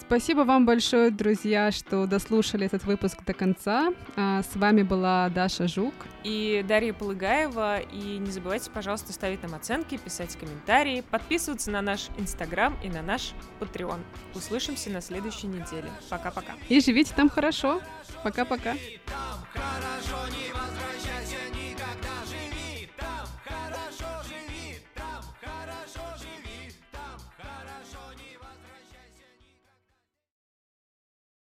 Спасибо 0.00 0.40
вам 0.40 0.66
большое, 0.66 1.10
друзья, 1.10 1.70
что 1.70 2.06
дослушали 2.06 2.66
этот 2.66 2.84
выпуск 2.84 3.22
до 3.24 3.34
конца. 3.34 3.92
А, 4.16 4.42
с 4.42 4.56
вами 4.56 4.82
была 4.82 5.28
Даша 5.28 5.68
Жук. 5.68 5.94
И 6.24 6.64
Дарья 6.66 6.92
Полыгаева. 6.92 7.80
И 7.80 8.18
не 8.18 8.30
забывайте, 8.30 8.70
пожалуйста, 8.70 9.12
ставить 9.12 9.42
нам 9.42 9.54
оценки, 9.54 9.96
писать 9.96 10.36
комментарии, 10.36 11.02
подписываться 11.10 11.70
на 11.70 11.82
наш 11.82 12.08
Инстаграм 12.18 12.76
и 12.82 12.88
на 12.88 13.02
наш 13.02 13.32
Патреон. 13.58 14.00
Услышимся 14.34 14.90
на 14.90 15.00
следующей 15.00 15.46
неделе. 15.46 15.90
Пока-пока. 16.10 16.52
И 16.68 16.80
живите 16.80 17.12
там 17.14 17.28
хорошо. 17.28 17.80
Пока-пока. 18.22 18.72
Живи. 18.72 19.00